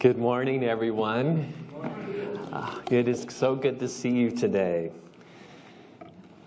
Good 0.00 0.16
morning, 0.16 0.64
everyone. 0.64 1.52
Uh, 2.50 2.80
it 2.90 3.06
is 3.06 3.26
so 3.28 3.54
good 3.54 3.78
to 3.80 3.86
see 3.86 4.08
you 4.08 4.30
today. 4.30 4.92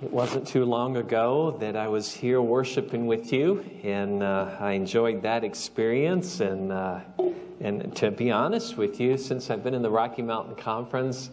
It 0.01 0.09
wasn't 0.09 0.47
too 0.47 0.65
long 0.65 0.97
ago 0.97 1.55
that 1.59 1.75
I 1.75 1.87
was 1.87 2.11
here 2.11 2.41
worshiping 2.41 3.05
with 3.05 3.31
you, 3.31 3.63
and 3.83 4.23
uh, 4.23 4.57
I 4.59 4.71
enjoyed 4.71 5.21
that 5.21 5.43
experience. 5.43 6.39
And 6.39 6.71
uh, 6.71 7.01
and 7.61 7.95
to 7.95 8.09
be 8.09 8.31
honest 8.31 8.75
with 8.75 8.99
you, 8.99 9.19
since 9.19 9.51
I've 9.51 9.63
been 9.63 9.75
in 9.75 9.83
the 9.83 9.91
Rocky 9.91 10.23
Mountain 10.23 10.55
Conference, 10.55 11.29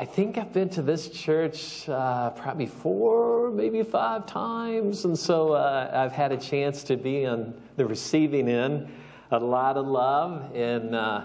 I 0.00 0.06
think 0.06 0.38
I've 0.38 0.54
been 0.54 0.70
to 0.70 0.80
this 0.80 1.10
church 1.10 1.86
uh, 1.90 2.30
probably 2.30 2.64
four, 2.64 3.50
maybe 3.50 3.82
five 3.82 4.24
times, 4.24 5.04
and 5.04 5.18
so 5.18 5.52
uh, 5.52 5.90
I've 5.92 6.12
had 6.12 6.32
a 6.32 6.38
chance 6.38 6.82
to 6.84 6.96
be 6.96 7.26
on 7.26 7.52
the 7.76 7.84
receiving 7.84 8.48
end 8.48 8.88
a 9.30 9.38
lot 9.38 9.76
of 9.76 9.86
love 9.86 10.54
and 10.54 10.94
uh, 10.94 11.24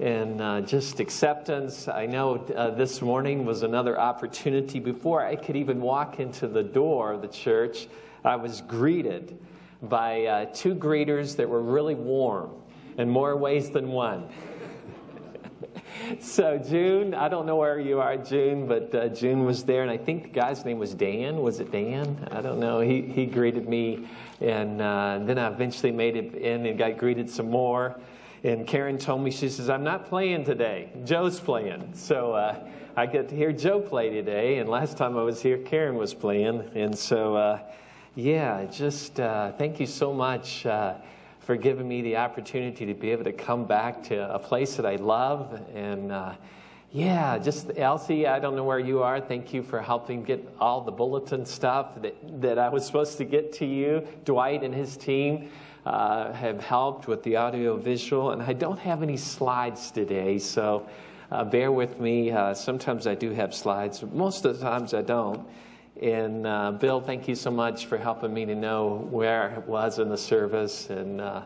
and 0.00 0.40
uh, 0.40 0.60
just 0.62 0.98
acceptance. 0.98 1.86
I 1.86 2.06
know 2.06 2.36
uh, 2.56 2.70
this 2.70 3.02
morning 3.02 3.44
was 3.44 3.62
another 3.62 4.00
opportunity. 4.00 4.80
Before 4.80 5.22
I 5.24 5.36
could 5.36 5.56
even 5.56 5.80
walk 5.82 6.20
into 6.20 6.48
the 6.48 6.62
door 6.62 7.12
of 7.12 7.20
the 7.20 7.28
church, 7.28 7.86
I 8.24 8.36
was 8.36 8.62
greeted 8.62 9.38
by 9.82 10.24
uh, 10.24 10.44
two 10.54 10.74
greeters 10.74 11.36
that 11.36 11.48
were 11.48 11.60
really 11.60 11.94
warm 11.94 12.50
in 12.96 13.10
more 13.10 13.36
ways 13.36 13.70
than 13.70 13.88
one. 13.88 14.28
so 16.20 16.56
June, 16.56 17.12
I 17.12 17.28
don't 17.28 17.44
know 17.44 17.56
where 17.56 17.78
you 17.78 18.00
are, 18.00 18.16
June, 18.16 18.66
but 18.66 18.94
uh, 18.94 19.08
June 19.08 19.44
was 19.44 19.64
there, 19.64 19.82
and 19.82 19.90
I 19.90 19.98
think 19.98 20.22
the 20.22 20.28
guy's 20.30 20.64
name 20.64 20.78
was 20.78 20.94
Dan. 20.94 21.42
Was 21.42 21.60
it 21.60 21.70
Dan? 21.70 22.26
I 22.30 22.40
don't 22.40 22.58
know. 22.58 22.80
He 22.80 23.02
he 23.02 23.26
greeted 23.26 23.68
me, 23.68 24.08
and 24.40 24.80
uh, 24.80 25.20
then 25.22 25.38
I 25.38 25.48
eventually 25.48 25.92
made 25.92 26.16
it 26.16 26.34
in 26.34 26.66
and 26.66 26.78
got 26.78 26.98
greeted 26.98 27.28
some 27.28 27.50
more. 27.50 28.00
And 28.42 28.66
Karen 28.66 28.96
told 28.96 29.22
me, 29.22 29.30
she 29.30 29.48
says, 29.48 29.68
"I'm 29.68 29.84
not 29.84 30.06
playing 30.06 30.44
today. 30.44 30.90
Joe's 31.04 31.38
playing." 31.38 31.92
So 31.94 32.32
uh, 32.32 32.56
I 32.96 33.06
get 33.06 33.28
to 33.28 33.36
hear 33.36 33.52
Joe 33.52 33.80
play 33.80 34.10
today, 34.10 34.58
and 34.58 34.68
last 34.68 34.96
time 34.96 35.16
I 35.16 35.22
was 35.22 35.42
here, 35.42 35.58
Karen 35.58 35.96
was 35.96 36.14
playing, 36.14 36.70
and 36.74 36.96
so 36.96 37.36
uh, 37.36 37.58
yeah, 38.14 38.64
just 38.64 39.20
uh, 39.20 39.52
thank 39.52 39.78
you 39.78 39.86
so 39.86 40.12
much 40.12 40.66
uh, 40.66 40.94
for 41.40 41.56
giving 41.56 41.86
me 41.86 42.02
the 42.02 42.16
opportunity 42.16 42.86
to 42.86 42.94
be 42.94 43.10
able 43.10 43.24
to 43.24 43.32
come 43.32 43.64
back 43.64 44.02
to 44.04 44.34
a 44.34 44.38
place 44.38 44.76
that 44.76 44.86
I 44.86 44.96
love. 44.96 45.60
And 45.74 46.10
uh, 46.10 46.34
yeah, 46.92 47.38
just 47.38 47.70
Elsie, 47.76 48.26
I 48.26 48.40
don't 48.40 48.56
know 48.56 48.64
where 48.64 48.80
you 48.80 49.02
are. 49.02 49.20
Thank 49.20 49.54
you 49.54 49.62
for 49.62 49.80
helping 49.80 50.24
get 50.24 50.44
all 50.58 50.80
the 50.80 50.90
bulletin 50.90 51.46
stuff 51.46 52.02
that, 52.02 52.16
that 52.40 52.58
I 52.58 52.68
was 52.68 52.84
supposed 52.84 53.16
to 53.18 53.24
get 53.24 53.52
to 53.54 53.66
you. 53.66 54.06
Dwight 54.24 54.64
and 54.64 54.74
his 54.74 54.96
team 54.96 55.50
uh, 55.86 56.32
have 56.32 56.60
helped 56.60 57.06
with 57.06 57.22
the 57.22 57.36
audio 57.36 57.76
visual. 57.76 58.32
And 58.32 58.42
I 58.42 58.54
don't 58.54 58.78
have 58.78 59.04
any 59.04 59.16
slides 59.16 59.92
today, 59.92 60.38
so 60.38 60.88
uh, 61.30 61.44
bear 61.44 61.70
with 61.70 62.00
me. 62.00 62.32
Uh, 62.32 62.54
sometimes 62.54 63.06
I 63.06 63.14
do 63.14 63.30
have 63.30 63.54
slides, 63.54 64.02
most 64.02 64.44
of 64.44 64.58
the 64.58 64.64
times 64.64 64.92
I 64.92 65.02
don't. 65.02 65.46
And 66.02 66.44
uh, 66.44 66.72
Bill, 66.72 67.00
thank 67.00 67.28
you 67.28 67.36
so 67.36 67.52
much 67.52 67.86
for 67.86 67.98
helping 67.98 68.34
me 68.34 68.46
to 68.46 68.54
know 68.56 69.06
where 69.10 69.50
it 69.50 69.66
was 69.66 70.00
in 70.00 70.08
the 70.08 70.18
service. 70.18 70.90
And, 70.90 71.20
uh, 71.20 71.42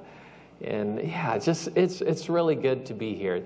and 0.62 1.02
yeah, 1.02 1.36
just 1.36 1.68
it's, 1.74 2.00
it's 2.00 2.30
really 2.30 2.54
good 2.54 2.86
to 2.86 2.94
be 2.94 3.14
here. 3.14 3.44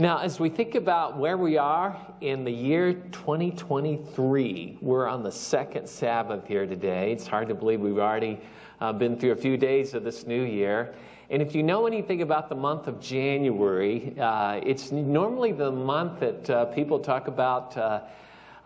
Now, 0.00 0.18
as 0.18 0.38
we 0.38 0.48
think 0.48 0.76
about 0.76 1.18
where 1.18 1.36
we 1.36 1.58
are 1.58 2.00
in 2.20 2.44
the 2.44 2.52
year 2.52 2.92
2023, 2.92 4.78
we're 4.80 5.08
on 5.08 5.24
the 5.24 5.32
second 5.32 5.88
Sabbath 5.88 6.46
here 6.46 6.66
today. 6.66 7.10
It's 7.10 7.26
hard 7.26 7.48
to 7.48 7.56
believe 7.56 7.80
we've 7.80 7.98
already 7.98 8.38
uh, 8.80 8.92
been 8.92 9.18
through 9.18 9.32
a 9.32 9.36
few 9.36 9.56
days 9.56 9.94
of 9.94 10.04
this 10.04 10.24
new 10.24 10.44
year. 10.44 10.94
And 11.30 11.42
if 11.42 11.52
you 11.52 11.64
know 11.64 11.88
anything 11.88 12.22
about 12.22 12.48
the 12.48 12.54
month 12.54 12.86
of 12.86 13.00
January, 13.00 14.14
uh, 14.20 14.60
it's 14.62 14.92
normally 14.92 15.50
the 15.50 15.72
month 15.72 16.20
that 16.20 16.48
uh, 16.48 16.64
people 16.66 17.00
talk 17.00 17.26
about 17.26 17.76
uh, 17.76 18.02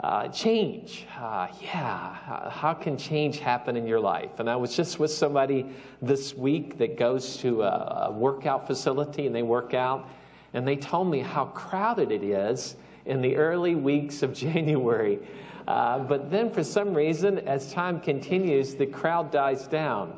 uh, 0.01 0.29
change. 0.29 1.07
Uh, 1.19 1.49
yeah, 1.63 2.51
how 2.51 2.75
can 2.75 2.99
change 2.99 3.39
happen 3.39 3.75
in 3.75 3.87
your 3.87 4.01
life? 4.01 4.39
And 4.39 4.51
I 4.51 4.57
was 4.57 4.77
just 4.77 4.99
with 4.99 5.11
somebody 5.11 5.65
this 6.03 6.35
week 6.35 6.77
that 6.77 6.99
goes 6.99 7.39
to 7.39 7.63
a, 7.63 8.09
a 8.09 8.13
workout 8.13 8.67
facility 8.67 9.27
and 9.27 9.35
they 9.35 9.43
work 9.43 9.73
out, 9.73 10.11
and 10.55 10.67
they 10.67 10.77
told 10.77 11.11
me 11.11 11.21
how 11.21 11.47
crowded 11.47 12.13
it 12.13 12.23
is 12.23 12.77
in 13.07 13.21
the 13.21 13.37
early 13.37 13.75
weeks 13.75 14.23
of 14.23 14.33
January. 14.35 15.19
Uh, 15.67 16.01
but 16.01 16.31
then, 16.31 16.51
for 16.51 16.65
some 16.65 16.93
reason, 16.93 17.39
as 17.41 17.73
time 17.73 18.01
continues, 18.01 18.75
the 18.75 18.87
crowd 18.87 19.31
dies 19.31 19.67
down. 19.69 20.13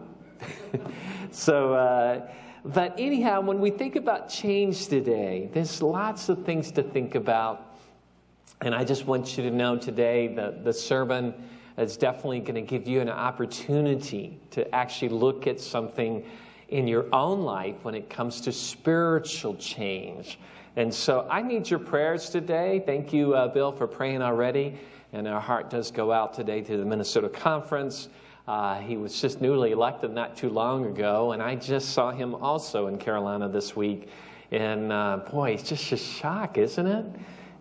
so, 1.30 1.74
uh, 1.74 2.30
but 2.64 2.94
anyhow, 2.98 3.42
when 3.42 3.60
we 3.60 3.70
think 3.70 3.96
about 3.96 4.30
change 4.30 4.86
today, 4.86 5.50
there's 5.52 5.82
lots 5.82 6.30
of 6.30 6.46
things 6.46 6.70
to 6.72 6.82
think 6.82 7.14
about. 7.14 7.76
And 8.62 8.74
I 8.74 8.84
just 8.84 9.06
want 9.06 9.36
you 9.36 9.44
to 9.44 9.50
know 9.50 9.76
today 9.76 10.28
that 10.28 10.64
the 10.64 10.72
sermon 10.72 11.34
is 11.76 11.98
definitely 11.98 12.40
going 12.40 12.54
to 12.54 12.62
give 12.62 12.88
you 12.88 13.00
an 13.00 13.10
opportunity 13.10 14.40
to 14.52 14.74
actually 14.74 15.10
look 15.10 15.46
at 15.46 15.60
something 15.60 16.24
in 16.74 16.88
your 16.88 17.06
own 17.14 17.42
life 17.42 17.76
when 17.82 17.94
it 17.94 18.10
comes 18.10 18.40
to 18.40 18.50
spiritual 18.50 19.54
change. 19.54 20.40
And 20.74 20.92
so 20.92 21.24
I 21.30 21.40
need 21.40 21.70
your 21.70 21.78
prayers 21.78 22.28
today. 22.30 22.82
Thank 22.84 23.12
you, 23.12 23.32
uh, 23.32 23.46
Bill, 23.46 23.70
for 23.70 23.86
praying 23.86 24.22
already. 24.22 24.76
And 25.12 25.28
our 25.28 25.40
heart 25.40 25.70
does 25.70 25.92
go 25.92 26.10
out 26.10 26.34
today 26.34 26.62
to 26.62 26.76
the 26.76 26.84
Minnesota 26.84 27.28
Conference. 27.28 28.08
Uh, 28.48 28.80
he 28.80 28.96
was 28.96 29.20
just 29.20 29.40
newly 29.40 29.70
elected 29.70 30.10
not 30.10 30.36
too 30.36 30.50
long 30.50 30.86
ago, 30.86 31.30
and 31.30 31.40
I 31.40 31.54
just 31.54 31.90
saw 31.90 32.10
him 32.10 32.34
also 32.34 32.88
in 32.88 32.98
Carolina 32.98 33.48
this 33.48 33.76
week. 33.76 34.08
And 34.50 34.90
uh, 34.90 35.18
boy, 35.30 35.50
it's 35.50 35.68
just 35.68 35.92
a 35.92 35.96
shock, 35.96 36.58
isn't 36.58 36.86
it? 36.88 37.06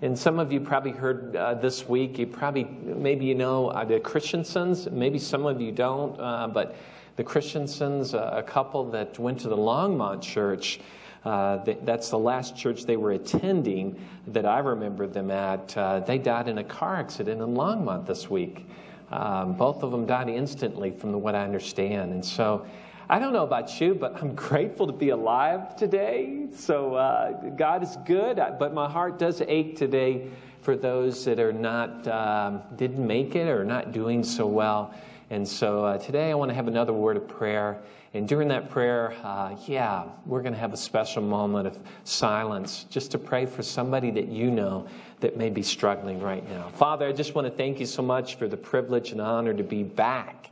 And 0.02 0.18
some 0.18 0.40
of 0.40 0.52
you 0.52 0.60
probably 0.60 0.92
heard 0.92 1.36
uh, 1.36 1.54
this 1.54 1.88
week, 1.88 2.18
you 2.18 2.26
probably, 2.26 2.64
maybe 2.64 3.26
you 3.26 3.36
know 3.36 3.68
uh, 3.68 3.86
the 3.86 4.00
Christensens, 4.00 4.90
maybe 4.90 5.20
some 5.20 5.46
of 5.46 5.62
you 5.62 5.72
don't, 5.72 6.20
uh, 6.20 6.48
but 6.48 6.76
the 7.16 7.24
Christensens, 7.24 8.14
uh, 8.14 8.32
a 8.34 8.44
couple 8.44 8.90
that 8.92 9.20
went 9.20 9.40
to 9.42 9.50
the 9.50 9.58
Longmont 9.58 10.22
Church, 10.22 10.80
uh, 11.26 11.58
that's 11.84 12.10
the 12.10 12.20
last 12.20 12.56
church 12.56 12.84
they 12.84 12.98
were 12.98 13.12
attending 13.12 14.00
that 14.28 14.46
I 14.46 14.60
remember 14.60 15.08
them 15.08 15.32
at. 15.32 15.78
Uh, 15.78 16.00
they 16.02 16.18
died 16.18 16.48
in 16.48 16.58
a 16.58 16.64
car 16.64 16.98
accident 16.98 17.42
in 17.42 17.50
Longmont 17.50 18.06
this 18.06 18.30
week. 18.30 18.66
Um, 19.12 19.54
both 19.54 19.84
of 19.84 19.92
them 19.92 20.06
died 20.06 20.28
instantly, 20.28 20.92
from 20.92 21.14
what 21.22 21.36
I 21.36 21.44
understand. 21.44 22.12
And 22.12 22.26
so, 22.26 22.66
I 23.10 23.20
don't 23.20 23.34
know 23.34 23.44
about 23.44 23.80
you, 23.80 23.94
but 23.94 24.22
I'm 24.22 24.34
grateful 24.50 24.88
to 24.88 24.94
be 24.94 25.10
alive 25.10 25.76
today. 25.76 26.48
So 26.56 26.96
uh, 26.96 27.50
God 27.50 27.84
is 27.84 27.98
good, 28.06 28.38
but 28.58 28.74
my 28.74 28.90
heart 28.90 29.20
does 29.20 29.42
ache 29.42 29.76
today 29.76 30.30
for 30.62 30.76
those 30.76 31.26
that 31.26 31.40
are 31.40 31.54
not 31.54 32.08
um, 32.08 32.62
didn't 32.78 33.06
make 33.06 33.36
it 33.36 33.48
or 33.50 33.66
not 33.66 33.92
doing 33.92 34.24
so 34.24 34.48
well. 34.48 34.94
And 35.34 35.48
so 35.48 35.84
uh, 35.84 35.98
today 35.98 36.30
I 36.30 36.36
want 36.36 36.50
to 36.50 36.54
have 36.54 36.68
another 36.68 36.94
word 36.94 37.18
of 37.18 37.28
prayer. 37.28 37.82
And 38.14 38.28
during 38.28 38.50
that 38.50 38.70
prayer, 38.70 39.16
uh, 39.24 39.56
yeah, 39.66 40.04
we're 40.28 40.44
going 40.44 40.54
to 40.54 40.60
have 40.60 40.74
a 40.74 40.78
special 40.78 41.24
moment 41.24 41.66
of 41.66 41.80
silence 42.04 42.86
just 42.92 43.10
to 43.14 43.18
pray 43.18 43.48
for 43.48 43.64
somebody 43.64 44.12
that 44.12 44.28
you 44.28 44.52
know 44.52 44.88
that 45.22 45.36
may 45.36 45.50
be 45.50 45.64
struggling 45.64 46.22
right 46.22 46.48
now. 46.48 46.68
Father, 46.76 47.08
I 47.08 47.14
just 47.14 47.34
want 47.34 47.48
to 47.48 47.52
thank 47.52 47.80
you 47.80 47.88
so 47.88 48.04
much 48.04 48.36
for 48.36 48.48
the 48.48 48.56
privilege 48.56 49.12
and 49.12 49.20
honor 49.20 49.56
to 49.56 49.64
be 49.64 49.82
back 49.82 50.52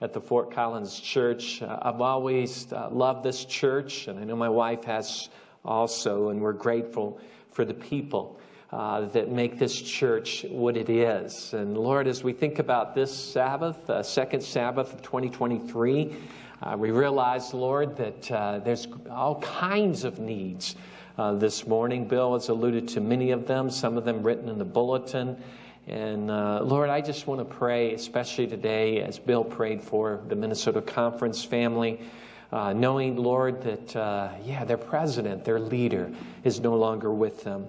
at 0.00 0.12
the 0.12 0.20
Fort 0.20 0.52
Collins 0.52 1.00
Church. 1.00 1.60
Uh, 1.60 1.80
I've 1.82 2.00
always 2.00 2.72
uh, 2.72 2.88
loved 2.88 3.24
this 3.24 3.44
church, 3.44 4.06
and 4.06 4.16
I 4.16 4.22
know 4.22 4.36
my 4.36 4.48
wife 4.48 4.84
has 4.84 5.28
also, 5.64 6.28
and 6.28 6.40
we're 6.40 6.52
grateful 6.52 7.20
for 7.50 7.64
the 7.64 7.74
people. 7.74 8.38
Uh, 8.72 9.00
that 9.08 9.28
make 9.28 9.58
this 9.58 9.82
church 9.82 10.46
what 10.48 10.76
it 10.76 10.88
is. 10.88 11.54
And 11.54 11.76
Lord, 11.76 12.06
as 12.06 12.22
we 12.22 12.32
think 12.32 12.60
about 12.60 12.94
this 12.94 13.12
Sabbath, 13.12 13.90
uh, 13.90 14.00
second 14.04 14.42
Sabbath 14.42 14.92
of 14.92 15.02
2023, 15.02 16.14
uh, 16.62 16.76
we 16.78 16.92
realize, 16.92 17.52
Lord, 17.52 17.96
that 17.96 18.30
uh, 18.30 18.60
there's 18.60 18.86
all 19.10 19.40
kinds 19.40 20.04
of 20.04 20.20
needs 20.20 20.76
this 21.34 21.66
morning. 21.66 22.06
Bill 22.06 22.34
has 22.34 22.48
alluded 22.48 22.86
to 22.90 23.00
many 23.00 23.32
of 23.32 23.46
them, 23.48 23.70
some 23.70 23.98
of 23.98 24.04
them 24.04 24.22
written 24.22 24.48
in 24.48 24.56
the 24.56 24.64
bulletin. 24.64 25.36
And 25.90 26.30
uh, 26.30 26.62
Lord, 26.62 26.90
I 26.90 27.00
just 27.00 27.26
want 27.26 27.40
to 27.40 27.44
pray, 27.44 27.94
especially 27.94 28.46
today, 28.46 29.02
as 29.02 29.18
Bill 29.18 29.42
prayed 29.42 29.82
for 29.82 30.20
the 30.28 30.36
Minnesota 30.36 30.80
Conference 30.80 31.42
family, 31.42 32.00
uh, 32.52 32.72
knowing, 32.72 33.16
Lord, 33.16 33.62
that, 33.62 33.96
uh, 33.96 34.28
yeah, 34.44 34.64
their 34.64 34.76
president, 34.76 35.44
their 35.44 35.58
leader, 35.58 36.12
is 36.44 36.60
no 36.60 36.76
longer 36.76 37.12
with 37.12 37.42
them. 37.42 37.66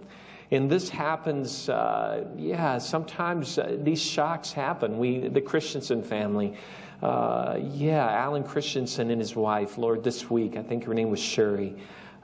And 0.52 0.70
this 0.70 0.90
happens, 0.90 1.70
uh, 1.70 2.26
yeah, 2.36 2.78
sometimes 2.78 3.58
uh, 3.58 3.78
these 3.80 4.02
shocks 4.02 4.52
happen. 4.52 4.98
We, 5.00 5.30
the 5.30 5.40
Christensen 5.40 6.04
family, 6.04 6.56
uh, 7.02 7.58
yeah, 7.60 8.06
Alan 8.06 8.44
Christensen 8.44 9.10
and 9.10 9.20
his 9.20 9.36
wife, 9.36 9.78
Lord, 9.78 10.04
this 10.04 10.30
week, 10.30 10.58
I 10.58 10.62
think 10.62 10.84
her 10.84 10.94
name 10.94 11.10
was 11.10 11.22
Sherry. 11.22 11.76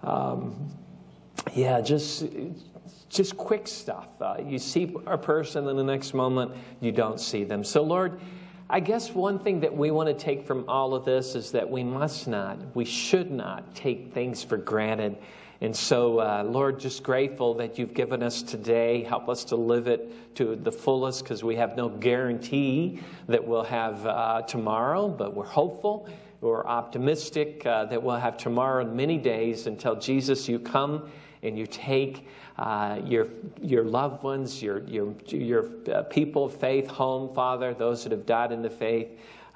Um, 0.03 0.69
yeah, 1.53 1.79
just 1.81 2.25
just 3.09 3.37
quick 3.37 3.67
stuff. 3.67 4.09
Uh, 4.19 4.35
you 4.45 4.59
see 4.59 4.93
a 5.05 5.17
person, 5.17 5.67
and 5.67 5.79
the 5.79 5.83
next 5.83 6.13
moment 6.13 6.51
you 6.81 6.91
don't 6.91 7.19
see 7.19 7.43
them. 7.45 7.63
So, 7.63 7.81
Lord, 7.81 8.19
I 8.69 8.81
guess 8.81 9.11
one 9.11 9.39
thing 9.39 9.61
that 9.61 9.75
we 9.75 9.91
want 9.91 10.09
to 10.09 10.13
take 10.13 10.45
from 10.45 10.65
all 10.67 10.93
of 10.93 11.05
this 11.05 11.35
is 11.35 11.51
that 11.51 11.69
we 11.69 11.83
must 11.83 12.27
not, 12.27 12.57
we 12.75 12.83
should 12.83 13.31
not 13.31 13.73
take 13.73 14.13
things 14.13 14.43
for 14.43 14.57
granted. 14.57 15.17
And 15.59 15.75
so, 15.75 16.19
uh, 16.19 16.43
Lord, 16.43 16.79
just 16.79 17.01
grateful 17.01 17.55
that 17.55 17.79
you've 17.79 17.95
given 17.95 18.21
us 18.21 18.43
today. 18.43 19.03
Help 19.03 19.27
us 19.27 19.43
to 19.45 19.55
live 19.55 19.87
it 19.87 20.35
to 20.35 20.55
the 20.55 20.71
fullest 20.71 21.23
because 21.23 21.43
we 21.43 21.55
have 21.55 21.75
no 21.75 21.89
guarantee 21.89 22.99
that 23.27 23.45
we'll 23.45 23.63
have 23.63 24.05
uh, 24.05 24.43
tomorrow, 24.43 25.07
but 25.07 25.33
we're 25.33 25.45
hopeful. 25.45 26.07
We're 26.41 26.65
optimistic 26.65 27.65
uh, 27.65 27.85
that 27.85 28.03
we'll 28.03 28.17
have 28.17 28.37
tomorrow 28.37 28.85
and 28.85 28.95
many 28.95 29.17
days 29.17 29.65
until 29.65 29.95
Jesus, 29.95 30.47
you 30.47 30.59
come 30.59 31.09
and 31.41 31.57
you 31.57 31.65
take 31.65 32.27
uh, 32.59 32.99
your, 33.03 33.27
your 33.59 33.83
loved 33.83 34.23
ones, 34.23 34.61
your, 34.61 34.83
your, 34.83 35.15
your 35.27 35.69
uh, 35.91 36.03
people 36.03 36.45
of 36.45 36.55
faith 36.55 36.87
home, 36.87 37.33
Father, 37.33 37.73
those 37.73 38.03
that 38.03 38.11
have 38.11 38.25
died 38.27 38.51
in 38.51 38.61
the 38.61 38.69
faith, 38.69 39.07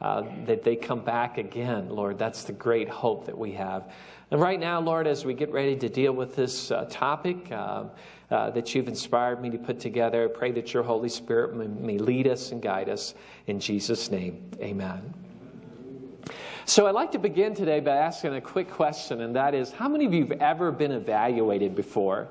uh, 0.01 0.23
that 0.45 0.63
they 0.63 0.75
come 0.75 1.03
back 1.03 1.37
again, 1.37 1.89
Lord. 1.89 2.17
That's 2.17 2.43
the 2.43 2.53
great 2.53 2.89
hope 2.89 3.25
that 3.27 3.37
we 3.37 3.51
have. 3.51 3.91
And 4.31 4.39
right 4.39 4.59
now, 4.59 4.79
Lord, 4.79 5.07
as 5.07 5.25
we 5.25 5.33
get 5.33 5.51
ready 5.51 5.75
to 5.75 5.89
deal 5.89 6.13
with 6.13 6.37
this 6.37 6.71
uh, 6.71 6.85
topic 6.89 7.51
uh, 7.51 7.83
uh, 8.29 8.49
that 8.51 8.73
you've 8.73 8.87
inspired 8.87 9.41
me 9.41 9.49
to 9.49 9.57
put 9.57 9.77
together, 9.77 10.23
I 10.23 10.27
pray 10.27 10.51
that 10.51 10.73
your 10.73 10.83
Holy 10.83 11.09
Spirit 11.09 11.53
may, 11.53 11.67
may 11.67 11.97
lead 11.97 12.27
us 12.27 12.53
and 12.53 12.61
guide 12.61 12.87
us. 12.87 13.13
In 13.47 13.59
Jesus' 13.59 14.09
name, 14.09 14.49
amen. 14.61 15.13
So 16.63 16.87
I'd 16.87 16.95
like 16.95 17.11
to 17.11 17.19
begin 17.19 17.53
today 17.53 17.81
by 17.81 17.97
asking 17.97 18.35
a 18.35 18.39
quick 18.39 18.71
question, 18.71 19.19
and 19.19 19.35
that 19.35 19.53
is 19.53 19.73
how 19.73 19.89
many 19.89 20.05
of 20.05 20.13
you 20.13 20.25
have 20.27 20.39
ever 20.39 20.71
been 20.71 20.93
evaluated 20.93 21.75
before? 21.75 22.29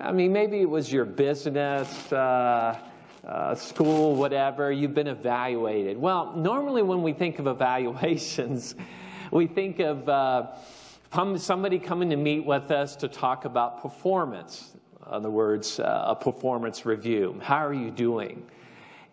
I 0.00 0.12
mean, 0.12 0.32
maybe 0.32 0.60
it 0.60 0.70
was 0.70 0.92
your 0.92 1.04
business, 1.04 2.12
uh, 2.12 2.78
uh, 3.26 3.54
school, 3.56 4.14
whatever, 4.14 4.70
you've 4.70 4.94
been 4.94 5.08
evaluated. 5.08 5.98
Well, 5.98 6.36
normally 6.36 6.82
when 6.82 7.02
we 7.02 7.12
think 7.12 7.40
of 7.40 7.48
evaluations, 7.48 8.76
we 9.32 9.48
think 9.48 9.80
of 9.80 10.08
uh, 10.08 10.46
somebody 11.36 11.78
coming 11.78 12.10
to 12.10 12.16
meet 12.16 12.44
with 12.44 12.70
us 12.70 12.96
to 12.96 13.08
talk 13.08 13.44
about 13.44 13.82
performance. 13.82 14.72
In 15.06 15.12
other 15.12 15.30
words, 15.30 15.78
uh, 15.78 16.04
a 16.06 16.14
performance 16.14 16.86
review. 16.86 17.38
How 17.42 17.66
are 17.66 17.74
you 17.74 17.90
doing? 17.90 18.46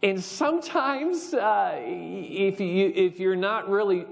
And 0.01 0.23
sometimes, 0.23 1.33
uh, 1.33 1.75
if, 1.77 2.61
you, 2.61 2.93
if 2.95 3.19
you're 3.19 3.35
not 3.35 3.69
really 3.69 4.05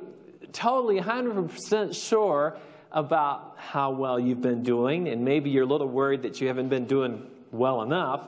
totally 0.52 1.00
100% 1.00 1.96
sure 1.96 2.58
about 2.92 3.56
how 3.58 3.92
well 3.92 4.20
you've 4.20 4.42
been 4.42 4.64
doing, 4.64 5.08
and 5.08 5.24
maybe 5.24 5.50
you're 5.50 5.64
a 5.64 5.68
little 5.68 5.88
worried 5.88 6.24
that 6.24 6.42
you 6.42 6.48
haven't 6.48 6.68
been 6.68 6.86
doing 6.86 7.26
well 7.52 7.84
enough, 7.84 8.28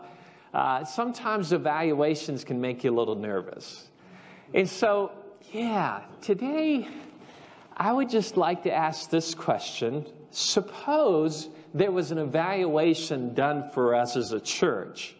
uh, 0.53 0.85
sometimes 0.85 1.51
evaluations 1.51 2.45
can 2.45 2.61
make 2.61 2.83
you 2.83 2.91
a 2.91 2.97
little 2.97 3.15
nervous. 3.15 3.89
And 4.53 4.69
so, 4.69 5.11
yeah, 5.51 6.03
today 6.21 6.87
I 7.79 7.93
would 7.93 8.09
just 8.09 8.35
like 8.35 8.63
to 8.63 8.73
ask 8.73 9.09
this 9.09 9.33
question. 9.33 10.05
Suppose 10.31 11.47
there 11.73 11.91
was 11.91 12.11
an 12.11 12.17
evaluation 12.17 13.33
done 13.33 13.71
for 13.71 13.95
us 13.95 14.17
as 14.17 14.33
a 14.33 14.39
church. 14.39 15.15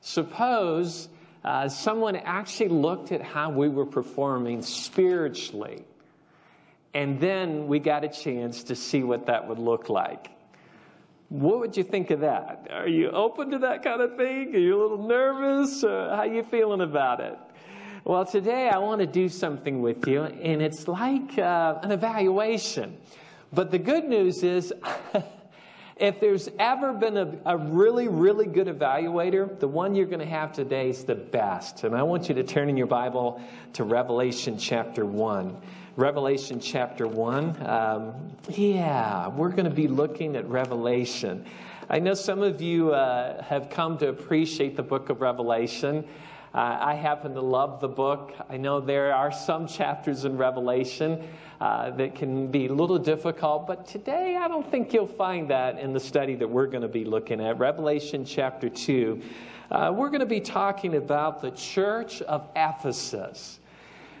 Suppose 0.00 1.10
uh, 1.44 1.68
someone 1.68 2.16
actually 2.16 2.70
looked 2.70 3.12
at 3.12 3.20
how 3.20 3.50
we 3.50 3.68
were 3.68 3.84
performing 3.86 4.62
spiritually 4.62 5.84
and 6.94 7.20
then 7.20 7.66
we 7.66 7.78
got 7.78 8.04
a 8.04 8.08
chance 8.08 8.64
to 8.64 8.74
see 8.74 9.02
what 9.02 9.26
that 9.26 9.46
would 9.46 9.58
look 9.58 9.88
like. 9.88 10.30
What 11.28 11.58
would 11.60 11.76
you 11.76 11.84
think 11.84 12.10
of 12.10 12.20
that? 12.20 12.68
Are 12.70 12.88
you 12.88 13.10
open 13.10 13.50
to 13.50 13.58
that 13.58 13.84
kind 13.84 14.00
of 14.00 14.16
thing? 14.16 14.54
Are 14.54 14.58
you 14.58 14.80
a 14.80 14.82
little 14.82 15.06
nervous? 15.06 15.84
Uh, 15.84 16.08
how 16.16 16.22
are 16.22 16.26
you 16.26 16.42
feeling 16.42 16.80
about 16.80 17.20
it? 17.20 17.38
Well, 18.08 18.24
today 18.24 18.70
I 18.70 18.78
want 18.78 19.02
to 19.02 19.06
do 19.06 19.28
something 19.28 19.82
with 19.82 20.08
you, 20.08 20.22
and 20.22 20.62
it's 20.62 20.88
like 20.88 21.38
uh, 21.38 21.78
an 21.82 21.92
evaluation. 21.92 22.96
But 23.52 23.70
the 23.70 23.78
good 23.78 24.04
news 24.04 24.42
is, 24.42 24.72
if 25.98 26.18
there's 26.18 26.48
ever 26.58 26.94
been 26.94 27.18
a, 27.18 27.38
a, 27.44 27.58
really, 27.58 28.08
really 28.08 28.46
good 28.46 28.66
evaluator, 28.66 29.60
the 29.60 29.68
one 29.68 29.94
you're 29.94 30.06
going 30.06 30.20
to 30.20 30.24
have 30.24 30.54
today 30.54 30.88
is 30.88 31.04
the 31.04 31.16
best. 31.16 31.84
And 31.84 31.94
I 31.94 32.02
want 32.02 32.30
you 32.30 32.34
to 32.36 32.42
turn 32.42 32.70
in 32.70 32.78
your 32.78 32.86
Bible 32.86 33.42
to 33.74 33.84
Revelation 33.84 34.56
chapter 34.56 35.04
1. 35.04 35.54
Revelation 35.96 36.60
chapter 36.60 37.06
1. 37.06 37.68
Um, 37.68 38.14
yeah, 38.48 39.28
we're 39.28 39.50
going 39.50 39.66
to 39.66 39.70
be 39.70 39.86
looking 39.86 40.34
at 40.34 40.48
Revelation. 40.48 41.44
I 41.90 41.98
know 41.98 42.14
some 42.14 42.40
of 42.40 42.62
you 42.62 42.94
uh, 42.94 43.42
have 43.42 43.68
come 43.68 43.98
to 43.98 44.08
appreciate 44.08 44.76
the 44.76 44.82
book 44.82 45.10
of 45.10 45.20
Revelation. 45.20 46.08
Uh, 46.54 46.78
I 46.80 46.94
happen 46.94 47.34
to 47.34 47.42
love 47.42 47.80
the 47.80 47.88
book. 47.88 48.34
I 48.48 48.56
know 48.56 48.80
there 48.80 49.14
are 49.14 49.30
some 49.30 49.66
chapters 49.66 50.24
in 50.24 50.38
Revelation 50.38 51.28
uh, 51.60 51.90
that 51.90 52.14
can 52.14 52.46
be 52.46 52.66
a 52.66 52.72
little 52.72 52.98
difficult, 52.98 53.66
but 53.66 53.86
today 53.86 54.36
I 54.40 54.48
don't 54.48 54.68
think 54.70 54.94
you'll 54.94 55.06
find 55.06 55.50
that 55.50 55.78
in 55.78 55.92
the 55.92 56.00
study 56.00 56.34
that 56.36 56.48
we're 56.48 56.66
going 56.66 56.82
to 56.82 56.88
be 56.88 57.04
looking 57.04 57.40
at. 57.40 57.58
Revelation 57.58 58.24
chapter 58.24 58.70
2. 58.70 59.20
Uh, 59.70 59.92
we're 59.94 60.08
going 60.08 60.20
to 60.20 60.26
be 60.26 60.40
talking 60.40 60.96
about 60.96 61.42
the 61.42 61.50
church 61.50 62.22
of 62.22 62.48
Ephesus. 62.56 63.60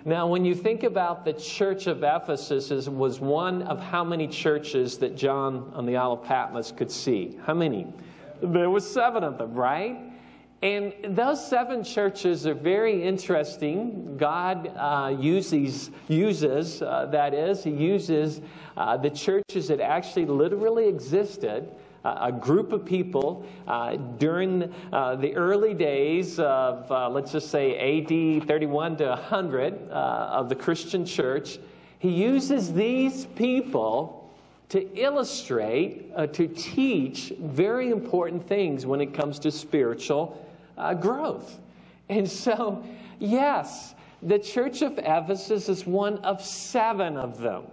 Now, 0.04 0.26
when 0.26 0.44
you 0.44 0.54
think 0.54 0.82
about 0.82 1.24
the 1.24 1.32
church 1.32 1.86
of 1.86 2.02
Ephesus, 2.02 2.70
it 2.70 2.92
was 2.92 3.20
one 3.20 3.62
of 3.62 3.80
how 3.80 4.04
many 4.04 4.28
churches 4.28 4.98
that 4.98 5.16
John 5.16 5.72
on 5.74 5.86
the 5.86 5.96
Isle 5.96 6.12
of 6.12 6.24
Patmos 6.24 6.72
could 6.72 6.90
see? 6.90 7.38
How 7.44 7.54
many? 7.54 7.86
There 8.42 8.68
was 8.68 8.88
seven 8.88 9.24
of 9.24 9.38
them, 9.38 9.54
right? 9.54 10.07
And 10.60 10.92
those 11.04 11.46
seven 11.46 11.84
churches 11.84 12.46
are 12.46 12.54
very 12.54 13.02
interesting. 13.02 14.16
God 14.16 14.72
uh, 14.76 15.16
uses, 15.18 15.90
uses 16.08 16.82
uh, 16.82 17.06
that 17.12 17.32
is, 17.32 17.62
He 17.62 17.70
uses 17.70 18.40
uh, 18.76 18.96
the 18.96 19.10
churches 19.10 19.68
that 19.68 19.80
actually 19.80 20.26
literally 20.26 20.88
existed 20.88 21.70
a 22.04 22.32
group 22.32 22.72
of 22.72 22.84
people 22.84 23.44
uh, 23.66 23.96
during 23.96 24.72
uh, 24.92 25.16
the 25.16 25.34
early 25.34 25.74
days 25.74 26.38
of, 26.38 26.90
uh, 26.90 27.08
let's 27.08 27.32
just 27.32 27.50
say, 27.50 28.00
AD 28.00 28.46
31 28.46 28.96
to 28.98 29.08
100 29.08 29.90
uh, 29.90 29.94
of 29.94 30.48
the 30.48 30.54
Christian 30.54 31.04
church. 31.04 31.58
He 31.98 32.10
uses 32.10 32.72
these 32.72 33.26
people 33.26 34.30
to 34.68 34.86
illustrate, 34.98 36.10
uh, 36.14 36.26
to 36.28 36.46
teach 36.46 37.32
very 37.40 37.90
important 37.90 38.46
things 38.46 38.86
when 38.86 39.00
it 39.00 39.14
comes 39.14 39.38
to 39.40 39.50
spiritual 39.50 40.44
uh, 40.78 40.94
growth. 40.94 41.58
And 42.08 42.28
so, 42.28 42.84
yes, 43.18 43.94
the 44.22 44.38
church 44.38 44.82
of 44.82 44.98
Ephesus 44.98 45.68
is 45.68 45.86
one 45.86 46.18
of 46.18 46.42
seven 46.42 47.16
of 47.16 47.38
them. 47.38 47.64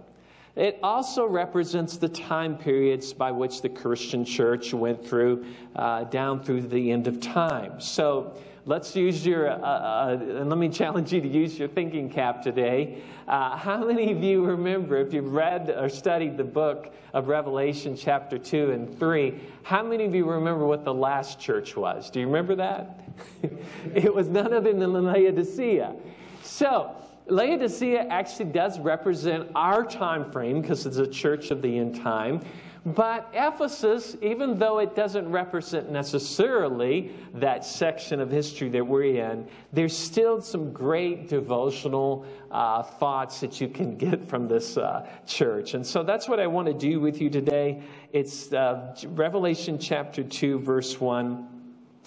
It 0.54 0.78
also 0.82 1.26
represents 1.26 1.98
the 1.98 2.08
time 2.08 2.56
periods 2.56 3.12
by 3.12 3.30
which 3.30 3.60
the 3.60 3.68
Christian 3.68 4.24
church 4.24 4.72
went 4.72 5.06
through 5.06 5.44
uh, 5.74 6.04
down 6.04 6.42
through 6.42 6.62
the 6.62 6.90
end 6.90 7.06
of 7.06 7.20
time. 7.20 7.78
So 7.78 8.38
let's 8.66 8.96
use 8.96 9.24
your, 9.24 9.48
uh, 9.48 9.56
uh, 9.58 10.18
let 10.44 10.58
me 10.58 10.68
challenge 10.68 11.12
you 11.12 11.20
to 11.20 11.28
use 11.28 11.56
your 11.56 11.68
thinking 11.68 12.10
cap 12.10 12.42
today. 12.42 13.00
Uh, 13.28 13.56
how 13.56 13.84
many 13.84 14.10
of 14.10 14.22
you 14.22 14.44
remember, 14.44 14.96
if 14.96 15.14
you've 15.14 15.32
read 15.32 15.70
or 15.70 15.88
studied 15.88 16.36
the 16.36 16.44
book 16.44 16.92
of 17.14 17.28
Revelation, 17.28 17.96
chapter 17.96 18.36
2 18.36 18.72
and 18.72 18.98
3, 18.98 19.40
how 19.62 19.84
many 19.84 20.04
of 20.04 20.14
you 20.14 20.28
remember 20.28 20.66
what 20.66 20.84
the 20.84 20.92
last 20.92 21.38
church 21.38 21.76
was? 21.76 22.10
Do 22.10 22.18
you 22.18 22.26
remember 22.26 22.56
that? 22.56 23.00
it 23.94 24.12
was 24.12 24.28
none 24.28 24.52
other 24.52 24.72
than 24.72 24.92
Laodicea. 24.92 25.94
So, 26.42 26.90
Laodicea 27.28 28.06
actually 28.08 28.46
does 28.46 28.78
represent 28.78 29.48
our 29.54 29.84
time 29.84 30.30
frame 30.30 30.60
because 30.60 30.86
it's 30.86 30.98
a 30.98 31.06
church 31.06 31.50
of 31.50 31.62
the 31.62 31.78
end 31.78 32.00
time. 32.00 32.40
But 32.86 33.28
Ephesus, 33.34 34.16
even 34.22 34.60
though 34.60 34.78
it 34.78 34.94
doesn't 34.94 35.28
represent 35.28 35.90
necessarily 35.90 37.10
that 37.34 37.64
section 37.64 38.20
of 38.20 38.30
history 38.30 38.68
that 38.68 38.86
we're 38.86 39.16
in, 39.16 39.48
there's 39.72 39.96
still 39.96 40.40
some 40.40 40.72
great 40.72 41.28
devotional 41.28 42.24
uh, 42.52 42.84
thoughts 42.84 43.40
that 43.40 43.60
you 43.60 43.66
can 43.66 43.96
get 43.96 44.24
from 44.24 44.46
this 44.46 44.76
uh, 44.76 45.04
church. 45.26 45.74
And 45.74 45.84
so 45.84 46.04
that's 46.04 46.28
what 46.28 46.38
I 46.38 46.46
want 46.46 46.68
to 46.68 46.74
do 46.74 47.00
with 47.00 47.20
you 47.20 47.28
today. 47.28 47.82
It's 48.12 48.52
uh, 48.52 48.94
Revelation 49.08 49.80
chapter 49.80 50.22
2, 50.22 50.60
verse 50.60 51.00
1. 51.00 51.48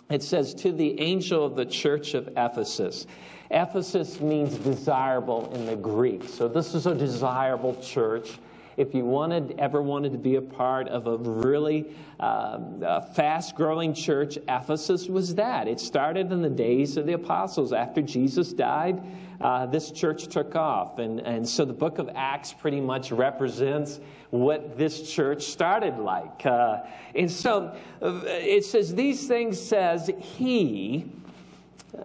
It 0.10 0.24
says, 0.24 0.54
To 0.56 0.72
the 0.72 0.98
angel 1.02 1.46
of 1.46 1.58
the 1.58 1.66
church 1.66 2.14
of 2.14 2.30
Ephesus. 2.38 3.06
Ephesus 3.52 4.22
means 4.22 4.56
desirable 4.56 5.52
in 5.54 5.66
the 5.66 5.76
Greek. 5.76 6.24
So 6.24 6.48
this 6.48 6.74
is 6.74 6.86
a 6.86 6.96
desirable 6.96 7.76
church. 7.82 8.40
If 8.80 8.96
you 8.96 9.04
wanted, 9.04 9.56
ever 9.60 9.82
wanted 9.82 10.14
to 10.14 10.18
be 10.18 10.36
a 10.36 10.42
part 10.42 10.88
of 10.88 11.06
a 11.06 11.18
really 11.18 11.94
uh, 12.18 13.02
fast 13.02 13.54
growing 13.54 13.94
church, 13.94 14.38
Ephesus 14.48 15.08
was 15.08 15.36
that. 15.36 15.68
It 15.68 15.82
started 15.82 16.32
in 16.32 16.42
the 16.42 16.50
days 16.50 16.96
of 16.96 17.06
the 17.06 17.12
apostles. 17.12 17.74
After 17.74 18.02
Jesus 18.02 18.54
died, 18.54 19.04
uh, 19.42 19.66
this 19.66 19.92
church 19.92 20.28
took 20.28 20.56
off. 20.56 20.98
And, 20.98 21.20
and 21.20 21.48
so 21.48 21.66
the 21.66 21.74
book 21.74 22.00
of 22.00 22.10
Acts 22.16 22.54
pretty 22.54 22.80
much 22.80 23.12
represents 23.12 24.00
what 24.30 24.78
this 24.78 25.12
church 25.12 25.44
started 25.44 25.98
like. 25.98 26.46
Uh, 26.46 26.84
and 27.16 27.30
so 27.30 27.76
uh, 28.02 28.22
it 28.26 28.64
says, 28.64 28.96
These 28.96 29.28
things 29.28 29.60
says 29.62 30.10
he 30.20 31.12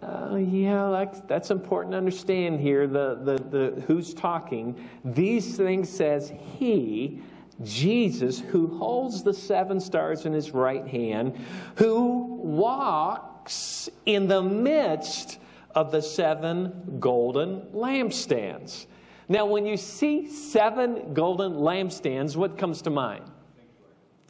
Uh, 0.03 0.37
yeah, 0.37 0.91
that's, 0.91 1.21
that's 1.23 1.51
important 1.51 1.93
to 1.93 1.99
understand 1.99 2.61
here. 2.61 2.87
The, 2.87 3.19
the, 3.23 3.37
the 3.37 3.81
who's 3.83 4.15
talking. 4.15 4.89
These 5.05 5.57
things 5.57 5.89
says 5.89 6.33
he, 6.59 7.21
Jesus, 7.63 8.41
who 8.41 8.79
holds 8.79 9.23
the 9.23 9.35
seven 9.35 9.79
stars 9.81 10.27
in 10.27 10.33
his 10.33 10.53
right 10.53 10.87
hand, 10.87 11.39
who 11.77 12.39
walks 12.43 13.89
in 14.07 14.27
the 14.27 14.43
midst 14.43 15.39
of 15.75 15.91
the 15.91 16.03
seven 16.03 16.99
golden 17.01 17.61
lampstands. 17.73 18.87
Now, 19.29 19.47
when 19.47 19.65
you 19.65 19.77
see 19.77 20.29
seven 20.29 21.15
golden 21.15 21.53
lampstands, 21.53 22.37
what 22.37 22.59
comes 22.59 22.83
to 22.83 22.91
mind? 22.91 23.25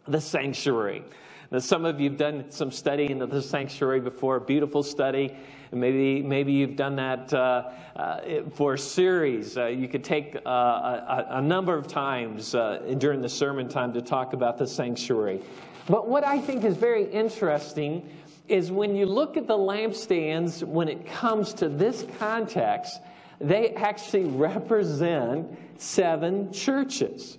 The 0.07 0.21
sanctuary. 0.21 1.05
Now, 1.51 1.59
some 1.59 1.85
of 1.85 2.01
you 2.01 2.11
have 2.11 2.19
done 2.19 2.51
some 2.51 2.71
study 2.71 3.11
into 3.11 3.27
the 3.27 3.43
sanctuary 3.43 4.01
before, 4.01 4.37
a 4.37 4.41
beautiful 4.41 4.83
study. 4.83 5.37
Maybe, 5.73 6.23
maybe 6.23 6.53
you've 6.53 6.77
done 6.77 6.97
that 6.97 7.33
uh, 7.33 7.71
uh, 7.97 8.21
for 8.55 8.75
a 8.75 8.79
series. 8.79 9.57
Uh, 9.57 9.67
you 9.67 9.89
could 9.89 10.05
take 10.05 10.37
uh, 10.47 10.49
a, 10.49 11.27
a, 11.31 11.43
number 11.43 11.77
of 11.77 11.89
times 11.89 12.55
uh, 12.55 12.95
during 12.99 13.21
the 13.21 13.29
sermon 13.29 13.69
time 13.69 13.93
to 13.93 14.01
talk 14.01 14.33
about 14.33 14.57
the 14.57 14.67
sanctuary. 14.67 15.41
But 15.89 16.09
what 16.09 16.25
I 16.25 16.39
think 16.39 16.65
is 16.65 16.77
very 16.77 17.11
interesting 17.11 18.09
is 18.49 18.71
when 18.71 18.95
you 18.95 19.07
look 19.07 19.37
at 19.37 19.47
the 19.47 19.57
lampstands, 19.57 20.63
when 20.63 20.89
it 20.89 21.07
comes 21.07 21.53
to 21.55 21.69
this 21.69 22.07
context, 22.19 23.01
they 23.41 23.71
actually 23.71 24.25
represent 24.25 25.59
seven 25.77 26.53
churches. 26.53 27.39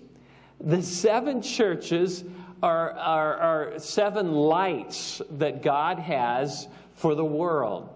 The 0.60 0.82
seven 0.82 1.42
churches 1.42 2.24
are, 2.66 2.94
are, 2.94 3.34
are 3.36 3.80
seven 3.80 4.32
lights 4.32 5.22
that 5.30 5.62
God 5.62 6.00
has 6.00 6.68
for 6.96 7.14
the 7.14 7.24
world. 7.24 7.90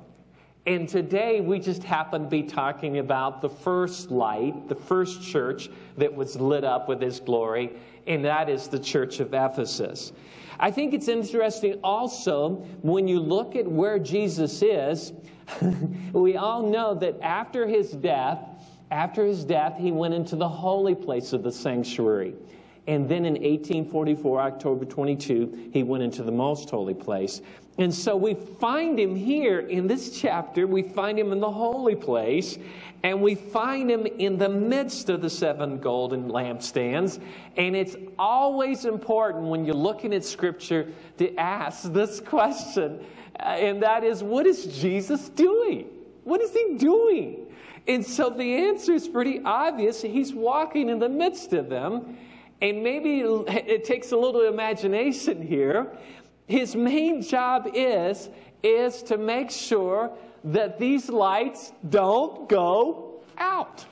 And 0.67 0.87
today 0.87 1.41
we 1.41 1.59
just 1.59 1.83
happen 1.83 2.25
to 2.25 2.29
be 2.29 2.43
talking 2.43 2.99
about 2.99 3.41
the 3.41 3.49
first 3.49 4.11
light, 4.11 4.69
the 4.69 4.75
first 4.75 5.23
church 5.23 5.71
that 5.97 6.13
was 6.13 6.35
lit 6.35 6.63
up 6.63 6.87
with 6.87 7.01
his 7.01 7.19
glory, 7.19 7.71
and 8.05 8.23
that 8.25 8.47
is 8.47 8.67
the 8.67 8.77
church 8.77 9.19
of 9.19 9.33
Ephesus. 9.33 10.13
I 10.59 10.69
think 10.69 10.93
it's 10.93 11.07
interesting 11.07 11.79
also 11.83 12.57
when 12.83 13.07
you 13.07 13.19
look 13.19 13.55
at 13.55 13.67
where 13.67 13.97
Jesus 13.97 14.61
is, 14.61 15.13
we 16.13 16.37
all 16.37 16.61
know 16.61 16.93
that 16.93 17.19
after 17.23 17.65
his 17.65 17.89
death, 17.93 18.37
after 18.91 19.25
his 19.25 19.43
death, 19.43 19.79
he 19.79 19.91
went 19.91 20.13
into 20.13 20.35
the 20.35 20.47
holy 20.47 20.93
place 20.93 21.33
of 21.33 21.41
the 21.41 21.51
sanctuary. 21.51 22.35
And 22.87 23.07
then 23.07 23.25
in 23.25 23.33
1844, 23.33 24.41
October 24.41 24.85
22, 24.85 25.69
he 25.71 25.83
went 25.83 26.03
into 26.03 26.23
the 26.23 26.31
most 26.31 26.69
holy 26.69 26.93
place. 26.93 27.41
And 27.77 27.93
so 27.93 28.17
we 28.17 28.33
find 28.33 28.99
him 28.99 29.15
here 29.15 29.59
in 29.59 29.87
this 29.87 30.19
chapter, 30.19 30.67
we 30.67 30.83
find 30.83 31.17
him 31.17 31.31
in 31.31 31.39
the 31.39 31.51
holy 31.51 31.95
place, 31.95 32.57
and 33.03 33.21
we 33.21 33.35
find 33.35 33.89
him 33.89 34.05
in 34.05 34.37
the 34.37 34.49
midst 34.49 35.09
of 35.09 35.21
the 35.21 35.29
seven 35.29 35.79
golden 35.79 36.29
lampstands. 36.29 37.21
And 37.55 37.77
it's 37.77 37.95
always 38.17 38.83
important 38.83 39.45
when 39.45 39.63
you're 39.63 39.75
looking 39.75 40.13
at 40.13 40.25
Scripture 40.25 40.91
to 41.19 41.33
ask 41.37 41.93
this 41.93 42.19
question, 42.19 42.99
uh, 43.39 43.43
and 43.43 43.81
that 43.81 44.03
is 44.03 44.23
what 44.23 44.45
is 44.45 44.65
Jesus 44.81 45.29
doing? 45.29 45.87
What 46.25 46.41
is 46.41 46.51
he 46.51 46.75
doing? 46.77 47.45
And 47.87 48.05
so 48.05 48.29
the 48.29 48.55
answer 48.55 48.91
is 48.91 49.07
pretty 49.07 49.41
obvious. 49.45 50.01
He's 50.01 50.33
walking 50.33 50.89
in 50.89 50.99
the 50.99 51.09
midst 51.09 51.53
of 51.53 51.69
them. 51.69 52.17
And 52.61 52.83
maybe 52.83 53.21
it 53.21 53.85
takes 53.85 54.11
a 54.11 54.17
little 54.17 54.41
imagination 54.41 55.45
here. 55.45 55.87
His 56.47 56.75
main 56.75 57.21
job 57.21 57.69
is, 57.73 58.29
is 58.63 59.01
to 59.03 59.17
make 59.17 59.49
sure 59.49 60.11
that 60.43 60.79
these 60.79 61.09
lights 61.09 61.71
don't 61.89 62.49
go 62.49 63.21
out. 63.37 63.85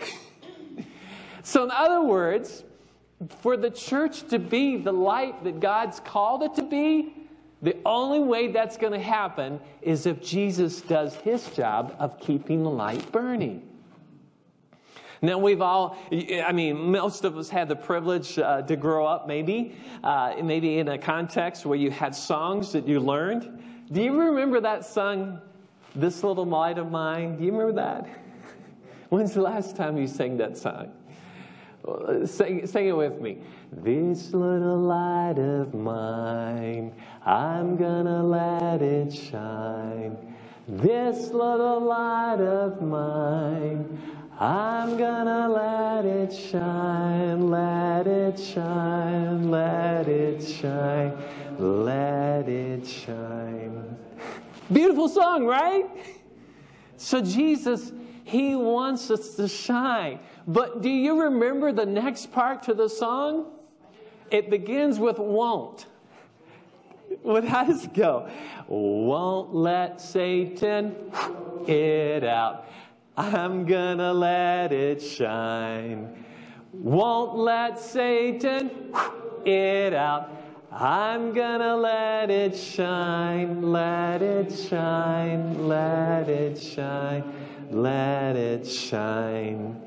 so, 1.42 1.64
in 1.64 1.70
other 1.70 2.02
words, 2.02 2.64
for 3.40 3.56
the 3.56 3.70
church 3.70 4.26
to 4.28 4.38
be 4.38 4.76
the 4.76 4.92
light 4.92 5.44
that 5.44 5.60
God's 5.60 6.00
called 6.00 6.42
it 6.42 6.54
to 6.56 6.62
be, 6.62 7.14
the 7.62 7.76
only 7.84 8.20
way 8.20 8.48
that's 8.48 8.76
going 8.76 8.92
to 8.92 9.00
happen 9.00 9.60
is 9.82 10.06
if 10.06 10.22
Jesus 10.22 10.80
does 10.82 11.14
his 11.16 11.48
job 11.50 11.96
of 11.98 12.20
keeping 12.20 12.62
the 12.62 12.70
light 12.70 13.10
burning. 13.12 13.62
Now, 15.22 15.38
we've 15.38 15.62
all, 15.62 15.96
I 16.12 16.52
mean, 16.52 16.90
most 16.90 17.24
of 17.24 17.36
us 17.36 17.48
had 17.48 17.68
the 17.68 17.76
privilege 17.76 18.38
uh, 18.38 18.62
to 18.62 18.76
grow 18.76 19.06
up, 19.06 19.26
maybe, 19.26 19.74
uh, 20.04 20.34
maybe 20.42 20.78
in 20.78 20.88
a 20.88 20.98
context 20.98 21.64
where 21.64 21.78
you 21.78 21.90
had 21.90 22.14
songs 22.14 22.72
that 22.72 22.86
you 22.86 23.00
learned. 23.00 23.62
Do 23.90 24.02
you 24.02 24.20
remember 24.20 24.60
that 24.60 24.84
song, 24.84 25.40
This 25.94 26.22
Little 26.22 26.44
Light 26.44 26.78
of 26.78 26.90
Mine? 26.90 27.36
Do 27.36 27.44
you 27.44 27.52
remember 27.52 27.72
that? 27.74 28.08
When's 29.08 29.34
the 29.34 29.42
last 29.42 29.76
time 29.76 29.96
you 29.96 30.06
sang 30.06 30.36
that 30.38 30.58
song? 30.58 30.92
Sing, 32.26 32.66
sing 32.66 32.88
it 32.88 32.96
with 32.96 33.20
me. 33.20 33.38
This 33.72 34.32
little 34.32 34.78
light 34.78 35.38
of 35.38 35.72
mine, 35.72 36.92
I'm 37.24 37.76
gonna 37.76 38.24
let 38.24 38.82
it 38.82 39.12
shine. 39.12 40.16
This 40.66 41.28
little 41.28 41.80
light 41.80 42.40
of 42.40 42.82
mine, 42.82 44.00
I'm 44.38 44.98
gonna 44.98 45.48
let 45.48 46.04
it 46.04 46.30
shine, 46.30 47.50
let 47.50 48.06
it 48.06 48.38
shine, 48.38 49.50
let 49.50 50.08
it 50.08 50.42
shine, 50.42 51.16
let 51.58 52.46
it 52.46 52.86
shine. 52.86 53.96
Beautiful 54.70 55.08
song, 55.08 55.46
right? 55.46 55.86
So 56.98 57.22
Jesus, 57.22 57.92
He 58.24 58.54
wants 58.54 59.10
us 59.10 59.36
to 59.36 59.48
shine. 59.48 60.20
But 60.46 60.82
do 60.82 60.90
you 60.90 61.22
remember 61.22 61.72
the 61.72 61.86
next 61.86 62.30
part 62.30 62.62
to 62.64 62.74
the 62.74 62.88
song? 62.88 63.52
It 64.30 64.50
begins 64.50 64.98
with 64.98 65.18
won't. 65.18 65.86
Well, 67.22 67.40
how 67.46 67.64
does 67.64 67.84
it 67.84 67.94
go? 67.94 68.28
Won't 68.68 69.54
let 69.54 70.00
Satan 70.00 70.94
it 71.66 72.22
out. 72.22 72.66
I'm 73.16 73.64
gonna 73.64 74.12
let 74.12 74.72
it 74.72 75.00
shine. 75.00 76.24
Won't 76.72 77.36
let 77.36 77.78
Satan 77.78 78.92
it 79.44 79.94
out. 79.94 80.30
I'm 80.70 81.32
gonna 81.32 81.74
let 81.74 82.30
it 82.30 82.54
shine, 82.54 83.72
let 83.72 84.20
it 84.20 84.52
shine, 84.52 85.66
let 85.66 86.28
it 86.28 86.60
shine, 86.60 87.24
let 87.70 88.36
it 88.36 88.66
shine. 88.66 89.80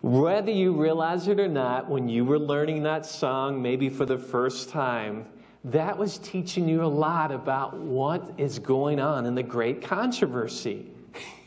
Whether 0.00 0.50
you 0.50 0.72
realize 0.72 1.28
it 1.28 1.38
or 1.38 1.48
not, 1.48 1.90
when 1.90 2.08
you 2.08 2.24
were 2.24 2.38
learning 2.38 2.82
that 2.84 3.04
song, 3.04 3.60
maybe 3.60 3.90
for 3.90 4.06
the 4.06 4.18
first 4.18 4.70
time, 4.70 5.26
that 5.64 5.98
was 5.98 6.18
teaching 6.18 6.66
you 6.68 6.82
a 6.82 6.86
lot 6.86 7.30
about 7.30 7.76
what 7.76 8.32
is 8.38 8.58
going 8.58 9.00
on 9.00 9.26
in 9.26 9.34
the 9.34 9.42
great 9.42 9.82
controversy. 9.82 10.90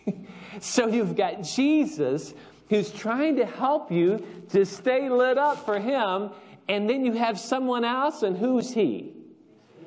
So 0.59 0.87
you've 0.87 1.15
got 1.15 1.43
Jesus 1.43 2.33
who's 2.69 2.91
trying 2.91 3.37
to 3.37 3.45
help 3.45 3.91
you 3.91 4.25
to 4.49 4.65
stay 4.65 5.09
lit 5.09 5.37
up 5.37 5.65
for 5.65 5.79
him, 5.79 6.31
and 6.67 6.89
then 6.89 7.05
you 7.05 7.13
have 7.13 7.39
someone 7.39 7.85
else, 7.85 8.23
and 8.23 8.37
who's 8.37 8.73
he? 8.73 9.13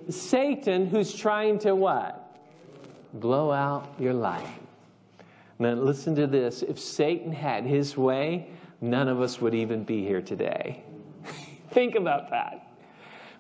Satan, 0.08 0.86
who's 0.86 1.14
trying 1.14 1.58
to 1.60 1.74
what? 1.74 2.38
Blow 3.12 3.50
out 3.50 3.92
your 3.98 4.14
light. 4.14 4.46
Now, 5.58 5.74
listen 5.74 6.14
to 6.16 6.26
this. 6.26 6.62
If 6.62 6.78
Satan 6.78 7.32
had 7.32 7.66
his 7.66 7.96
way, 7.96 8.48
none 8.80 9.08
of 9.08 9.20
us 9.20 9.40
would 9.40 9.54
even 9.54 9.84
be 9.84 10.02
here 10.02 10.22
today. 10.22 10.82
Think 11.70 11.96
about 11.96 12.30
that. 12.30 12.66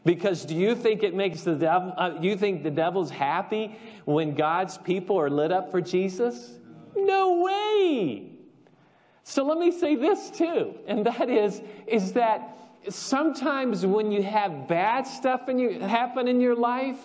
Because 0.04 0.44
do 0.44 0.54
you 0.54 0.74
think 0.74 1.02
it 1.02 1.14
makes 1.14 1.42
the 1.42 1.54
devil, 1.54 1.92
uh, 1.96 2.14
you 2.22 2.34
think 2.34 2.62
the 2.62 2.70
devil's 2.70 3.10
happy 3.10 3.76
when 4.06 4.34
God's 4.34 4.78
people 4.78 5.18
are 5.20 5.28
lit 5.28 5.52
up 5.52 5.70
for 5.70 5.82
Jesus? 5.82 6.58
No 6.96 7.40
way. 7.40 8.30
So 9.22 9.44
let 9.44 9.58
me 9.58 9.70
say 9.70 9.94
this 9.94 10.30
too, 10.30 10.74
and 10.86 11.06
that 11.06 11.30
is, 11.30 11.62
is 11.86 12.14
that 12.14 12.56
sometimes 12.88 13.86
when 13.86 14.10
you 14.10 14.22
have 14.22 14.66
bad 14.66 15.06
stuff 15.06 15.48
in 15.48 15.58
you, 15.58 15.78
happen 15.80 16.26
in 16.26 16.40
your 16.40 16.56
life, 16.56 16.98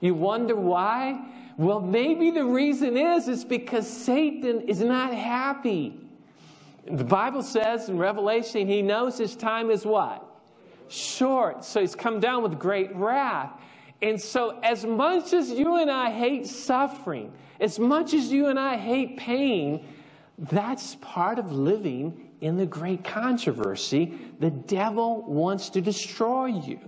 you 0.00 0.14
wonder 0.14 0.56
why. 0.56 1.20
Well, 1.56 1.80
maybe 1.80 2.30
the 2.30 2.44
reason 2.44 2.96
is 2.96 3.28
is 3.28 3.44
because 3.44 3.86
Satan 3.86 4.62
is 4.62 4.80
not 4.80 5.12
happy. 5.12 5.98
The 6.90 7.04
Bible 7.04 7.42
says 7.42 7.88
in 7.88 7.98
Revelation, 7.98 8.66
he 8.66 8.80
knows 8.80 9.18
his 9.18 9.36
time 9.36 9.70
is 9.70 9.84
what? 9.84 10.24
Short. 10.88 11.64
So 11.64 11.80
he's 11.80 11.94
come 11.94 12.20
down 12.20 12.42
with 12.42 12.58
great 12.58 12.94
wrath. 12.94 13.50
And 14.02 14.20
so, 14.20 14.58
as 14.62 14.84
much 14.84 15.32
as 15.32 15.50
you 15.50 15.76
and 15.76 15.90
I 15.90 16.10
hate 16.10 16.46
suffering, 16.46 17.32
as 17.60 17.78
much 17.78 18.14
as 18.14 18.32
you 18.32 18.46
and 18.46 18.58
I 18.58 18.76
hate 18.76 19.18
pain, 19.18 19.86
that's 20.38 20.96
part 20.96 21.38
of 21.38 21.52
living 21.52 22.30
in 22.40 22.56
the 22.56 22.64
great 22.64 23.04
controversy. 23.04 24.18
The 24.38 24.50
devil 24.50 25.22
wants 25.22 25.68
to 25.70 25.82
destroy 25.82 26.46
you. 26.46 26.80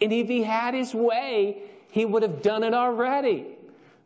And 0.00 0.12
if 0.12 0.28
he 0.28 0.44
had 0.44 0.74
his 0.74 0.94
way, 0.94 1.62
he 1.90 2.04
would 2.04 2.22
have 2.22 2.42
done 2.42 2.62
it 2.62 2.74
already. 2.74 3.46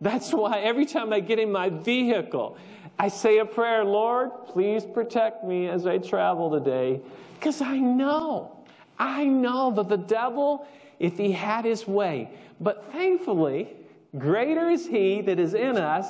That's 0.00 0.32
why 0.32 0.60
every 0.60 0.86
time 0.86 1.12
I 1.12 1.20
get 1.20 1.38
in 1.38 1.52
my 1.52 1.68
vehicle, 1.68 2.56
I 2.98 3.08
say 3.08 3.38
a 3.38 3.44
prayer, 3.44 3.84
Lord, 3.84 4.30
please 4.46 4.84
protect 4.84 5.44
me 5.44 5.68
as 5.68 5.86
I 5.86 5.98
travel 5.98 6.50
today. 6.50 7.00
Because 7.34 7.60
I 7.60 7.76
know, 7.78 8.56
I 8.98 9.24
know 9.24 9.70
that 9.72 9.88
the 9.88 9.98
devil, 9.98 10.66
if 10.98 11.18
he 11.18 11.32
had 11.32 11.66
his 11.66 11.86
way, 11.86 12.30
but 12.60 12.90
thankfully, 12.92 13.68
greater 14.16 14.68
is 14.68 14.86
he 14.86 15.20
that 15.22 15.38
is 15.38 15.54
in 15.54 15.76
us 15.76 16.06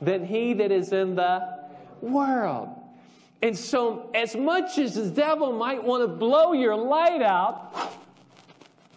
than 0.00 0.24
he 0.24 0.54
that 0.54 0.72
is 0.72 0.92
in 0.92 1.14
the 1.14 1.58
world. 2.00 2.68
And 3.42 3.56
so, 3.56 4.10
as 4.14 4.34
much 4.34 4.78
as 4.78 4.94
the 4.94 5.10
devil 5.10 5.52
might 5.52 5.82
want 5.82 6.02
to 6.02 6.08
blow 6.08 6.52
your 6.52 6.76
light 6.76 7.22
out, 7.22 7.92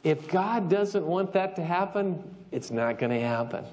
if 0.04 0.28
God 0.30 0.70
doesn't 0.70 1.06
want 1.06 1.34
that 1.34 1.56
to 1.58 1.64
happen, 1.64 2.24
it's 2.52 2.72
not 2.72 2.98
going 2.98 3.12
to 3.12 3.20
happen. 3.20 3.66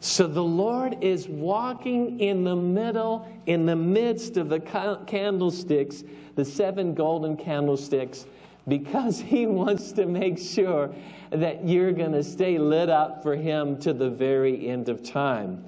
So 0.00 0.26
the 0.26 0.44
Lord 0.44 1.02
is 1.02 1.28
walking 1.28 2.20
in 2.20 2.44
the 2.44 2.54
middle, 2.54 3.26
in 3.46 3.64
the 3.64 3.74
midst 3.74 4.36
of 4.36 4.50
the 4.50 4.60
candlesticks, 4.60 6.04
the 6.34 6.44
seven 6.44 6.92
golden 6.92 7.38
candlesticks, 7.38 8.26
because 8.66 9.20
He 9.20 9.46
wants 9.46 9.92
to 9.92 10.06
make 10.06 10.38
sure 10.38 10.94
that 11.30 11.66
you're 11.66 11.92
going 11.92 12.12
to 12.12 12.24
stay 12.24 12.58
lit 12.58 12.88
up 12.88 13.22
for 13.22 13.36
Him 13.36 13.78
to 13.80 13.92
the 13.92 14.10
very 14.10 14.68
end 14.68 14.88
of 14.88 15.02
time. 15.02 15.64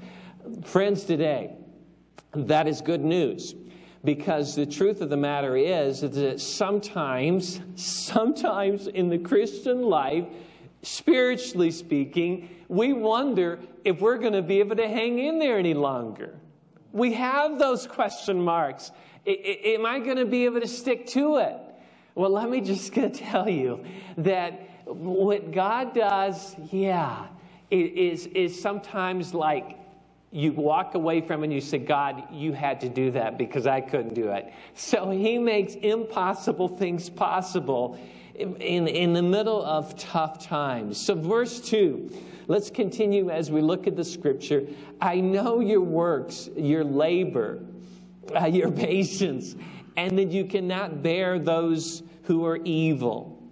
Friends, 0.63 1.05
today, 1.05 1.57
that 2.35 2.69
is 2.69 2.81
good 2.81 3.03
news 3.03 3.55
because 4.05 4.55
the 4.55 4.65
truth 4.65 5.01
of 5.01 5.11
the 5.11 5.17
matter 5.17 5.57
is 5.57 6.01
that 6.01 6.41
sometimes, 6.41 7.61
sometimes 7.75 8.87
in 8.87 9.09
the 9.09 9.19
Christian 9.19 9.83
life, 9.83 10.25
spiritually 10.83 11.73
speaking, 11.73 12.49
we 12.69 12.93
wonder 12.93 13.59
if 13.85 14.01
we're 14.01 14.19
going 14.19 14.33
to 14.33 14.43
be 14.43 14.61
able 14.61 14.77
to 14.77 14.89
hang 14.89 15.19
in 15.19 15.39
there 15.39 15.59
any 15.59 15.75
longer. 15.75 16.39
We 16.93 17.13
have 17.15 17.59
those 17.59 17.87
question 17.87 18.41
marks. 18.41 18.93
I, 19.27 19.31
am 19.65 19.85
I 19.85 19.99
going 19.99 20.17
to 20.17 20.25
be 20.25 20.45
able 20.45 20.61
to 20.61 20.69
stick 20.69 21.07
to 21.09 21.39
it? 21.39 21.57
Well, 22.17 22.31
let 22.31 22.49
me 22.49 22.63
just 22.63 22.93
tell 23.15 23.49
you 23.49 23.85
that 24.17 24.69
what 24.87 25.53
God 25.53 25.95
does, 25.95 26.57
yeah, 26.73 27.27
is, 27.71 28.27
is 28.27 28.61
sometimes 28.61 29.35
like 29.35 29.79
you 30.33 30.53
walk 30.53 30.95
away 30.95 31.21
from 31.21 31.45
and 31.45 31.53
you 31.53 31.61
say, 31.61 31.79
God, 31.79 32.25
you 32.33 32.53
had 32.53 32.81
to 32.81 32.89
do 32.89 33.11
that 33.13 33.37
because 33.39 33.67
I 33.67 33.81
couldn't 33.81 34.15
do 34.15 34.31
it. 34.31 34.53
So 34.75 35.11
he 35.11 35.39
makes 35.39 35.75
impossible 35.75 36.69
things 36.69 37.11
possible 37.11 37.99
in, 38.35 38.89
in 38.89 39.13
the 39.13 39.23
middle 39.23 39.65
of 39.65 39.97
tough 39.99 40.45
times. 40.45 40.99
So, 40.99 41.15
verse 41.15 41.61
2, 41.61 42.11
let's 42.49 42.71
continue 42.71 43.31
as 43.31 43.51
we 43.51 43.61
look 43.61 43.87
at 43.87 43.95
the 43.95 44.05
scripture. 44.05 44.67
I 45.01 45.21
know 45.21 45.61
your 45.61 45.81
works, 45.83 46.49
your 46.57 46.85
labor, 46.85 47.61
uh, 48.35 48.47
your 48.47 48.71
patience, 48.89 49.55
and 49.97 50.19
that 50.19 50.31
you 50.31 50.45
cannot 50.45 51.03
bear 51.03 51.39
those 51.39 52.03
who 52.27 52.45
are 52.45 52.59
evil. 52.65 53.43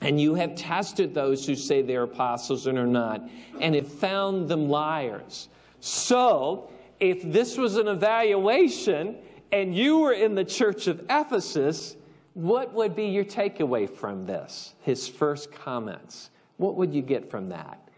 And 0.00 0.20
you 0.20 0.34
have 0.34 0.54
tested 0.54 1.14
those 1.14 1.46
who 1.46 1.54
say 1.54 1.82
they're 1.82 2.02
apostles 2.02 2.66
and 2.66 2.78
are 2.78 2.86
not, 2.86 3.28
and 3.60 3.74
have 3.74 3.90
found 3.90 4.48
them 4.48 4.68
liars. 4.68 5.48
So, 5.80 6.70
if 7.00 7.22
this 7.22 7.56
was 7.56 7.76
an 7.76 7.88
evaluation 7.88 9.16
and 9.52 9.74
you 9.74 9.98
were 9.98 10.12
in 10.12 10.34
the 10.34 10.44
church 10.44 10.86
of 10.86 11.04
Ephesus, 11.08 11.96
what 12.34 12.74
would 12.74 12.94
be 12.94 13.06
your 13.06 13.24
takeaway 13.24 13.88
from 13.88 14.26
this? 14.26 14.74
His 14.82 15.08
first 15.08 15.52
comments. 15.52 16.30
What 16.58 16.76
would 16.76 16.94
you 16.94 17.02
get 17.02 17.30
from 17.30 17.48
that? 17.48 17.88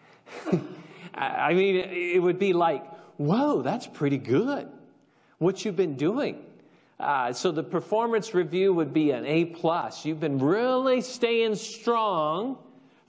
I 1.15 1.53
mean, 1.55 1.77
it 1.77 2.23
would 2.23 2.39
be 2.39 2.53
like, 2.53 2.89
whoa, 3.17 3.63
that's 3.63 3.87
pretty 3.87 4.19
good. 4.19 4.69
What 5.39 5.65
you've 5.65 5.77
been 5.77 5.97
doing. 5.97 6.45
Uh, 6.99 7.33
so 7.33 7.53
the 7.53 7.63
performance 7.63 8.35
review 8.35 8.75
would 8.75 8.93
be 8.93 9.13
an 9.13 9.25
A 9.25 9.47
plus. 9.47 10.05
You've 10.05 10.21
been 10.21 10.39
really 10.39 11.01
staying 11.01 11.55
strong 11.55 12.59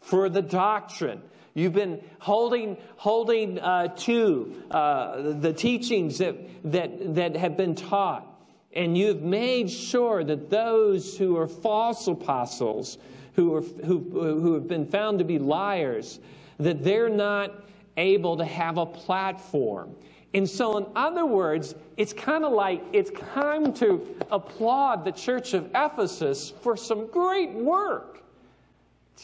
for 0.02 0.30
the 0.30 0.42
doctrine. 0.42 1.22
You've 1.56 1.74
been 1.74 2.02
holding, 2.20 2.78
holding 2.98 3.60
uh, 3.60 3.88
to 3.88 4.64
uh, 4.70 5.34
the 5.34 5.52
teachings 5.52 6.20
that, 6.20 6.36
that, 6.72 7.16
that 7.16 7.36
have 7.36 7.58
been 7.58 7.76
taught 7.76 8.30
and 8.74 8.98
you've 8.98 9.22
made 9.22 9.70
sure 9.70 10.24
that 10.24 10.50
those 10.50 11.18
who 11.18 11.38
are 11.38 11.48
false 11.48 12.08
apostles, 12.08 12.98
who, 13.34 13.56
are, 13.56 13.62
who, 13.62 14.00
who 14.12 14.54
have 14.54 14.68
been 14.68 14.86
found 14.86 15.20
to 15.20 15.26
be 15.26 15.40
liars, 15.40 16.20
that 16.60 16.84
they're 16.84 17.10
not 17.10 17.64
able 17.98 18.38
to 18.38 18.46
have 18.46 18.78
a 18.78 18.86
platform. 18.86 19.96
And 20.34 20.48
so, 20.48 20.78
in 20.78 20.86
other 20.96 21.26
words, 21.26 21.74
it's 21.98 22.14
kind 22.14 22.46
of 22.46 22.52
like 22.52 22.84
it's 22.94 23.12
time 23.34 23.74
to 23.74 24.16
applaud 24.30 25.04
the 25.04 25.12
church 25.12 25.54
of 25.54 25.70
Ephesus 25.74 26.54
for 26.62 26.78
some 26.78 27.08
great 27.08 27.52
work. 27.52 28.24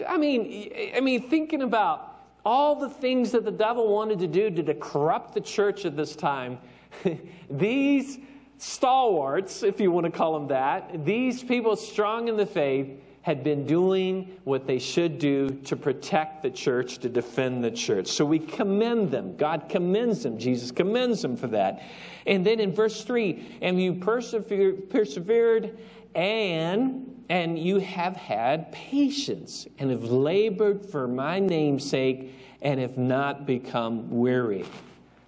I 0.07 0.17
mean, 0.17 0.73
I 0.95 0.99
mean, 0.99 1.29
thinking 1.29 1.61
about 1.61 2.15
all 2.43 2.75
the 2.75 2.89
things 2.89 3.31
that 3.31 3.45
the 3.45 3.51
devil 3.51 3.93
wanted 3.93 4.19
to 4.19 4.27
do 4.27 4.49
to 4.49 4.73
corrupt 4.75 5.33
the 5.33 5.41
church 5.41 5.85
at 5.85 5.95
this 5.95 6.15
time, 6.15 6.57
these 7.49 8.19
stalwarts, 8.57 9.63
if 9.63 9.79
you 9.79 9.91
want 9.91 10.05
to 10.05 10.11
call 10.11 10.33
them 10.33 10.47
that, 10.47 11.05
these 11.05 11.43
people 11.43 11.75
strong 11.75 12.27
in 12.27 12.37
the 12.37 12.45
faith 12.45 12.89
had 13.25 13.43
been 13.43 13.65
doing 13.65 14.37
what 14.43 14.67
they 14.67 14.77
should 14.77 15.17
do 15.17 15.49
to 15.49 15.75
protect 15.75 16.43
the 16.43 16.49
church, 16.51 16.99
to 16.99 17.09
defend 17.09 17.63
the 17.63 17.71
church. 17.71 18.05
So 18.05 18.23
we 18.23 18.37
commend 18.37 19.09
them. 19.09 19.35
God 19.35 19.67
commends 19.67 20.21
them. 20.21 20.37
Jesus 20.37 20.69
commends 20.69 21.23
them 21.23 21.35
for 21.35 21.47
that. 21.47 21.81
And 22.27 22.45
then 22.45 22.59
in 22.59 22.71
verse 22.71 23.03
3, 23.03 23.57
and 23.63 23.81
you 23.81 23.95
persevered, 23.95 24.91
persevered 24.91 25.75
and 26.13 27.25
and 27.27 27.57
you 27.57 27.79
have 27.79 28.15
had 28.15 28.71
patience 28.71 29.65
and 29.79 29.89
have 29.89 30.03
labored 30.03 30.85
for 30.85 31.07
my 31.07 31.39
name's 31.39 31.89
sake 31.89 32.31
and 32.61 32.79
have 32.79 32.99
not 32.99 33.47
become 33.47 34.11
weary. 34.11 34.65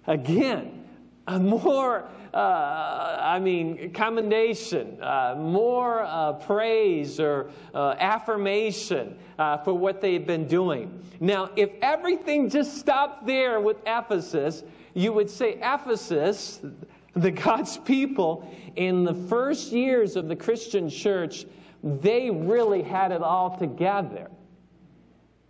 Again, 0.06 0.77
more 1.36 2.08
uh, 2.32 3.18
I 3.20 3.38
mean, 3.38 3.92
commendation, 3.92 5.02
uh, 5.02 5.34
more 5.38 6.02
uh, 6.02 6.34
praise 6.34 7.18
or 7.20 7.50
uh, 7.74 7.94
affirmation 7.98 9.16
uh, 9.38 9.58
for 9.58 9.72
what 9.72 10.00
they've 10.00 10.26
been 10.26 10.46
doing. 10.46 11.02
Now, 11.20 11.50
if 11.56 11.70
everything 11.82 12.48
just 12.50 12.76
stopped 12.76 13.26
there 13.26 13.60
with 13.60 13.78
Ephesus, 13.86 14.62
you 14.94 15.12
would 15.12 15.30
say 15.30 15.58
Ephesus, 15.62 16.60
the 17.14 17.30
God's 17.30 17.78
people, 17.78 18.48
in 18.76 19.04
the 19.04 19.14
first 19.14 19.72
years 19.72 20.16
of 20.16 20.28
the 20.28 20.36
Christian 20.36 20.88
church, 20.90 21.46
they 21.82 22.30
really 22.30 22.82
had 22.82 23.10
it 23.12 23.22
all 23.22 23.56
together. 23.56 24.30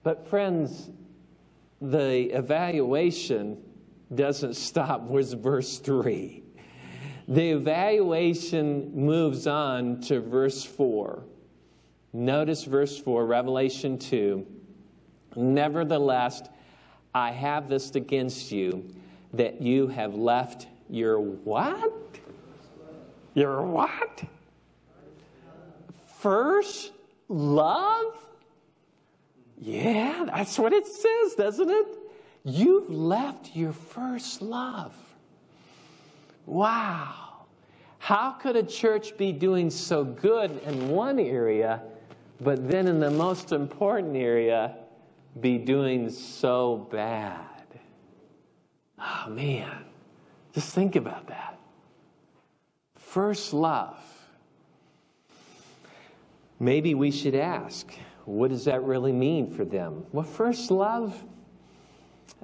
But, 0.02 0.28
friends, 0.28 0.90
the 1.80 2.30
evaluation 2.36 3.58
doesn't 4.14 4.54
stop 4.54 5.02
with 5.02 5.42
verse 5.42 5.78
3. 5.78 6.42
The 7.28 7.50
evaluation 7.50 8.94
moves 8.94 9.46
on 9.46 10.00
to 10.02 10.20
verse 10.20 10.64
4. 10.64 11.22
Notice 12.12 12.64
verse 12.64 12.98
4, 12.98 13.26
Revelation 13.26 13.98
2. 13.98 14.46
Nevertheless, 15.36 16.42
I 17.14 17.32
have 17.32 17.68
this 17.68 17.94
against 17.94 18.50
you, 18.50 18.94
that 19.34 19.60
you 19.60 19.88
have 19.88 20.14
left 20.14 20.68
your 20.88 21.20
what? 21.20 21.92
Your 23.34 23.62
what? 23.62 24.22
First 26.18 26.92
love? 27.28 28.16
Yeah, 29.60 30.24
that's 30.26 30.58
what 30.58 30.72
it 30.72 30.86
says, 30.86 31.34
doesn't 31.34 31.68
it? 31.68 31.97
You've 32.44 32.90
left 32.90 33.54
your 33.54 33.72
first 33.72 34.40
love. 34.40 34.94
Wow. 36.46 37.46
How 37.98 38.30
could 38.30 38.56
a 38.56 38.62
church 38.62 39.16
be 39.18 39.32
doing 39.32 39.70
so 39.70 40.04
good 40.04 40.62
in 40.64 40.88
one 40.88 41.18
area, 41.18 41.82
but 42.40 42.70
then 42.70 42.86
in 42.86 43.00
the 43.00 43.10
most 43.10 43.52
important 43.52 44.16
area, 44.16 44.76
be 45.40 45.58
doing 45.58 46.08
so 46.08 46.88
bad? 46.90 47.44
Oh, 48.98 49.26
man. 49.28 49.84
Just 50.54 50.74
think 50.74 50.96
about 50.96 51.26
that. 51.28 51.58
First 52.96 53.52
love. 53.52 53.96
Maybe 56.60 56.94
we 56.94 57.10
should 57.10 57.34
ask, 57.34 57.92
what 58.24 58.50
does 58.50 58.64
that 58.64 58.82
really 58.82 59.12
mean 59.12 59.50
for 59.50 59.64
them? 59.64 60.04
Well, 60.12 60.24
first 60.24 60.70
love 60.70 61.22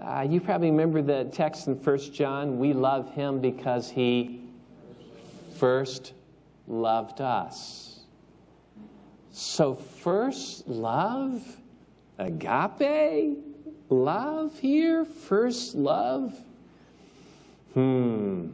uh, 0.02 0.26
you 0.28 0.40
probably 0.40 0.70
remember 0.70 1.02
the 1.02 1.24
text 1.33 1.66
in 1.68 1.74
1 1.74 1.98
John 2.12 2.59
we 2.59 2.72
love 2.72 3.12
him 3.12 3.40
because 3.40 3.90
he 3.90 4.40
first 5.57 6.12
loved 6.66 7.20
us. 7.20 8.00
So, 9.30 9.74
first 9.74 10.68
love, 10.68 11.42
agape, 12.18 13.38
love 13.88 14.59
here? 14.59 15.04
First 15.04 15.74
love? 15.74 16.35
Hmm. 17.74 18.48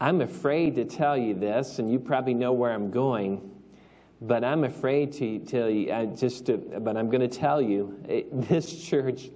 I'm 0.00 0.20
afraid 0.20 0.74
to 0.74 0.84
tell 0.84 1.16
you 1.16 1.32
this, 1.34 1.78
and 1.78 1.90
you 1.90 1.98
probably 1.98 2.34
know 2.34 2.52
where 2.52 2.72
I'm 2.72 2.90
going, 2.90 3.50
but 4.20 4.44
I'm 4.44 4.64
afraid 4.64 5.12
to 5.14 5.38
tell 5.38 5.70
you, 5.70 5.92
I 5.92 6.06
just 6.06 6.46
to, 6.46 6.56
but 6.58 6.96
I'm 6.96 7.08
going 7.08 7.20
to 7.20 7.28
tell 7.28 7.62
you, 7.62 7.98
it, 8.08 8.28
this 8.48 8.84
church, 8.84 9.30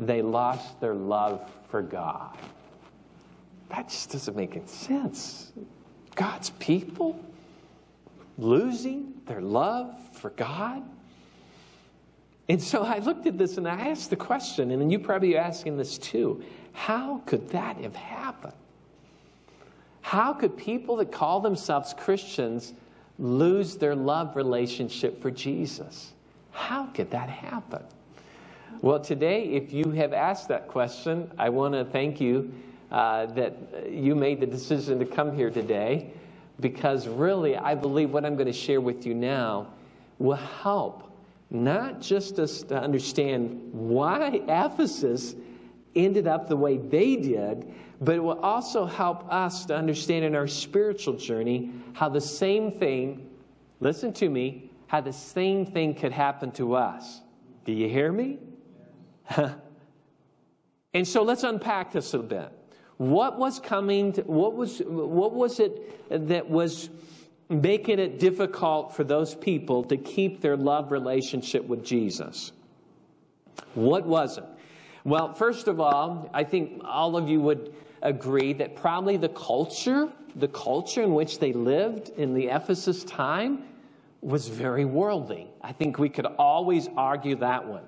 they 0.00 0.22
lost 0.22 0.80
their 0.80 0.94
love 0.94 1.48
for 1.68 1.82
God. 1.82 2.36
That 3.68 3.88
just 3.88 4.10
doesn't 4.10 4.36
make 4.36 4.56
any 4.56 4.66
sense. 4.66 5.52
God's 6.16 6.50
people 6.58 7.22
losing 8.38 9.12
their 9.26 9.40
love 9.40 9.94
for 10.14 10.30
God? 10.30 10.82
And 12.48 12.60
so 12.60 12.82
I 12.82 12.98
looked 12.98 13.26
at 13.26 13.38
this 13.38 13.58
and 13.58 13.68
I 13.68 13.88
asked 13.88 14.10
the 14.10 14.16
question, 14.16 14.72
and 14.72 14.90
you 14.90 14.98
probably 14.98 15.36
are 15.36 15.40
asking 15.40 15.76
this 15.76 15.98
too 15.98 16.42
how 16.72 17.18
could 17.26 17.50
that 17.50 17.76
have 17.76 17.94
happened? 17.94 18.54
How 20.00 20.32
could 20.32 20.56
people 20.56 20.96
that 20.96 21.12
call 21.12 21.40
themselves 21.40 21.94
Christians 21.96 22.72
lose 23.18 23.76
their 23.76 23.94
love 23.94 24.34
relationship 24.34 25.20
for 25.20 25.30
Jesus? 25.30 26.12
How 26.52 26.86
could 26.86 27.10
that 27.10 27.28
happen? 27.28 27.82
Well, 28.82 28.98
today, 28.98 29.44
if 29.44 29.74
you 29.74 29.90
have 29.90 30.14
asked 30.14 30.48
that 30.48 30.66
question, 30.66 31.30
I 31.36 31.50
want 31.50 31.74
to 31.74 31.84
thank 31.84 32.18
you 32.18 32.50
uh, 32.90 33.26
that 33.26 33.54
you 33.90 34.14
made 34.14 34.40
the 34.40 34.46
decision 34.46 34.98
to 35.00 35.04
come 35.04 35.36
here 35.36 35.50
today 35.50 36.14
because 36.60 37.06
really, 37.06 37.58
I 37.58 37.74
believe 37.74 38.10
what 38.10 38.24
I'm 38.24 38.36
going 38.36 38.46
to 38.46 38.54
share 38.54 38.80
with 38.80 39.04
you 39.04 39.14
now 39.14 39.66
will 40.18 40.36
help 40.36 41.12
not 41.50 42.00
just 42.00 42.38
us 42.38 42.62
to 42.64 42.80
understand 42.80 43.70
why 43.72 44.40
Ephesus 44.48 45.34
ended 45.94 46.26
up 46.26 46.48
the 46.48 46.56
way 46.56 46.78
they 46.78 47.16
did, 47.16 47.70
but 48.00 48.14
it 48.14 48.20
will 48.20 48.40
also 48.40 48.86
help 48.86 49.30
us 49.30 49.66
to 49.66 49.76
understand 49.76 50.24
in 50.24 50.34
our 50.34 50.46
spiritual 50.48 51.14
journey 51.14 51.70
how 51.92 52.08
the 52.08 52.20
same 52.20 52.72
thing, 52.72 53.28
listen 53.80 54.10
to 54.14 54.30
me, 54.30 54.70
how 54.86 55.02
the 55.02 55.12
same 55.12 55.66
thing 55.66 55.94
could 55.94 56.12
happen 56.12 56.50
to 56.52 56.74
us. 56.76 57.20
Do 57.66 57.72
you 57.72 57.86
hear 57.86 58.10
me? 58.10 58.38
and 60.94 61.06
so 61.06 61.22
let's 61.22 61.42
unpack 61.42 61.92
this 61.92 62.14
a 62.14 62.18
bit. 62.18 62.50
What 62.96 63.38
was 63.38 63.58
coming, 63.58 64.12
to, 64.14 64.22
what, 64.22 64.54
was, 64.54 64.82
what 64.84 65.32
was 65.32 65.60
it 65.60 66.28
that 66.28 66.48
was 66.48 66.90
making 67.48 67.98
it 67.98 68.18
difficult 68.18 68.94
for 68.94 69.04
those 69.04 69.34
people 69.34 69.82
to 69.84 69.96
keep 69.96 70.40
their 70.40 70.56
love 70.56 70.92
relationship 70.92 71.64
with 71.64 71.84
Jesus? 71.84 72.52
What 73.74 74.06
was 74.06 74.38
it? 74.38 74.44
Well, 75.04 75.34
first 75.34 75.66
of 75.66 75.80
all, 75.80 76.28
I 76.34 76.44
think 76.44 76.82
all 76.84 77.16
of 77.16 77.28
you 77.28 77.40
would 77.40 77.74
agree 78.02 78.52
that 78.54 78.76
probably 78.76 79.16
the 79.16 79.30
culture, 79.30 80.10
the 80.36 80.48
culture 80.48 81.02
in 81.02 81.14
which 81.14 81.38
they 81.38 81.52
lived 81.52 82.10
in 82.10 82.34
the 82.34 82.48
Ephesus 82.48 83.04
time, 83.04 83.64
was 84.20 84.48
very 84.48 84.84
worldly. 84.84 85.48
I 85.62 85.72
think 85.72 85.98
we 85.98 86.10
could 86.10 86.26
always 86.26 86.88
argue 86.96 87.36
that 87.36 87.66
one. 87.66 87.84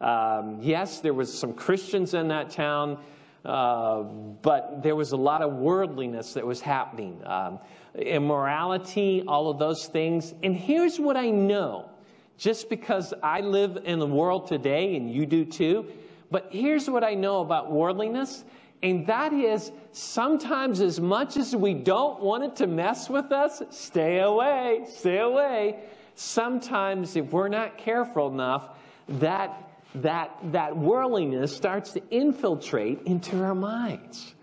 Um, 0.00 0.58
yes, 0.60 1.00
there 1.00 1.14
was 1.14 1.32
some 1.32 1.54
Christians 1.54 2.14
in 2.14 2.28
that 2.28 2.50
town, 2.50 2.98
uh, 3.44 4.02
but 4.02 4.82
there 4.82 4.96
was 4.96 5.12
a 5.12 5.16
lot 5.16 5.42
of 5.42 5.54
worldliness 5.54 6.34
that 6.34 6.46
was 6.46 6.60
happening. 6.60 7.20
Um, 7.24 7.58
immorality, 7.94 9.22
all 9.26 9.50
of 9.50 9.58
those 9.58 9.86
things. 9.86 10.34
And 10.42 10.54
here's 10.54 10.98
what 10.98 11.16
I 11.16 11.30
know 11.30 11.90
just 12.36 12.68
because 12.68 13.14
I 13.22 13.40
live 13.40 13.78
in 13.84 13.98
the 14.00 14.06
world 14.06 14.48
today, 14.48 14.96
and 14.96 15.10
you 15.10 15.24
do 15.24 15.44
too, 15.44 15.86
but 16.30 16.48
here's 16.50 16.90
what 16.90 17.04
I 17.04 17.14
know 17.14 17.40
about 17.40 17.70
worldliness, 17.70 18.44
and 18.82 19.06
that 19.06 19.32
is 19.32 19.70
sometimes, 19.92 20.80
as 20.80 21.00
much 21.00 21.36
as 21.36 21.54
we 21.54 21.72
don't 21.74 22.20
want 22.20 22.44
it 22.44 22.56
to 22.56 22.66
mess 22.66 23.08
with 23.08 23.32
us, 23.32 23.62
stay 23.70 24.18
away, 24.18 24.84
stay 24.88 25.20
away. 25.20 25.78
Sometimes, 26.16 27.16
if 27.16 27.32
we're 27.32 27.48
not 27.48 27.78
careful 27.78 28.28
enough, 28.28 28.68
that, 29.08 29.73
that, 29.96 30.36
that 30.52 30.76
worldliness 30.76 31.54
starts 31.54 31.92
to 31.92 32.02
infiltrate 32.10 33.02
into 33.02 33.42
our 33.42 33.54
minds. 33.54 34.34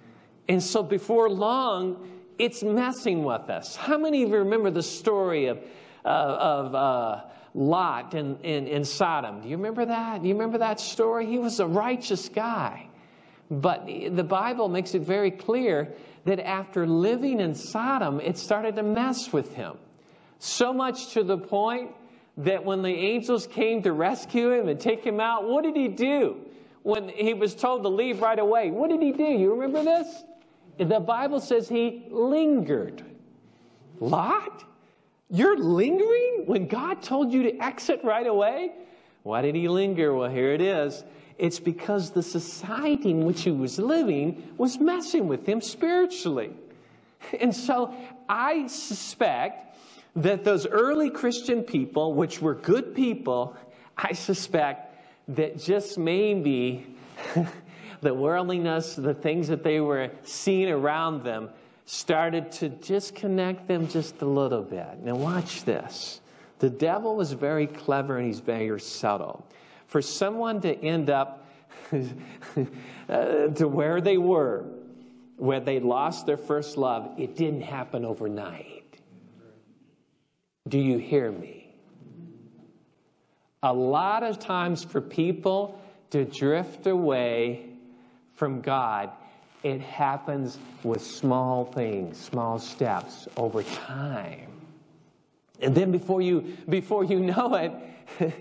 And 0.47 0.61
so, 0.61 0.83
before 0.83 1.29
long, 1.29 2.09
it's 2.37 2.63
messing 2.63 3.23
with 3.23 3.49
us. 3.49 3.75
How 3.75 3.97
many 3.97 4.23
of 4.23 4.29
you 4.29 4.37
remember 4.37 4.71
the 4.71 4.83
story 4.83 5.47
of, 5.47 5.59
uh, 6.03 6.07
of 6.07 6.75
uh, 6.75 7.21
Lot 7.53 8.13
in, 8.13 8.37
in, 8.43 8.67
in 8.67 8.85
Sodom. 8.85 9.41
Do 9.41 9.49
you 9.49 9.57
remember 9.57 9.85
that? 9.85 10.21
Do 10.21 10.27
you 10.27 10.33
remember 10.33 10.59
that 10.59 10.79
story? 10.79 11.25
He 11.25 11.37
was 11.37 11.59
a 11.59 11.67
righteous 11.67 12.29
guy. 12.29 12.87
But 13.49 13.85
the 13.85 14.23
Bible 14.23 14.69
makes 14.69 14.95
it 14.95 15.01
very 15.01 15.31
clear 15.31 15.93
that 16.23 16.39
after 16.39 16.87
living 16.87 17.41
in 17.41 17.53
Sodom, 17.53 18.21
it 18.21 18.37
started 18.37 18.77
to 18.77 18.83
mess 18.83 19.33
with 19.33 19.53
him. 19.55 19.77
So 20.39 20.71
much 20.71 21.13
to 21.13 21.23
the 21.23 21.37
point 21.37 21.91
that 22.37 22.63
when 22.63 22.81
the 22.81 22.89
angels 22.89 23.47
came 23.47 23.83
to 23.83 23.91
rescue 23.91 24.51
him 24.51 24.67
and 24.67 24.79
take 24.79 25.03
him 25.03 25.19
out, 25.19 25.47
what 25.47 25.63
did 25.63 25.75
he 25.75 25.87
do? 25.87 26.37
When 26.83 27.09
he 27.09 27.33
was 27.33 27.53
told 27.53 27.83
to 27.83 27.89
leave 27.89 28.21
right 28.21 28.39
away, 28.39 28.71
what 28.71 28.89
did 28.89 29.01
he 29.01 29.11
do? 29.11 29.23
You 29.23 29.53
remember 29.53 29.83
this? 29.83 30.23
The 30.77 30.99
Bible 30.99 31.39
says 31.39 31.69
he 31.69 32.07
lingered. 32.09 33.03
Lot? 33.99 34.63
You're 35.29 35.57
lingering 35.57 36.43
when 36.45 36.67
God 36.67 37.01
told 37.03 37.31
you 37.31 37.43
to 37.43 37.57
exit 37.63 38.01
right 38.03 38.25
away? 38.25 38.71
Why 39.23 39.41
did 39.41 39.55
he 39.55 39.67
linger? 39.67 40.13
Well, 40.13 40.29
here 40.29 40.53
it 40.53 40.61
is. 40.61 41.03
It's 41.37 41.59
because 41.59 42.11
the 42.11 42.23
society 42.23 43.11
in 43.11 43.25
which 43.25 43.43
he 43.43 43.51
was 43.51 43.79
living 43.79 44.53
was 44.57 44.79
messing 44.79 45.27
with 45.27 45.45
him 45.47 45.61
spiritually. 45.61 46.51
And 47.39 47.55
so 47.55 47.93
I 48.27 48.67
suspect 48.67 49.70
that 50.15 50.43
those 50.43 50.67
early 50.67 51.09
Christian 51.09 51.63
people, 51.63 52.13
which 52.13 52.41
were 52.41 52.55
good 52.55 52.93
people, 52.95 53.55
I 53.97 54.13
suspect 54.13 54.95
that 55.29 55.57
just 55.57 55.97
maybe 55.97 56.95
the 58.01 58.13
worldliness, 58.13 58.95
the 58.95 59.13
things 59.13 59.47
that 59.47 59.63
they 59.63 59.79
were 59.79 60.11
seeing 60.23 60.69
around 60.69 61.23
them, 61.23 61.49
started 61.85 62.51
to 62.51 62.69
disconnect 62.69 63.67
them 63.67 63.87
just 63.87 64.21
a 64.21 64.25
little 64.25 64.61
bit. 64.61 64.99
Now, 65.03 65.15
watch 65.15 65.63
this. 65.63 66.21
The 66.59 66.69
devil 66.69 67.15
was 67.15 67.33
very 67.33 67.67
clever 67.67 68.17
and 68.17 68.27
he's 68.27 68.39
very 68.39 68.79
subtle. 68.79 69.45
For 69.87 70.01
someone 70.01 70.61
to 70.61 70.75
end 70.75 71.09
up 71.09 71.45
uh, 71.91 73.47
to 73.47 73.67
where 73.67 73.99
they 73.99 74.17
were, 74.17 74.65
where 75.37 75.59
they 75.59 75.79
lost 75.79 76.25
their 76.25 76.37
first 76.37 76.77
love, 76.77 77.11
it 77.17 77.35
didn't 77.35 77.63
happen 77.63 78.05
overnight. 78.05 78.70
Do 80.67 80.77
you 80.77 80.97
hear 80.97 81.31
me? 81.31 81.73
A 83.63 83.73
lot 83.73 84.23
of 84.23 84.39
times 84.39 84.83
for 84.83 85.01
people 85.01 85.79
to 86.11 86.25
drift 86.25 86.87
away 86.87 87.69
from 88.33 88.61
God, 88.61 89.11
it 89.63 89.81
happens 89.81 90.57
with 90.83 91.01
small 91.01 91.65
things, 91.65 92.17
small 92.19 92.57
steps 92.57 93.27
over 93.37 93.63
time. 93.63 94.49
And 95.61 95.75
then 95.75 95.91
before 95.91 96.21
you, 96.21 96.57
before 96.67 97.03
you 97.03 97.19
know 97.19 97.55
it, 97.55 98.33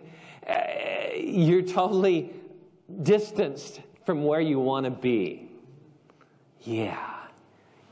you're 1.22 1.62
totally 1.62 2.32
distanced 3.02 3.80
from 4.06 4.24
where 4.24 4.40
you 4.40 4.58
want 4.58 4.84
to 4.84 4.90
be. 4.90 5.48
Yeah, 6.62 7.14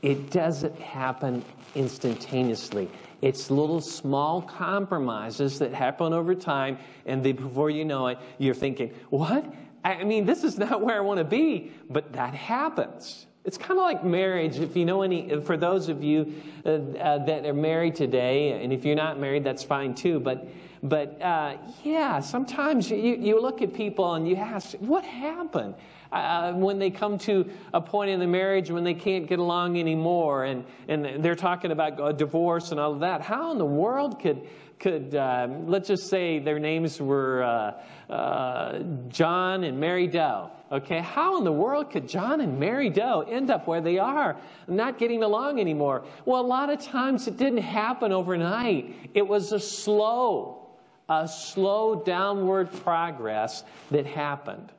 it 0.01 0.31
doesn't 0.31 0.79
happen 0.79 1.43
instantaneously. 1.75 2.89
It's 3.21 3.51
little 3.51 3.81
small 3.81 4.41
compromises 4.41 5.59
that 5.59 5.73
happen 5.73 6.13
over 6.13 6.33
time, 6.35 6.77
and 7.05 7.23
then 7.23 7.35
before 7.35 7.69
you 7.69 7.85
know 7.85 8.07
it, 8.07 8.17
you're 8.37 8.53
thinking, 8.53 8.93
What? 9.09 9.45
I 9.83 10.03
mean, 10.03 10.25
this 10.25 10.43
is 10.43 10.57
not 10.57 10.81
where 10.81 10.97
I 10.97 10.99
want 10.99 11.19
to 11.19 11.23
be, 11.23 11.71
but 11.89 12.11
that 12.13 12.33
happens. 12.33 13.27
It's 13.45 13.57
kind 13.57 13.79
of 13.79 13.83
like 13.83 14.03
marriage. 14.03 14.57
If 14.57 14.75
you 14.75 14.85
know 14.85 15.01
any, 15.01 15.39
for 15.41 15.55
those 15.55 15.87
of 15.87 16.03
you 16.03 16.33
uh, 16.65 16.69
uh, 16.69 17.25
that 17.25 17.45
are 17.45 17.53
married 17.53 17.95
today, 17.95 18.61
and 18.61 18.73
if 18.73 18.83
you're 18.83 18.95
not 18.95 19.19
married, 19.19 19.43
that's 19.43 19.63
fine 19.63 19.95
too. 19.95 20.19
But, 20.19 20.49
but 20.83 21.21
uh, 21.21 21.57
yeah, 21.83 22.19
sometimes 22.19 22.91
you, 22.91 22.97
you 22.97 23.41
look 23.41 23.61
at 23.61 23.73
people 23.73 24.15
and 24.15 24.27
you 24.27 24.35
ask, 24.35 24.75
what 24.79 25.05
happened? 25.05 25.75
Uh, 26.11 26.53
when 26.53 26.79
they 26.79 26.89
come 26.89 27.19
to 27.19 27.47
a 27.71 27.79
point 27.79 28.09
in 28.09 28.19
the 28.19 28.25
marriage 28.25 28.71
when 28.71 28.83
they 28.83 28.95
can't 28.95 29.27
get 29.27 29.37
along 29.37 29.79
anymore 29.79 30.45
and, 30.45 30.63
and 30.87 31.23
they're 31.23 31.35
talking 31.35 31.71
about 31.71 32.17
divorce 32.17 32.71
and 32.71 32.79
all 32.79 32.93
of 32.93 33.01
that, 33.01 33.21
how 33.21 33.51
in 33.51 33.59
the 33.59 33.65
world 33.65 34.19
could, 34.19 34.47
could 34.79 35.13
uh, 35.13 35.47
let's 35.65 35.87
just 35.87 36.09
say 36.09 36.39
their 36.39 36.57
names 36.57 36.99
were 36.99 37.43
uh, 37.43 38.11
uh, 38.11 38.79
John 39.09 39.63
and 39.63 39.79
Mary 39.79 40.07
Doe. 40.07 40.49
Okay, 40.71 40.99
how 40.99 41.37
in 41.37 41.43
the 41.43 41.51
world 41.51 41.91
could 41.91 42.07
John 42.07 42.41
and 42.41 42.59
Mary 42.59 42.89
Doe 42.89 43.21
end 43.21 43.51
up 43.51 43.67
where 43.67 43.81
they 43.81 43.97
are, 43.99 44.37
not 44.67 44.97
getting 44.97 45.21
along 45.21 45.59
anymore? 45.59 46.05
Well, 46.25 46.41
a 46.41 46.45
lot 46.45 46.71
of 46.71 46.79
times 46.79 47.27
it 47.27 47.37
didn't 47.37 47.61
happen 47.61 48.11
overnight. 48.11 49.11
It 49.13 49.27
was 49.27 49.51
a 49.51 49.59
slow, 49.59 50.69
a 51.07 51.27
slow 51.27 52.03
downward 52.03 52.71
progress 52.83 53.63
that 53.89 54.05
happened. 54.05 54.71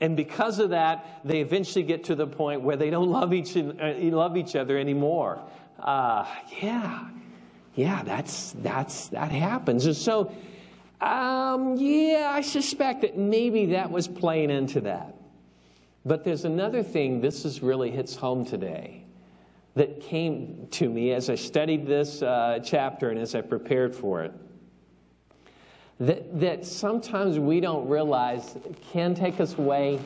And 0.00 0.16
because 0.16 0.58
of 0.60 0.70
that, 0.70 1.20
they 1.24 1.40
eventually 1.40 1.82
get 1.82 2.04
to 2.04 2.14
the 2.14 2.26
point 2.26 2.62
where 2.62 2.76
they 2.76 2.90
don't 2.90 3.10
love 3.10 3.34
each, 3.34 3.56
uh, 3.56 3.94
love 3.94 4.36
each 4.36 4.54
other 4.54 4.78
anymore. 4.78 5.42
Uh, 5.78 6.24
yeah, 6.62 7.08
yeah, 7.74 8.02
that's, 8.04 8.52
that's, 8.58 9.08
that 9.08 9.32
happens. 9.32 9.86
And 9.86 9.96
so, 9.96 10.32
um, 11.00 11.76
yeah, 11.76 12.30
I 12.32 12.42
suspect 12.42 13.02
that 13.02 13.16
maybe 13.16 13.66
that 13.66 13.90
was 13.90 14.08
playing 14.08 14.50
into 14.50 14.82
that. 14.82 15.14
But 16.04 16.24
there's 16.24 16.44
another 16.44 16.82
thing, 16.82 17.20
this 17.20 17.44
is 17.44 17.62
really 17.62 17.90
hits 17.90 18.16
home 18.16 18.44
today, 18.44 19.04
that 19.74 20.00
came 20.00 20.66
to 20.72 20.88
me 20.88 21.12
as 21.12 21.28
I 21.28 21.34
studied 21.34 21.86
this 21.86 22.22
uh, 22.22 22.60
chapter 22.64 23.10
and 23.10 23.18
as 23.18 23.34
I 23.34 23.40
prepared 23.40 23.94
for 23.94 24.22
it. 24.22 24.32
That, 26.00 26.40
that 26.40 26.64
sometimes 26.64 27.38
we 27.38 27.60
don't 27.60 27.88
realize 27.88 28.56
can 28.92 29.14
take 29.14 29.40
us 29.40 29.58
away, 29.58 29.98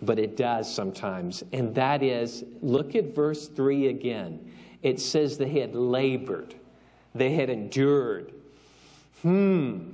but 0.00 0.18
it 0.18 0.36
does 0.36 0.72
sometimes. 0.72 1.44
And 1.52 1.74
that 1.74 2.02
is, 2.02 2.44
look 2.62 2.94
at 2.94 3.14
verse 3.14 3.48
3 3.48 3.88
again. 3.88 4.52
It 4.82 5.00
says 5.00 5.36
they 5.36 5.48
had 5.48 5.74
labored, 5.74 6.54
they 7.14 7.32
had 7.32 7.50
endured. 7.50 8.32
Hmm. 9.22 9.92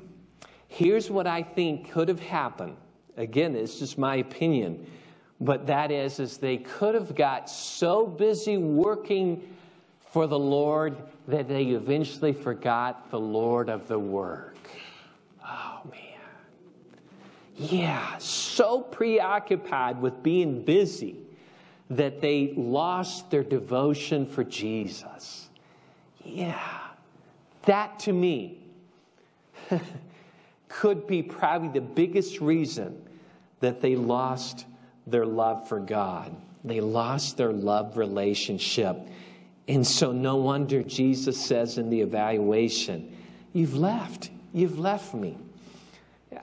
Here's 0.69 1.11
what 1.11 1.27
I 1.27 1.43
think 1.43 1.91
could 1.91 2.09
have 2.09 2.21
happened. 2.21 2.77
Again, 3.17 3.57
it's 3.57 3.79
just 3.81 3.99
my 3.99 4.17
opinion. 4.17 4.87
But 5.41 5.67
that 5.67 5.91
is, 5.91 6.21
is 6.21 6.37
they 6.37 6.59
could 6.59 6.95
have 6.95 7.15
got 7.15 7.51
so 7.51 8.07
busy 8.07 8.57
working 8.57 9.43
for 10.13 10.27
the 10.27 10.39
Lord 10.39 10.97
that 11.29 11.49
they 11.49 11.67
eventually 11.67 12.33
forgot 12.33 13.11
the 13.11 13.19
Lord 13.19 13.69
of 13.69 13.89
the 13.89 13.99
work. 13.99 14.57
Oh, 15.85 15.91
man. 15.91 16.01
Yeah, 17.57 18.17
so 18.19 18.81
preoccupied 18.81 20.01
with 20.01 20.23
being 20.23 20.63
busy 20.63 21.17
that 21.91 22.21
they 22.21 22.55
lost 22.57 23.31
their 23.31 23.43
devotion 23.43 24.25
for 24.25 24.45
Jesus. 24.45 25.51
Yeah, 26.25 26.59
that 27.67 27.99
to 28.01 28.13
me 28.13 28.59
could 30.69 31.07
be 31.07 31.23
probably 31.23 31.69
the 31.69 31.81
biggest 31.87 32.41
reason 32.41 33.03
that 33.61 33.81
they 33.81 33.97
lost 33.97 34.67
their 35.07 35.27
love 35.27 35.69
for 35.69 35.81
God. 35.81 36.35
They 36.65 36.81
lost 36.81 37.37
their 37.37 37.53
love 37.53 37.97
relationship. 37.97 38.97
And 39.67 39.87
so, 39.87 40.13
no 40.13 40.37
wonder 40.37 40.83
Jesus 40.83 41.39
says 41.39 41.79
in 41.79 41.91
the 41.91 42.01
evaluation, 42.01 43.17
You've 43.53 43.77
left. 43.77 44.31
You've 44.53 44.79
left 44.79 45.13
me. 45.13 45.37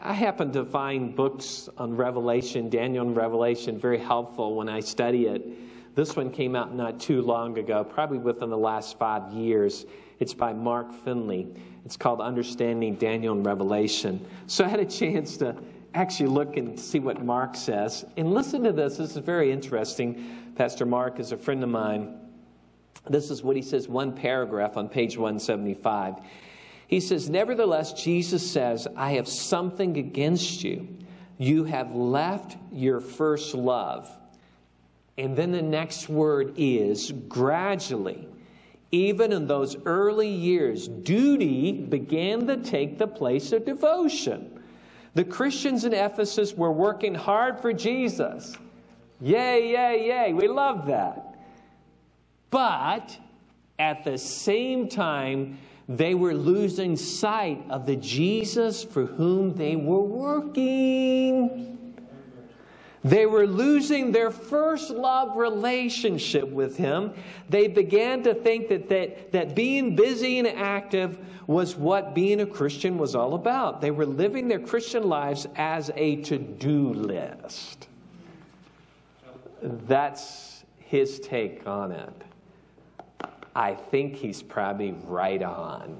I 0.01 0.13
happen 0.13 0.51
to 0.53 0.63
find 0.63 1.15
books 1.15 1.69
on 1.77 1.95
Revelation, 1.95 2.69
Daniel 2.69 3.07
and 3.07 3.15
Revelation, 3.15 3.79
very 3.79 3.97
helpful 3.97 4.55
when 4.55 4.69
I 4.69 4.79
study 4.79 5.25
it. 5.25 5.95
This 5.95 6.15
one 6.15 6.31
came 6.31 6.55
out 6.55 6.75
not 6.75 6.99
too 6.99 7.23
long 7.23 7.57
ago, 7.57 7.83
probably 7.83 8.19
within 8.19 8.49
the 8.49 8.57
last 8.57 8.99
five 8.99 9.33
years. 9.33 9.85
It's 10.19 10.33
by 10.33 10.53
Mark 10.53 10.93
Finley. 11.03 11.47
It's 11.85 11.97
called 11.97 12.21
Understanding 12.21 12.95
Daniel 12.95 13.33
and 13.33 13.45
Revelation. 13.45 14.23
So 14.45 14.63
I 14.63 14.67
had 14.67 14.79
a 14.79 14.85
chance 14.85 15.37
to 15.37 15.55
actually 15.95 16.29
look 16.29 16.57
and 16.57 16.79
see 16.79 16.99
what 16.99 17.23
Mark 17.25 17.55
says. 17.55 18.05
And 18.17 18.31
listen 18.31 18.63
to 18.63 18.71
this. 18.71 18.97
This 18.97 19.15
is 19.15 19.17
very 19.17 19.51
interesting. 19.51 20.53
Pastor 20.55 20.85
Mark 20.85 21.19
is 21.19 21.31
a 21.31 21.37
friend 21.37 21.63
of 21.63 21.69
mine. 21.69 22.19
This 23.09 23.31
is 23.31 23.41
what 23.41 23.55
he 23.55 23.61
says, 23.61 23.87
one 23.87 24.11
paragraph 24.13 24.77
on 24.77 24.89
page 24.89 25.17
175. 25.17 26.15
He 26.87 26.99
says, 27.01 27.29
Nevertheless, 27.29 27.93
Jesus 27.93 28.49
says, 28.49 28.87
I 28.95 29.13
have 29.13 29.27
something 29.27 29.97
against 29.97 30.63
you. 30.63 30.87
You 31.37 31.65
have 31.65 31.93
left 31.93 32.57
your 32.71 32.99
first 32.99 33.53
love. 33.53 34.09
And 35.17 35.35
then 35.35 35.51
the 35.51 35.61
next 35.61 36.09
word 36.09 36.53
is 36.57 37.11
gradually. 37.27 38.27
Even 38.91 39.33
in 39.33 39.47
those 39.47 39.75
early 39.85 40.29
years, 40.29 40.87
duty 40.87 41.73
began 41.73 42.47
to 42.47 42.57
take 42.57 42.97
the 42.97 43.07
place 43.07 43.51
of 43.51 43.65
devotion. 43.65 44.63
The 45.13 45.25
Christians 45.25 45.83
in 45.83 45.93
Ephesus 45.93 46.53
were 46.53 46.71
working 46.71 47.13
hard 47.13 47.59
for 47.59 47.73
Jesus. 47.73 48.55
Yay, 49.19 49.71
yay, 49.71 50.07
yay. 50.07 50.33
We 50.33 50.47
love 50.47 50.85
that. 50.87 51.35
But 52.49 53.17
at 53.79 54.03
the 54.03 54.17
same 54.17 54.87
time, 54.87 55.57
they 55.89 56.15
were 56.15 56.33
losing 56.33 56.97
sight 56.97 57.63
of 57.69 57.85
the 57.85 57.95
Jesus 57.95 58.83
for 58.83 59.05
whom 59.05 59.55
they 59.55 59.75
were 59.75 60.01
working. 60.01 61.73
They 63.03 63.25
were 63.25 63.47
losing 63.47 64.11
their 64.11 64.31
first 64.31 64.89
love 64.89 65.37
relationship 65.37 66.49
with 66.49 66.75
Him. 66.75 67.13
They 67.47 67.67
began 67.67 68.23
to 68.23 68.33
think 68.33 68.67
that, 68.67 68.89
that, 68.89 69.31
that 69.31 69.55
being 69.55 69.95
busy 69.95 70.39
and 70.39 70.47
active 70.47 71.19
was 71.47 71.77
what 71.77 72.13
being 72.13 72.41
a 72.41 72.45
Christian 72.45 72.97
was 72.97 73.15
all 73.15 73.33
about. 73.33 73.79
They 73.79 73.91
were 73.91 74.05
living 74.05 74.49
their 74.49 74.59
Christian 74.59 75.03
lives 75.03 75.47
as 75.55 75.89
a 75.95 76.17
to 76.23 76.37
do 76.37 76.93
list. 76.93 77.87
That's 79.61 80.65
his 80.79 81.21
take 81.21 81.65
on 81.65 81.93
it. 81.93 82.23
I 83.57 83.73
think 83.73 84.15
he's 84.15 84.43
probably 84.43 84.91
right 85.05 85.41
on. 85.41 85.99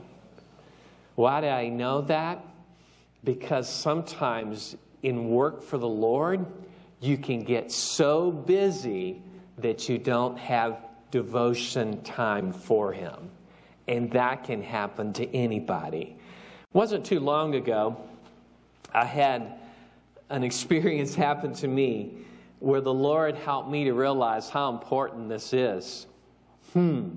Why 1.15 1.41
do 1.41 1.48
I 1.48 1.70
know 1.70 2.02
that? 2.02 2.46
Because 3.24 3.67
sometimes 3.67 4.78
in 5.02 5.30
work 5.30 5.63
for 5.63 5.80
the 5.80 5.88
Lord, 5.88 6.46
you 7.02 7.17
can 7.17 7.41
get 7.41 7.72
so 7.72 8.30
busy 8.30 9.24
that 9.58 9.89
you 9.89 9.98
don't 9.98 10.38
have 10.38 10.78
devotion 11.10 12.04
time 12.04 12.54
for 12.54 12.93
Him. 12.93 13.32
And 13.88 14.12
that 14.12 14.43
can 14.43 14.62
happen 14.62 15.12
to 15.13 15.36
anybody. 15.36 16.15
It 16.62 16.76
wasn't 16.76 17.08
too 17.08 17.20
long 17.20 17.56
ago, 17.56 17.98
I 18.93 19.06
had 19.06 19.54
an 20.30 20.43
experience 20.43 21.15
happen 21.15 21.54
to 21.56 21.67
me 21.67 22.20
where 22.60 22.82
the 22.82 22.93
Lord 22.93 23.36
helped 23.36 23.72
me 23.72 23.86
to 23.86 23.93
realize 23.93 24.48
how 24.48 24.70
important 24.70 25.28
this 25.28 25.54
is. 25.54 26.06
Hmm. 26.74 27.10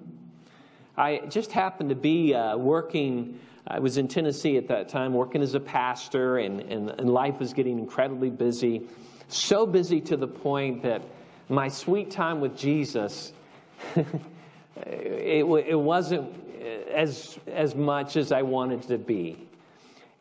I 1.01 1.23
just 1.31 1.51
happened 1.51 1.89
to 1.89 1.95
be 1.95 2.35
uh, 2.35 2.59
working. 2.59 3.41
I 3.67 3.79
was 3.79 3.97
in 3.97 4.07
Tennessee 4.07 4.59
at 4.59 4.69
that 4.69 4.91
time, 4.91 5.15
working 5.15 5.41
as 5.41 5.55
a 5.55 5.61
pastor, 5.61 6.37
and, 6.37 6.61
and, 6.61 6.91
and 6.91 7.09
life 7.09 7.39
was 7.39 7.55
getting 7.55 7.79
incredibly 7.79 8.29
busy. 8.29 8.83
So 9.29 9.65
busy 9.65 10.03
to 10.03 10.19
the 10.19 10.29
point 10.29 10.83
that 10.83 11.01
my 11.49 11.69
sweet 11.69 12.11
time 12.11 12.43
with 12.43 12.55
Jesus, 12.55 13.33
it, 13.97 15.45
it 15.47 15.81
wasn't 15.81 16.35
as, 16.93 17.39
as 17.47 17.75
much 17.75 18.19
as 18.19 18.31
I 18.31 18.43
wanted 18.43 18.83
to 18.83 18.99
be. 18.99 19.49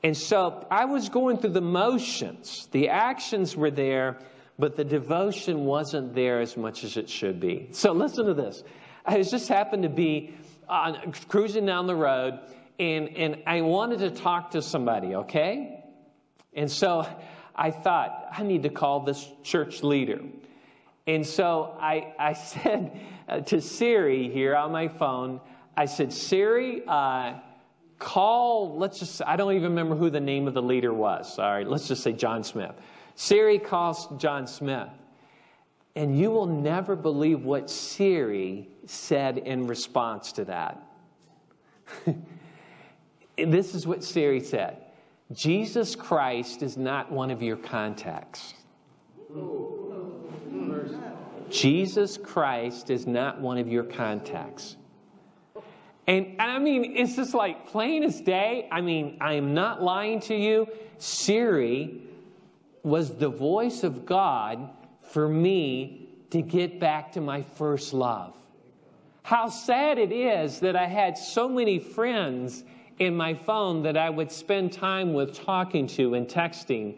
And 0.01 0.15
so 0.15 0.65
I 0.71 0.85
was 0.85 1.09
going 1.09 1.39
through 1.39 1.49
the 1.49 1.61
motions. 1.61 2.69
The 2.71 2.87
actions 2.87 3.53
were 3.57 3.71
there, 3.71 4.17
but 4.57 4.77
the 4.77 4.85
devotion 4.85 5.65
wasn't 5.65 6.15
there 6.15 6.39
as 6.39 6.55
much 6.55 6.85
as 6.85 6.95
it 6.95 7.09
should 7.09 7.41
be. 7.41 7.67
So 7.71 7.91
listen 7.91 8.27
to 8.27 8.33
this. 8.33 8.63
I 9.05 9.21
just 9.21 9.49
happened 9.49 9.83
to 9.83 9.89
be 9.89 10.35
cruising 11.27 11.65
down 11.65 11.87
the 11.87 11.95
road, 11.95 12.39
and, 12.79 13.09
and 13.17 13.43
I 13.45 13.61
wanted 13.61 13.99
to 13.99 14.11
talk 14.11 14.51
to 14.51 14.61
somebody, 14.61 15.15
okay? 15.15 15.83
And 16.53 16.69
so 16.69 17.07
I 17.55 17.71
thought, 17.71 18.27
I 18.31 18.43
need 18.43 18.63
to 18.63 18.69
call 18.69 19.01
this 19.01 19.27
church 19.43 19.83
leader. 19.83 20.21
And 21.07 21.25
so 21.25 21.75
I, 21.79 22.13
I 22.19 22.33
said 22.33 22.99
uh, 23.27 23.39
to 23.41 23.61
Siri 23.61 24.29
here 24.29 24.55
on 24.55 24.71
my 24.71 24.87
phone, 24.87 25.41
I 25.75 25.85
said, 25.85 26.11
Siri, 26.13 26.83
uh, 26.87 27.35
call, 27.97 28.77
let's 28.77 28.99
just, 28.99 29.21
I 29.25 29.35
don't 29.35 29.53
even 29.53 29.69
remember 29.71 29.95
who 29.95 30.09
the 30.09 30.19
name 30.19 30.47
of 30.47 30.53
the 30.53 30.61
leader 30.61 30.93
was. 30.93 31.33
Sorry, 31.33 31.65
let's 31.65 31.87
just 31.87 32.03
say 32.03 32.13
John 32.13 32.43
Smith. 32.43 32.73
Siri 33.15 33.59
calls 33.59 34.07
John 34.17 34.47
Smith. 34.47 34.89
And 35.99 36.17
you 36.17 36.31
will 36.31 36.45
never 36.45 36.95
believe 36.95 37.43
what 37.43 37.69
Siri 37.69 38.69
said 38.85 39.37
in 39.37 39.67
response 39.67 40.31
to 40.31 40.45
that. 40.45 40.81
this 43.37 43.75
is 43.75 43.85
what 43.85 44.01
Siri 44.01 44.39
said 44.39 44.77
Jesus 45.33 45.97
Christ 45.97 46.63
is 46.63 46.77
not 46.77 47.11
one 47.11 47.29
of 47.29 47.41
your 47.43 47.57
contacts. 47.57 48.53
Jesus 51.49 52.17
Christ 52.17 52.89
is 52.89 53.05
not 53.05 53.41
one 53.41 53.57
of 53.57 53.67
your 53.67 53.83
contacts. 53.83 54.77
And, 56.07 56.37
I 56.39 56.59
mean, 56.59 56.95
it's 56.95 57.17
just 57.17 57.33
like 57.33 57.67
plain 57.67 58.03
as 58.03 58.21
day. 58.21 58.69
I 58.71 58.79
mean, 58.79 59.17
I 59.19 59.33
am 59.33 59.53
not 59.53 59.83
lying 59.83 60.21
to 60.21 60.33
you. 60.33 60.69
Siri 60.97 62.03
was 62.83 63.17
the 63.17 63.27
voice 63.27 63.83
of 63.83 64.05
God 64.05 64.69
for 65.11 65.27
me 65.27 66.07
to 66.29 66.41
get 66.41 66.79
back 66.79 67.11
to 67.13 67.21
my 67.21 67.41
first 67.41 67.93
love. 67.93 68.35
How 69.23 69.49
sad 69.49 69.97
it 69.97 70.11
is 70.11 70.59
that 70.61 70.75
I 70.75 70.85
had 70.85 71.17
so 71.17 71.49
many 71.49 71.79
friends 71.79 72.63
in 72.99 73.15
my 73.15 73.33
phone 73.33 73.83
that 73.83 73.97
I 73.97 74.09
would 74.09 74.31
spend 74.31 74.73
time 74.73 75.13
with 75.13 75.33
talking 75.33 75.87
to 75.87 76.15
and 76.15 76.27
texting. 76.27 76.97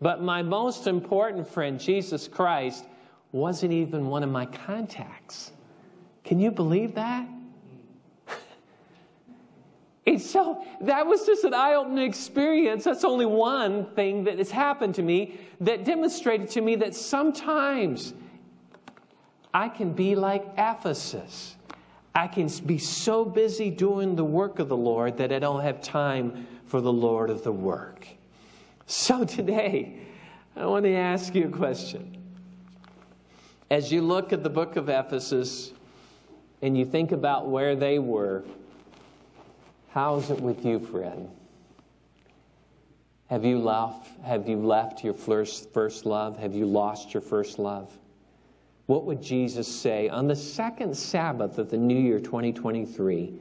But 0.00 0.22
my 0.22 0.42
most 0.42 0.86
important 0.86 1.46
friend, 1.46 1.78
Jesus 1.78 2.28
Christ, 2.28 2.84
wasn't 3.32 3.72
even 3.72 4.06
one 4.06 4.22
of 4.22 4.30
my 4.30 4.46
contacts. 4.46 5.52
Can 6.24 6.38
you 6.40 6.50
believe 6.50 6.94
that? 6.94 7.26
And 10.06 10.20
so 10.20 10.64
that 10.80 11.06
was 11.06 11.26
just 11.26 11.44
an 11.44 11.52
eye 11.52 11.74
opening 11.74 12.04
experience. 12.04 12.84
That's 12.84 13.04
only 13.04 13.26
one 13.26 13.86
thing 13.94 14.24
that 14.24 14.38
has 14.38 14.50
happened 14.50 14.94
to 14.94 15.02
me 15.02 15.38
that 15.60 15.84
demonstrated 15.84 16.48
to 16.50 16.60
me 16.60 16.76
that 16.76 16.94
sometimes 16.94 18.14
I 19.52 19.68
can 19.68 19.92
be 19.92 20.14
like 20.14 20.46
Ephesus. 20.56 21.56
I 22.14 22.28
can 22.28 22.48
be 22.66 22.78
so 22.78 23.24
busy 23.24 23.70
doing 23.70 24.16
the 24.16 24.24
work 24.24 24.58
of 24.58 24.68
the 24.68 24.76
Lord 24.76 25.18
that 25.18 25.32
I 25.32 25.38
don't 25.38 25.60
have 25.60 25.80
time 25.80 26.46
for 26.64 26.80
the 26.80 26.92
Lord 26.92 27.30
of 27.30 27.44
the 27.44 27.52
work. 27.52 28.06
So 28.86 29.24
today, 29.24 30.00
I 30.56 30.66
want 30.66 30.84
to 30.84 30.94
ask 30.94 31.34
you 31.34 31.46
a 31.46 31.50
question. 31.50 32.16
As 33.70 33.92
you 33.92 34.02
look 34.02 34.32
at 34.32 34.42
the 34.42 34.50
book 34.50 34.76
of 34.76 34.88
Ephesus 34.88 35.72
and 36.62 36.76
you 36.76 36.84
think 36.84 37.12
about 37.12 37.48
where 37.48 37.76
they 37.76 37.98
were, 38.00 38.42
how's 39.90 40.30
it 40.30 40.40
with 40.40 40.64
you, 40.64 40.78
friend? 40.78 41.28
Have 43.28 43.44
you 43.44 43.58
left, 43.58 44.08
have 44.24 44.48
you 44.48 44.56
left 44.56 45.04
your 45.04 45.14
first, 45.14 45.72
first 45.72 46.04
love? 46.04 46.36
Have 46.38 46.54
you 46.54 46.66
lost 46.66 47.14
your 47.14 47.20
first 47.20 47.58
love? 47.58 47.96
What 48.86 49.04
would 49.04 49.22
Jesus 49.22 49.68
say 49.68 50.08
on 50.08 50.26
the 50.26 50.34
second 50.34 50.96
Sabbath 50.96 51.58
of 51.58 51.70
the 51.70 51.76
new 51.76 51.98
year 51.98 52.18
2023? 52.18 53.32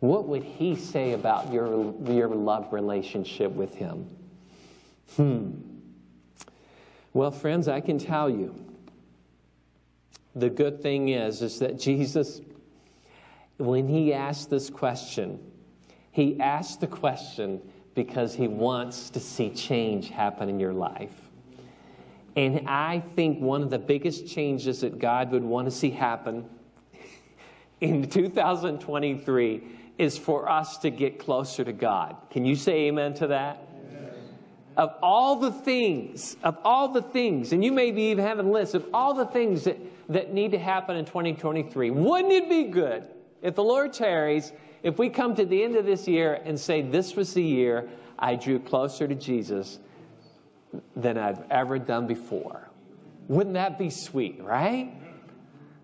What 0.00 0.28
would 0.28 0.42
he 0.42 0.76
say 0.76 1.12
about 1.12 1.52
your, 1.52 1.94
your 2.04 2.28
love 2.28 2.72
relationship 2.72 3.50
with 3.50 3.74
him? 3.74 4.06
Hmm. 5.16 5.52
Well, 7.14 7.30
friends, 7.30 7.66
I 7.66 7.80
can 7.80 7.98
tell 7.98 8.28
you 8.28 8.54
the 10.34 10.50
good 10.50 10.82
thing 10.82 11.08
is 11.08 11.40
is 11.42 11.58
that 11.58 11.78
Jesus 11.78 12.42
when 13.58 13.88
he 13.88 14.14
asked 14.14 14.50
this 14.50 14.70
question, 14.70 15.40
he 16.18 16.36
asked 16.40 16.80
the 16.80 16.86
question 16.88 17.62
because 17.94 18.34
he 18.34 18.48
wants 18.48 19.08
to 19.10 19.20
see 19.20 19.50
change 19.50 20.08
happen 20.08 20.48
in 20.48 20.58
your 20.58 20.72
life. 20.72 21.14
And 22.34 22.68
I 22.68 23.04
think 23.14 23.38
one 23.38 23.62
of 23.62 23.70
the 23.70 23.78
biggest 23.78 24.26
changes 24.26 24.80
that 24.80 24.98
God 24.98 25.30
would 25.30 25.44
want 25.44 25.68
to 25.68 25.70
see 25.70 25.90
happen 25.90 26.44
in 27.80 28.10
2023 28.10 29.62
is 29.96 30.18
for 30.18 30.50
us 30.50 30.78
to 30.78 30.90
get 30.90 31.20
closer 31.20 31.62
to 31.62 31.72
God. 31.72 32.16
Can 32.30 32.44
you 32.44 32.56
say 32.56 32.88
amen 32.88 33.14
to 33.14 33.28
that? 33.28 33.68
Of 34.76 34.96
all 35.00 35.36
the 35.36 35.52
things, 35.52 36.36
of 36.42 36.58
all 36.64 36.88
the 36.88 37.02
things, 37.02 37.52
and 37.52 37.64
you 37.64 37.70
may 37.70 37.92
be 37.92 38.10
even 38.10 38.24
having 38.24 38.50
lists 38.50 38.74
of 38.74 38.84
all 38.92 39.14
the 39.14 39.26
things 39.26 39.62
that, 39.62 39.78
that 40.08 40.34
need 40.34 40.50
to 40.50 40.58
happen 40.58 40.96
in 40.96 41.04
2023, 41.04 41.92
wouldn't 41.92 42.32
it 42.32 42.48
be 42.48 42.64
good 42.64 43.04
if 43.40 43.54
the 43.54 43.62
Lord 43.62 43.92
tarries, 43.92 44.52
if 44.82 44.98
we 44.98 45.08
come 45.08 45.34
to 45.34 45.44
the 45.44 45.62
end 45.62 45.76
of 45.76 45.84
this 45.84 46.06
year 46.06 46.40
and 46.44 46.58
say, 46.58 46.82
This 46.82 47.16
was 47.16 47.34
the 47.34 47.42
year 47.42 47.88
I 48.18 48.34
drew 48.34 48.58
closer 48.58 49.06
to 49.08 49.14
Jesus 49.14 49.78
than 50.96 51.16
I've 51.16 51.42
ever 51.50 51.78
done 51.78 52.06
before. 52.06 52.68
Wouldn't 53.28 53.54
that 53.54 53.78
be 53.78 53.90
sweet, 53.90 54.42
right? 54.42 54.92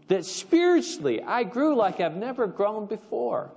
That 0.09 0.25
spiritually 0.25 1.23
I 1.23 1.45
grew 1.45 1.75
like 1.75 2.01
I've 2.01 2.17
never 2.17 2.47
grown 2.47 2.87
before. 2.87 3.51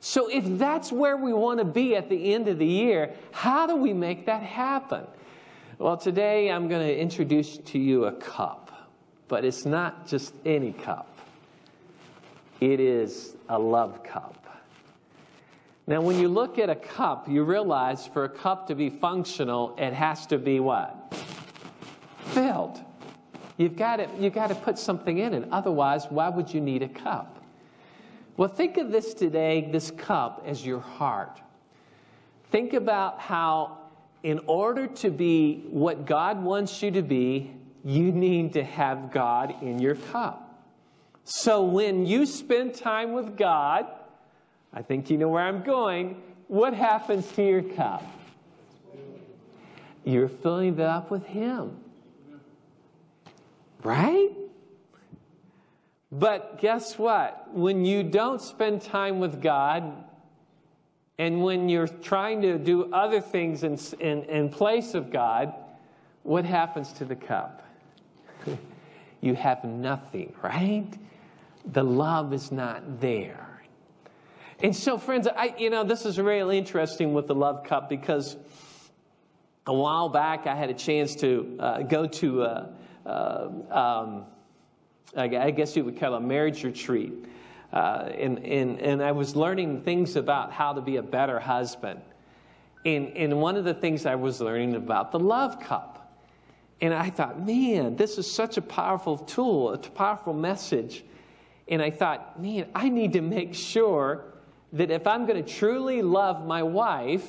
So, 0.00 0.28
if 0.28 0.44
that's 0.58 0.92
where 0.92 1.16
we 1.16 1.32
want 1.32 1.58
to 1.58 1.64
be 1.64 1.96
at 1.96 2.08
the 2.08 2.32
end 2.32 2.46
of 2.46 2.58
the 2.58 2.66
year, 2.66 3.14
how 3.32 3.66
do 3.66 3.74
we 3.74 3.92
make 3.92 4.26
that 4.26 4.42
happen? 4.42 5.04
Well, 5.78 5.96
today 5.96 6.50
I'm 6.50 6.68
going 6.68 6.86
to 6.86 6.96
introduce 6.96 7.58
to 7.58 7.78
you 7.78 8.04
a 8.04 8.12
cup, 8.12 8.92
but 9.26 9.44
it's 9.44 9.64
not 9.64 10.06
just 10.06 10.34
any 10.44 10.72
cup, 10.72 11.07
it 12.60 12.80
is 12.80 13.36
a 13.48 13.58
love 13.58 14.02
cup. 14.02 14.34
Now, 15.86 16.02
when 16.02 16.18
you 16.18 16.28
look 16.28 16.58
at 16.58 16.68
a 16.68 16.74
cup, 16.74 17.28
you 17.28 17.44
realize 17.44 18.06
for 18.06 18.24
a 18.24 18.28
cup 18.28 18.66
to 18.66 18.74
be 18.74 18.90
functional, 18.90 19.74
it 19.78 19.94
has 19.94 20.26
to 20.26 20.36
be 20.36 20.60
what? 20.60 21.14
Filled. 22.26 22.80
You've 23.56 23.76
got 23.76 23.96
to, 23.96 24.08
you've 24.20 24.34
got 24.34 24.48
to 24.48 24.54
put 24.54 24.78
something 24.78 25.16
in 25.16 25.32
it. 25.32 25.48
Otherwise, 25.50 26.04
why 26.10 26.28
would 26.28 26.52
you 26.52 26.60
need 26.60 26.82
a 26.82 26.88
cup? 26.88 27.42
Well, 28.36 28.48
think 28.48 28.76
of 28.76 28.92
this 28.92 29.14
today, 29.14 29.68
this 29.72 29.90
cup, 29.90 30.44
as 30.46 30.64
your 30.64 30.80
heart. 30.80 31.40
Think 32.50 32.74
about 32.74 33.18
how, 33.18 33.78
in 34.22 34.40
order 34.46 34.86
to 34.86 35.10
be 35.10 35.64
what 35.70 36.06
God 36.06 36.42
wants 36.42 36.82
you 36.82 36.90
to 36.90 37.02
be, 37.02 37.50
you 37.82 38.12
need 38.12 38.52
to 38.52 38.62
have 38.62 39.10
God 39.10 39.54
in 39.62 39.78
your 39.78 39.94
cup. 39.94 40.47
So 41.30 41.62
when 41.62 42.06
you 42.06 42.24
spend 42.24 42.74
time 42.74 43.12
with 43.12 43.36
God, 43.36 43.86
I 44.72 44.80
think 44.80 45.10
you 45.10 45.18
know 45.18 45.28
where 45.28 45.44
I'm 45.44 45.62
going. 45.62 46.22
What 46.46 46.72
happens 46.72 47.30
to 47.32 47.46
your 47.46 47.62
cup? 47.62 48.02
You're 50.04 50.30
filling 50.30 50.72
it 50.72 50.80
up 50.80 51.10
with 51.10 51.26
Him. 51.26 51.76
Right? 53.82 54.30
But 56.10 56.62
guess 56.62 56.98
what? 56.98 57.52
When 57.52 57.84
you 57.84 58.04
don't 58.04 58.40
spend 58.40 58.80
time 58.80 59.18
with 59.18 59.42
God, 59.42 60.02
and 61.18 61.42
when 61.42 61.68
you're 61.68 61.88
trying 61.88 62.40
to 62.40 62.56
do 62.56 62.90
other 62.90 63.20
things 63.20 63.64
in, 63.64 63.78
in, 64.00 64.22
in 64.24 64.48
place 64.48 64.94
of 64.94 65.12
God, 65.12 65.52
what 66.22 66.46
happens 66.46 66.90
to 66.94 67.04
the 67.04 67.16
cup? 67.16 67.68
you 69.20 69.34
have 69.34 69.62
nothing, 69.62 70.32
right? 70.42 70.88
The 71.72 71.82
love 71.82 72.32
is 72.32 72.50
not 72.50 73.00
there. 73.00 73.62
And 74.60 74.74
so, 74.74 74.98
friends, 74.98 75.28
I, 75.28 75.54
you 75.56 75.70
know, 75.70 75.84
this 75.84 76.04
is 76.04 76.18
really 76.18 76.58
interesting 76.58 77.14
with 77.14 77.28
the 77.28 77.34
Love 77.34 77.62
Cup 77.64 77.88
because 77.88 78.36
a 79.66 79.72
while 79.72 80.08
back 80.08 80.46
I 80.46 80.56
had 80.56 80.70
a 80.70 80.74
chance 80.74 81.14
to 81.16 81.56
uh, 81.60 81.82
go 81.82 82.06
to, 82.06 82.42
a, 82.42 82.70
uh, 83.06 83.48
um, 83.70 84.24
I 85.16 85.28
guess 85.28 85.76
you 85.76 85.84
would 85.84 86.00
call 86.00 86.14
it 86.14 86.16
a 86.16 86.20
marriage 86.20 86.64
retreat. 86.64 87.12
Uh, 87.72 88.10
and, 88.18 88.44
and, 88.44 88.80
and 88.80 89.02
I 89.02 89.12
was 89.12 89.36
learning 89.36 89.82
things 89.82 90.16
about 90.16 90.52
how 90.52 90.72
to 90.72 90.80
be 90.80 90.96
a 90.96 91.02
better 91.02 91.38
husband. 91.38 92.00
And, 92.84 93.16
and 93.16 93.40
one 93.40 93.56
of 93.56 93.64
the 93.64 93.74
things 93.74 94.06
I 94.06 94.14
was 94.14 94.40
learning 94.40 94.74
about 94.74 95.12
the 95.12 95.18
love 95.18 95.60
cup. 95.60 96.18
And 96.80 96.94
I 96.94 97.10
thought, 97.10 97.44
man, 97.44 97.96
this 97.96 98.18
is 98.18 98.30
such 98.30 98.56
a 98.56 98.62
powerful 98.62 99.18
tool, 99.18 99.74
a 99.74 99.78
powerful 99.78 100.32
message. 100.32 101.04
And 101.68 101.82
I 101.82 101.90
thought, 101.90 102.40
man, 102.40 102.68
I 102.74 102.88
need 102.88 103.12
to 103.12 103.20
make 103.20 103.54
sure 103.54 104.24
that 104.72 104.90
if 104.90 105.06
I'm 105.06 105.26
going 105.26 105.42
to 105.42 105.48
truly 105.48 106.02
love 106.02 106.46
my 106.46 106.62
wife, 106.62 107.28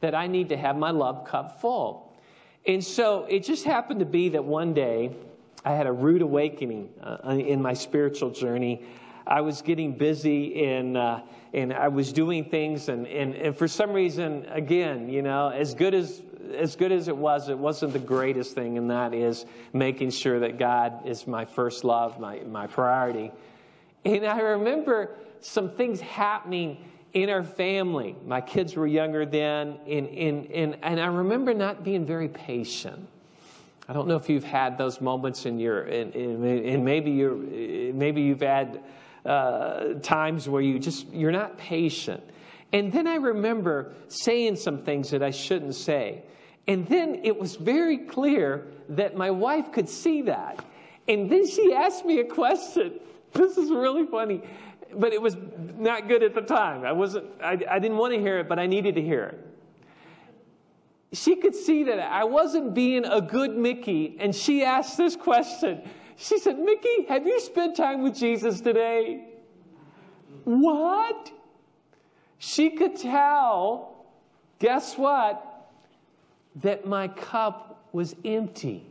that 0.00 0.14
I 0.14 0.26
need 0.26 0.48
to 0.48 0.56
have 0.56 0.76
my 0.76 0.90
love 0.90 1.24
cup 1.26 1.60
full. 1.60 2.12
And 2.66 2.82
so 2.82 3.24
it 3.24 3.44
just 3.44 3.64
happened 3.64 4.00
to 4.00 4.06
be 4.06 4.30
that 4.30 4.44
one 4.44 4.74
day 4.74 5.14
I 5.64 5.72
had 5.72 5.86
a 5.86 5.92
rude 5.92 6.22
awakening 6.22 6.90
uh, 7.02 7.30
in 7.30 7.62
my 7.62 7.74
spiritual 7.74 8.30
journey. 8.30 8.84
I 9.26 9.40
was 9.40 9.62
getting 9.62 9.96
busy 9.96 10.64
and, 10.64 10.96
uh, 10.96 11.20
and 11.52 11.72
I 11.72 11.88
was 11.88 12.12
doing 12.12 12.44
things, 12.44 12.88
and, 12.88 13.06
and, 13.06 13.34
and 13.34 13.56
for 13.56 13.68
some 13.68 13.92
reason, 13.92 14.46
again, 14.50 15.08
you 15.08 15.22
know, 15.22 15.50
as 15.50 15.74
good 15.74 15.94
as, 15.94 16.22
as 16.56 16.74
good 16.74 16.90
as 16.90 17.06
it 17.06 17.16
was, 17.16 17.48
it 17.48 17.58
wasn't 17.58 17.92
the 17.92 18.00
greatest 18.00 18.54
thing, 18.54 18.78
and 18.78 18.90
that 18.90 19.14
is 19.14 19.46
making 19.72 20.10
sure 20.10 20.40
that 20.40 20.58
God 20.58 21.06
is 21.06 21.26
my 21.26 21.44
first 21.44 21.84
love, 21.84 22.18
my, 22.18 22.40
my 22.40 22.66
priority. 22.66 23.30
And 24.04 24.26
I 24.26 24.40
remember 24.40 25.10
some 25.40 25.70
things 25.70 26.00
happening 26.00 26.78
in 27.12 27.28
our 27.28 27.44
family. 27.44 28.16
My 28.26 28.40
kids 28.40 28.74
were 28.74 28.86
younger 28.86 29.26
then, 29.26 29.78
and, 29.86 30.08
and, 30.08 30.50
and, 30.50 30.78
and 30.82 31.00
I 31.00 31.06
remember 31.06 31.52
not 31.54 31.84
being 31.84 32.06
very 32.06 32.28
patient. 32.28 33.08
I 33.88 33.92
don't 33.92 34.08
know 34.08 34.16
if 34.16 34.28
you've 34.28 34.44
had 34.44 34.78
those 34.78 35.00
moments 35.00 35.44
in 35.44 35.58
your, 35.58 35.82
and, 35.82 36.84
maybe 36.84 37.10
you're, 37.10 37.34
maybe 37.36 38.22
you've 38.22 38.40
had 38.40 38.82
uh, 39.26 39.94
times 40.02 40.48
where 40.48 40.62
you 40.62 40.78
just 40.78 41.08
you're 41.12 41.32
not 41.32 41.58
patient. 41.58 42.22
And 42.72 42.90
then 42.92 43.06
I 43.06 43.16
remember 43.16 43.92
saying 44.08 44.56
some 44.56 44.78
things 44.82 45.10
that 45.10 45.22
I 45.22 45.30
shouldn't 45.30 45.74
say. 45.74 46.22
And 46.66 46.86
then 46.86 47.20
it 47.22 47.38
was 47.38 47.56
very 47.56 47.98
clear 47.98 48.66
that 48.88 49.16
my 49.16 49.30
wife 49.30 49.72
could 49.72 49.88
see 49.88 50.22
that. 50.22 50.64
And 51.08 51.28
then 51.28 51.46
she 51.46 51.74
asked 51.74 52.06
me 52.06 52.20
a 52.20 52.24
question. 52.24 53.00
This 53.42 53.56
is 53.56 53.70
really 53.70 54.06
funny 54.06 54.42
but 54.94 55.12
it 55.12 55.20
was 55.20 55.36
not 55.78 56.08
good 56.08 56.22
at 56.22 56.34
the 56.34 56.40
time. 56.40 56.84
I 56.84 56.92
wasn't, 56.92 57.26
I, 57.42 57.58
I 57.70 57.78
didn't 57.78 57.96
want 57.96 58.14
to 58.14 58.20
hear 58.20 58.38
it, 58.38 58.48
but 58.48 58.58
I 58.58 58.66
needed 58.66 58.94
to 58.96 59.02
hear 59.02 59.24
it. 59.24 59.48
She 61.16 61.36
could 61.36 61.54
see 61.54 61.84
that 61.84 61.98
I 61.98 62.24
wasn't 62.24 62.74
being 62.74 63.04
a 63.04 63.20
good 63.20 63.56
Mickey, 63.56 64.16
and 64.18 64.34
she 64.34 64.64
asked 64.64 64.96
this 64.96 65.14
question. 65.14 65.82
She 66.16 66.38
said, 66.38 66.58
Mickey, 66.58 67.06
have 67.08 67.26
you 67.26 67.38
spent 67.40 67.76
time 67.76 68.02
with 68.02 68.16
Jesus 68.16 68.60
today? 68.60 69.26
What? 70.44 71.30
She 72.38 72.70
could 72.70 72.96
tell, 72.96 74.06
guess 74.58 74.96
what? 74.96 75.70
That 76.56 76.86
my 76.86 77.08
cup 77.08 77.86
was 77.92 78.16
empty. 78.24 78.86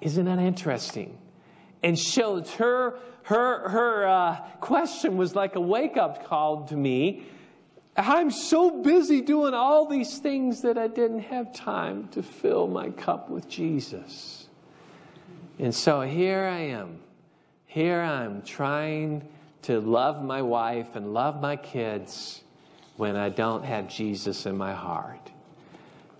Isn't 0.00 0.24
that 0.24 0.38
interesting? 0.38 1.16
And 1.82 1.98
shows 1.98 2.50
her 2.54 2.98
her 3.24 3.68
her 3.68 4.06
uh, 4.06 4.36
question 4.60 5.16
was 5.16 5.34
like 5.34 5.56
a 5.56 5.60
wake 5.60 5.96
up 5.96 6.26
call 6.26 6.66
to 6.66 6.76
me. 6.76 7.26
I'm 7.96 8.30
so 8.30 8.82
busy 8.82 9.20
doing 9.20 9.54
all 9.54 9.86
these 9.86 10.18
things 10.18 10.62
that 10.62 10.76
I 10.76 10.88
didn't 10.88 11.20
have 11.20 11.52
time 11.52 12.08
to 12.08 12.22
fill 12.22 12.66
my 12.66 12.90
cup 12.90 13.30
with 13.30 13.48
Jesus. 13.48 14.48
And 15.58 15.72
so 15.72 16.00
here 16.00 16.44
I 16.44 16.58
am. 16.58 16.98
Here 17.66 18.00
I'm 18.00 18.42
trying 18.42 19.28
to 19.62 19.80
love 19.80 20.22
my 20.22 20.42
wife 20.42 20.96
and 20.96 21.14
love 21.14 21.40
my 21.40 21.56
kids 21.56 22.42
when 22.96 23.16
I 23.16 23.28
don't 23.28 23.64
have 23.64 23.88
Jesus 23.88 24.46
in 24.46 24.56
my 24.56 24.74
heart. 24.74 25.30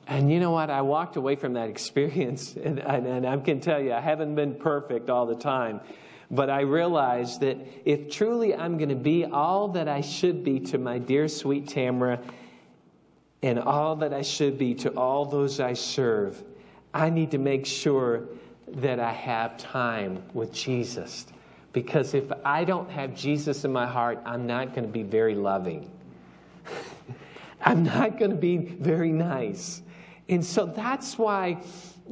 And 0.06 0.30
you 0.30 0.38
know 0.38 0.50
what? 0.50 0.70
I 0.70 0.82
walked 0.82 1.16
away 1.16 1.36
from 1.36 1.54
that 1.54 1.68
experience, 1.70 2.56
and, 2.56 2.78
and, 2.78 3.06
and, 3.06 3.26
I 3.26 3.36
can 3.38 3.60
tell 3.60 3.80
you, 3.80 3.92
I 3.92 4.00
haven't 4.00 4.34
been 4.34 4.54
perfect 4.54 5.10
all 5.10 5.26
the 5.26 5.34
time. 5.34 5.80
But 6.34 6.50
I 6.50 6.62
realized 6.62 7.40
that 7.42 7.58
if 7.84 8.10
truly 8.10 8.54
I'm 8.54 8.76
going 8.76 8.88
to 8.88 8.96
be 8.96 9.24
all 9.24 9.68
that 9.68 9.86
I 9.86 10.00
should 10.00 10.42
be 10.42 10.58
to 10.60 10.78
my 10.78 10.98
dear 10.98 11.28
sweet 11.28 11.68
Tamara 11.68 12.18
and 13.40 13.58
all 13.60 13.94
that 13.96 14.12
I 14.12 14.22
should 14.22 14.58
be 14.58 14.74
to 14.76 14.90
all 14.96 15.24
those 15.24 15.60
I 15.60 15.74
serve, 15.74 16.42
I 16.92 17.08
need 17.08 17.30
to 17.30 17.38
make 17.38 17.66
sure 17.66 18.24
that 18.66 18.98
I 18.98 19.12
have 19.12 19.56
time 19.58 20.24
with 20.32 20.52
Jesus. 20.52 21.26
Because 21.72 22.14
if 22.14 22.32
I 22.44 22.64
don't 22.64 22.90
have 22.90 23.14
Jesus 23.14 23.64
in 23.64 23.72
my 23.72 23.86
heart, 23.86 24.20
I'm 24.24 24.46
not 24.46 24.74
going 24.74 24.86
to 24.86 24.92
be 24.92 25.02
very 25.04 25.36
loving. 25.36 25.88
I'm 27.60 27.84
not 27.84 28.18
going 28.18 28.32
to 28.32 28.36
be 28.36 28.56
very 28.56 29.12
nice. 29.12 29.82
And 30.28 30.44
so 30.44 30.66
that's 30.66 31.16
why 31.16 31.62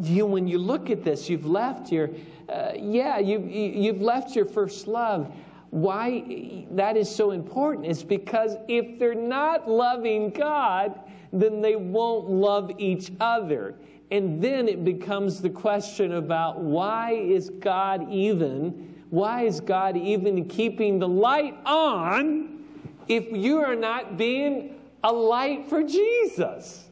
you, 0.00 0.26
when 0.26 0.46
you 0.46 0.58
look 0.58 0.90
at 0.90 1.02
this, 1.02 1.28
you've 1.28 1.46
left 1.46 1.90
your, 1.90 2.10
uh, 2.52 2.72
yeah, 2.76 3.18
you, 3.18 3.40
you've 3.40 4.02
left 4.02 4.36
your 4.36 4.44
first 4.44 4.86
love. 4.86 5.32
Why 5.70 6.66
that 6.72 6.96
is 6.96 7.14
so 7.14 7.30
important 7.30 7.86
is 7.86 8.04
because 8.04 8.56
if 8.68 8.98
they're 8.98 9.14
not 9.14 9.68
loving 9.68 10.30
God, 10.30 11.00
then 11.32 11.62
they 11.62 11.76
won't 11.76 12.28
love 12.28 12.70
each 12.76 13.10
other. 13.20 13.74
And 14.10 14.42
then 14.42 14.68
it 14.68 14.84
becomes 14.84 15.40
the 15.40 15.48
question 15.48 16.12
about 16.12 16.60
why 16.60 17.12
is 17.12 17.48
God 17.48 18.12
even 18.12 18.92
why 19.12 19.42
is 19.42 19.60
God 19.60 19.94
even 19.94 20.48
keeping 20.48 20.98
the 20.98 21.06
light 21.06 21.54
on 21.66 22.64
if 23.08 23.30
you 23.30 23.58
are 23.58 23.76
not 23.76 24.16
being 24.16 24.80
a 25.04 25.12
light 25.12 25.68
for 25.68 25.82
Jesus? 25.82 26.88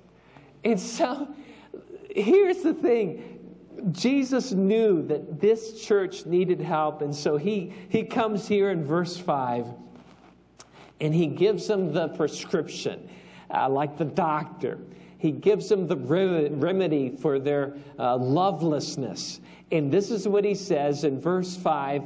And 0.63 0.79
so 0.79 1.29
here's 2.15 2.59
the 2.59 2.75
thing 2.75 3.40
Jesus 3.93 4.53
knew 4.53 5.03
that 5.07 5.41
this 5.41 5.81
church 5.83 6.27
needed 6.27 6.61
help, 6.61 7.03
and 7.03 7.15
so 7.15 7.37
he, 7.37 7.73
he 7.89 8.03
comes 8.03 8.47
here 8.47 8.71
in 8.71 8.85
verse 8.85 9.17
5 9.17 9.67
and 11.01 11.15
he 11.15 11.27
gives 11.27 11.67
them 11.67 11.93
the 11.93 12.09
prescription, 12.09 13.09
uh, 13.51 13.69
like 13.69 13.97
the 13.97 14.05
doctor. 14.05 14.79
He 15.19 15.33
gives 15.33 15.69
them 15.69 15.87
the 15.87 15.97
remedy 15.97 17.11
for 17.11 17.39
their 17.39 17.77
uh, 17.99 18.17
lovelessness. 18.17 19.41
And 19.73 19.93
this 19.93 20.11
is 20.11 20.27
what 20.29 20.45
he 20.45 20.55
says 20.55 21.05
in 21.05 21.21
verse 21.21 21.57
5. 21.57 22.03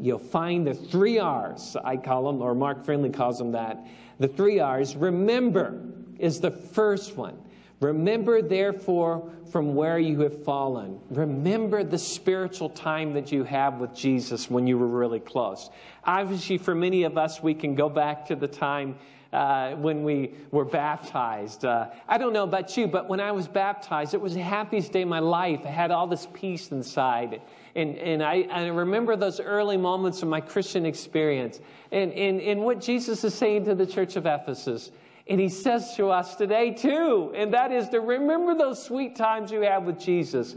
You'll 0.00 0.18
find 0.18 0.66
the 0.66 0.74
three 0.74 1.18
R's, 1.18 1.76
I 1.84 1.96
call 1.96 2.26
them, 2.26 2.40
or 2.40 2.54
Mark 2.54 2.84
Finley 2.84 3.10
calls 3.10 3.38
them 3.38 3.52
that. 3.52 3.86
The 4.18 4.28
three 4.28 4.60
R's. 4.60 4.96
Remember 4.96 5.80
is 6.18 6.40
the 6.40 6.50
first 6.50 7.16
one. 7.16 7.38
Remember, 7.80 8.42
therefore, 8.42 9.30
from 9.50 9.74
where 9.74 9.98
you 9.98 10.20
have 10.20 10.44
fallen. 10.44 11.00
Remember 11.10 11.82
the 11.82 11.98
spiritual 11.98 12.68
time 12.68 13.14
that 13.14 13.32
you 13.32 13.42
have 13.44 13.80
with 13.80 13.94
Jesus 13.94 14.50
when 14.50 14.66
you 14.66 14.78
were 14.78 14.86
really 14.86 15.18
close. 15.20 15.70
Obviously, 16.04 16.58
for 16.58 16.74
many 16.74 17.04
of 17.04 17.16
us, 17.16 17.42
we 17.42 17.54
can 17.54 17.74
go 17.74 17.88
back 17.88 18.26
to 18.26 18.36
the 18.36 18.46
time 18.46 18.96
uh, 19.32 19.72
when 19.76 20.02
we 20.04 20.34
were 20.50 20.64
baptized. 20.64 21.64
Uh, 21.64 21.88
I 22.08 22.18
don't 22.18 22.32
know 22.32 22.44
about 22.44 22.76
you, 22.76 22.86
but 22.86 23.08
when 23.08 23.20
I 23.20 23.32
was 23.32 23.48
baptized, 23.48 24.12
it 24.12 24.20
was 24.20 24.34
the 24.34 24.42
happiest 24.42 24.92
day 24.92 25.02
of 25.02 25.08
my 25.08 25.20
life. 25.20 25.60
I 25.64 25.68
had 25.68 25.90
all 25.90 26.06
this 26.06 26.26
peace 26.32 26.70
inside. 26.72 27.40
And, 27.74 27.96
and 27.96 28.22
I, 28.22 28.46
I 28.50 28.66
remember 28.66 29.16
those 29.16 29.40
early 29.40 29.76
moments 29.76 30.22
of 30.22 30.28
my 30.28 30.40
Christian 30.40 30.84
experience. 30.84 31.60
And, 31.92 32.12
and, 32.12 32.40
and 32.40 32.60
what 32.60 32.80
Jesus 32.80 33.22
is 33.24 33.34
saying 33.34 33.64
to 33.66 33.74
the 33.74 33.86
church 33.86 34.16
of 34.16 34.26
Ephesus. 34.26 34.90
And 35.28 35.40
he 35.40 35.48
says 35.48 35.94
to 35.96 36.10
us 36.10 36.34
today, 36.36 36.72
too, 36.72 37.32
and 37.34 37.52
that 37.54 37.72
is 37.72 37.88
to 37.90 38.00
remember 38.00 38.54
those 38.54 38.82
sweet 38.82 39.16
times 39.16 39.52
you 39.52 39.60
have 39.62 39.84
with 39.84 39.98
Jesus. 39.98 40.56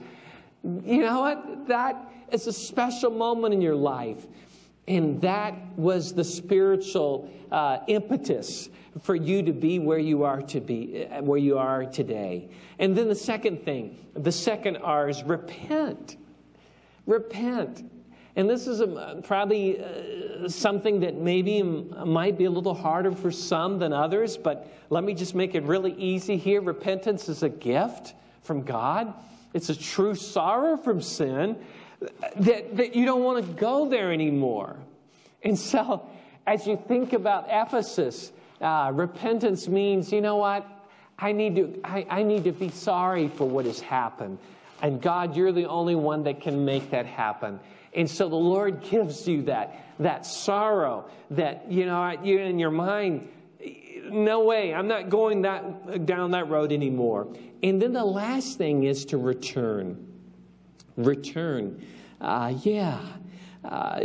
You 0.63 1.01
know 1.01 1.19
what? 1.19 1.67
That 1.67 2.11
is 2.31 2.47
a 2.47 2.53
special 2.53 3.11
moment 3.11 3.53
in 3.53 3.61
your 3.61 3.75
life. 3.75 4.25
And 4.87 5.21
that 5.21 5.55
was 5.77 6.13
the 6.13 6.23
spiritual 6.23 7.29
uh, 7.51 7.79
impetus 7.87 8.69
for 9.01 9.15
you 9.15 9.41
to 9.43 9.53
be 9.53 9.79
where 9.79 9.99
you 9.99 10.23
are 10.23 10.41
to 10.41 10.59
be, 10.59 11.05
uh, 11.05 11.21
where 11.21 11.37
you 11.37 11.57
are 11.57 11.85
today. 11.85 12.49
And 12.79 12.95
then 12.95 13.07
the 13.07 13.15
second 13.15 13.63
thing, 13.63 13.97
the 14.13 14.31
second 14.31 14.77
R 14.77 15.09
is 15.09 15.23
repent. 15.23 16.17
Repent. 17.05 17.89
And 18.35 18.49
this 18.49 18.65
is 18.65 18.79
a, 18.79 19.21
probably 19.23 19.79
uh, 19.79 20.49
something 20.49 21.01
that 21.01 21.15
maybe 21.15 21.61
might 21.61 22.37
be 22.37 22.45
a 22.45 22.49
little 22.49 22.73
harder 22.73 23.11
for 23.11 23.31
some 23.31 23.77
than 23.77 23.93
others, 23.93 24.37
but 24.37 24.67
let 24.89 25.03
me 25.03 25.13
just 25.13 25.35
make 25.35 25.53
it 25.53 25.63
really 25.63 25.93
easy 25.93 26.37
here. 26.37 26.61
Repentance 26.61 27.29
is 27.29 27.43
a 27.43 27.49
gift 27.49 28.15
from 28.41 28.63
God, 28.63 29.13
it's 29.53 29.69
a 29.69 29.75
true 29.75 30.15
sorrow 30.15 30.77
from 30.77 31.01
sin 31.01 31.55
that, 32.37 32.75
that 32.75 32.95
you 32.95 33.05
don't 33.05 33.23
want 33.23 33.45
to 33.45 33.53
go 33.53 33.87
there 33.87 34.11
anymore. 34.11 34.75
And 35.43 35.57
so, 35.57 36.09
as 36.45 36.67
you 36.67 36.81
think 36.87 37.13
about 37.13 37.45
Ephesus, 37.49 38.31
uh, 38.59 38.91
repentance 38.93 39.67
means, 39.67 40.11
you 40.11 40.21
know 40.21 40.37
what? 40.37 40.67
I 41.19 41.31
need, 41.31 41.55
to, 41.55 41.79
I, 41.83 42.05
I 42.09 42.23
need 42.23 42.43
to 42.45 42.51
be 42.51 42.69
sorry 42.69 43.27
for 43.27 43.47
what 43.47 43.65
has 43.65 43.79
happened. 43.79 44.39
And 44.81 45.01
God, 45.01 45.35
you're 45.35 45.51
the 45.51 45.67
only 45.67 45.95
one 45.95 46.23
that 46.23 46.41
can 46.41 46.65
make 46.65 46.91
that 46.91 47.05
happen. 47.05 47.59
And 47.95 48.09
so 48.09 48.29
the 48.29 48.35
Lord 48.35 48.81
gives 48.81 49.27
you 49.27 49.43
that, 49.43 49.85
that 49.99 50.25
sorrow 50.25 51.09
that, 51.31 51.71
you 51.71 51.85
know, 51.85 52.17
you're 52.23 52.41
in 52.41 52.59
your 52.59 52.71
mind, 52.71 53.27
no 54.09 54.43
way, 54.43 54.73
I'm 54.73 54.87
not 54.87 55.09
going 55.09 55.43
that, 55.43 56.05
down 56.05 56.31
that 56.31 56.49
road 56.49 56.71
anymore. 56.71 57.27
And 57.61 57.81
then 57.81 57.93
the 57.93 58.05
last 58.05 58.57
thing 58.57 58.83
is 58.83 59.05
to 59.05 59.17
return. 59.17 60.07
Return. 60.97 61.85
Uh, 62.19 62.53
yeah. 62.63 62.99
Uh, 63.63 64.01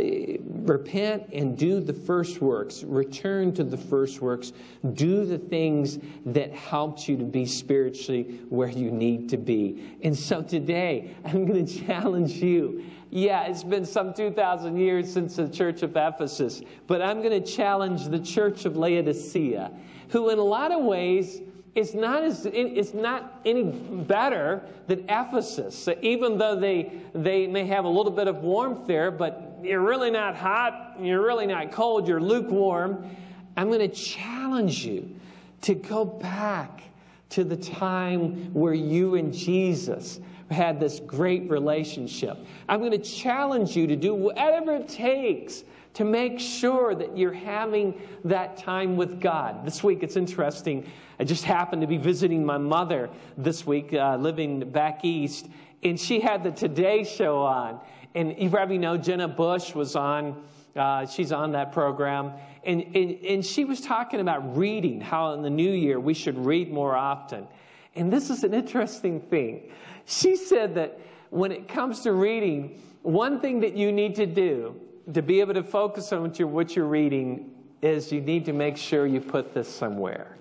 repent 0.63 1.29
and 1.33 1.57
do 1.57 1.81
the 1.81 1.91
first 1.91 2.41
works. 2.41 2.81
Return 2.83 3.53
to 3.53 3.63
the 3.65 3.75
first 3.75 4.21
works. 4.21 4.53
Do 4.93 5.25
the 5.25 5.37
things 5.37 5.99
that 6.27 6.53
helped 6.53 7.09
you 7.09 7.17
to 7.17 7.25
be 7.25 7.45
spiritually 7.45 8.39
where 8.47 8.69
you 8.69 8.89
need 8.89 9.27
to 9.29 9.37
be. 9.37 9.97
And 10.01 10.17
so 10.17 10.41
today, 10.41 11.13
I'm 11.25 11.45
going 11.45 11.65
to 11.67 11.85
challenge 11.85 12.31
you. 12.33 12.85
Yeah, 13.11 13.47
it's 13.47 13.63
been 13.63 13.85
some 13.85 14.13
2,000 14.13 14.77
years 14.77 15.11
since 15.11 15.35
the 15.35 15.49
church 15.49 15.81
of 15.81 15.95
Ephesus, 15.95 16.61
but 16.85 17.01
I'm 17.01 17.21
going 17.23 17.43
to 17.43 17.51
challenge 17.51 18.05
the 18.07 18.19
church 18.19 18.65
of 18.65 18.77
Laodicea, 18.77 19.71
who, 20.09 20.29
in 20.29 20.37
a 20.37 20.43
lot 20.43 20.71
of 20.71 20.83
ways, 20.83 21.41
is 21.73 21.95
not, 21.95 22.23
as, 22.23 22.45
it's 22.45 22.93
not 22.93 23.41
any 23.45 23.63
better 23.63 24.63
than 24.87 25.05
Ephesus. 25.09 25.87
Even 26.01 26.37
though 26.37 26.55
they, 26.55 26.91
they 27.13 27.47
may 27.47 27.65
have 27.65 27.85
a 27.85 27.89
little 27.89 28.11
bit 28.11 28.27
of 28.27 28.37
warmth 28.37 28.85
there, 28.85 29.09
but 29.09 29.59
you're 29.63 29.81
really 29.81 30.11
not 30.11 30.35
hot, 30.35 30.97
you're 30.99 31.25
really 31.25 31.47
not 31.47 31.71
cold, 31.71 32.07
you're 32.07 32.21
lukewarm. 32.21 33.15
I'm 33.57 33.67
going 33.67 33.79
to 33.79 33.95
challenge 33.95 34.85
you 34.85 35.15
to 35.61 35.73
go 35.73 36.05
back 36.05 36.83
to 37.29 37.43
the 37.43 37.57
time 37.57 38.53
where 38.53 38.73
you 38.73 39.15
and 39.15 39.33
Jesus 39.33 40.19
had 40.51 40.79
this 40.79 40.99
great 40.99 41.49
relationship. 41.49 42.37
I'm 42.67 42.79
going 42.79 42.91
to 42.91 42.97
challenge 42.97 43.75
you 43.75 43.87
to 43.87 43.95
do 43.95 44.13
whatever 44.13 44.75
it 44.75 44.87
takes 44.87 45.63
to 45.95 46.03
make 46.05 46.39
sure 46.39 46.95
that 46.95 47.17
you're 47.17 47.33
having 47.33 47.99
that 48.23 48.57
time 48.57 48.95
with 48.95 49.19
God. 49.19 49.65
This 49.65 49.83
week, 49.83 50.03
it's 50.03 50.15
interesting. 50.15 50.89
I 51.19 51.23
just 51.23 51.43
happened 51.43 51.81
to 51.81 51.87
be 51.87 51.97
visiting 51.97 52.45
my 52.45 52.57
mother 52.57 53.09
this 53.37 53.65
week, 53.65 53.93
uh, 53.93 54.15
living 54.17 54.69
back 54.71 55.03
east, 55.03 55.47
and 55.83 55.99
she 55.99 56.19
had 56.19 56.43
the 56.43 56.51
Today 56.51 57.03
Show 57.03 57.39
on. 57.39 57.79
And 58.15 58.35
you 58.37 58.49
probably 58.49 58.77
know 58.77 58.97
Jenna 58.97 59.27
Bush 59.27 59.73
was 59.75 59.95
on. 59.95 60.43
Uh, 60.75 61.05
she's 61.05 61.31
on 61.31 61.51
that 61.53 61.71
program. 61.71 62.33
And, 62.63 62.83
and, 62.95 63.11
and 63.25 63.45
she 63.45 63.65
was 63.65 63.81
talking 63.81 64.19
about 64.19 64.57
reading, 64.57 65.01
how 65.01 65.33
in 65.33 65.41
the 65.41 65.49
new 65.49 65.71
year 65.71 65.99
we 65.99 66.13
should 66.13 66.37
read 66.37 66.71
more 66.71 66.95
often. 66.95 67.47
And 67.95 68.11
this 68.13 68.29
is 68.29 68.43
an 68.43 68.53
interesting 68.53 69.19
thing. 69.19 69.71
She 70.09 70.37
said 70.37 70.73
that 70.73 70.99
when 71.29 71.51
it 71.51 71.67
comes 71.67 71.99
to 71.99 72.13
reading, 72.13 72.81
one 73.03 73.39
thing 73.39 73.59
that 73.59 73.77
you 73.77 73.91
need 73.91 74.15
to 74.15 74.25
do 74.25 74.75
to 75.13 75.21
be 75.21 75.39
able 75.39 75.53
to 75.53 75.61
focus 75.61 76.11
on 76.11 76.23
what 76.23 76.39
you're, 76.39 76.47
what 76.47 76.75
you're 76.75 76.87
reading 76.87 77.51
is 77.83 78.11
you 78.11 78.19
need 78.19 78.43
to 78.45 78.53
make 78.53 78.75
sure 78.75 79.05
you 79.05 79.21
put 79.21 79.53
this 79.53 79.69
somewhere. 79.69 80.35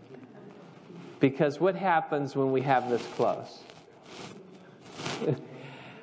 Because 1.21 1.61
what 1.61 1.75
happens 1.75 2.35
when 2.35 2.51
we 2.51 2.63
have 2.63 2.89
this 2.89 3.07
close? 3.15 3.59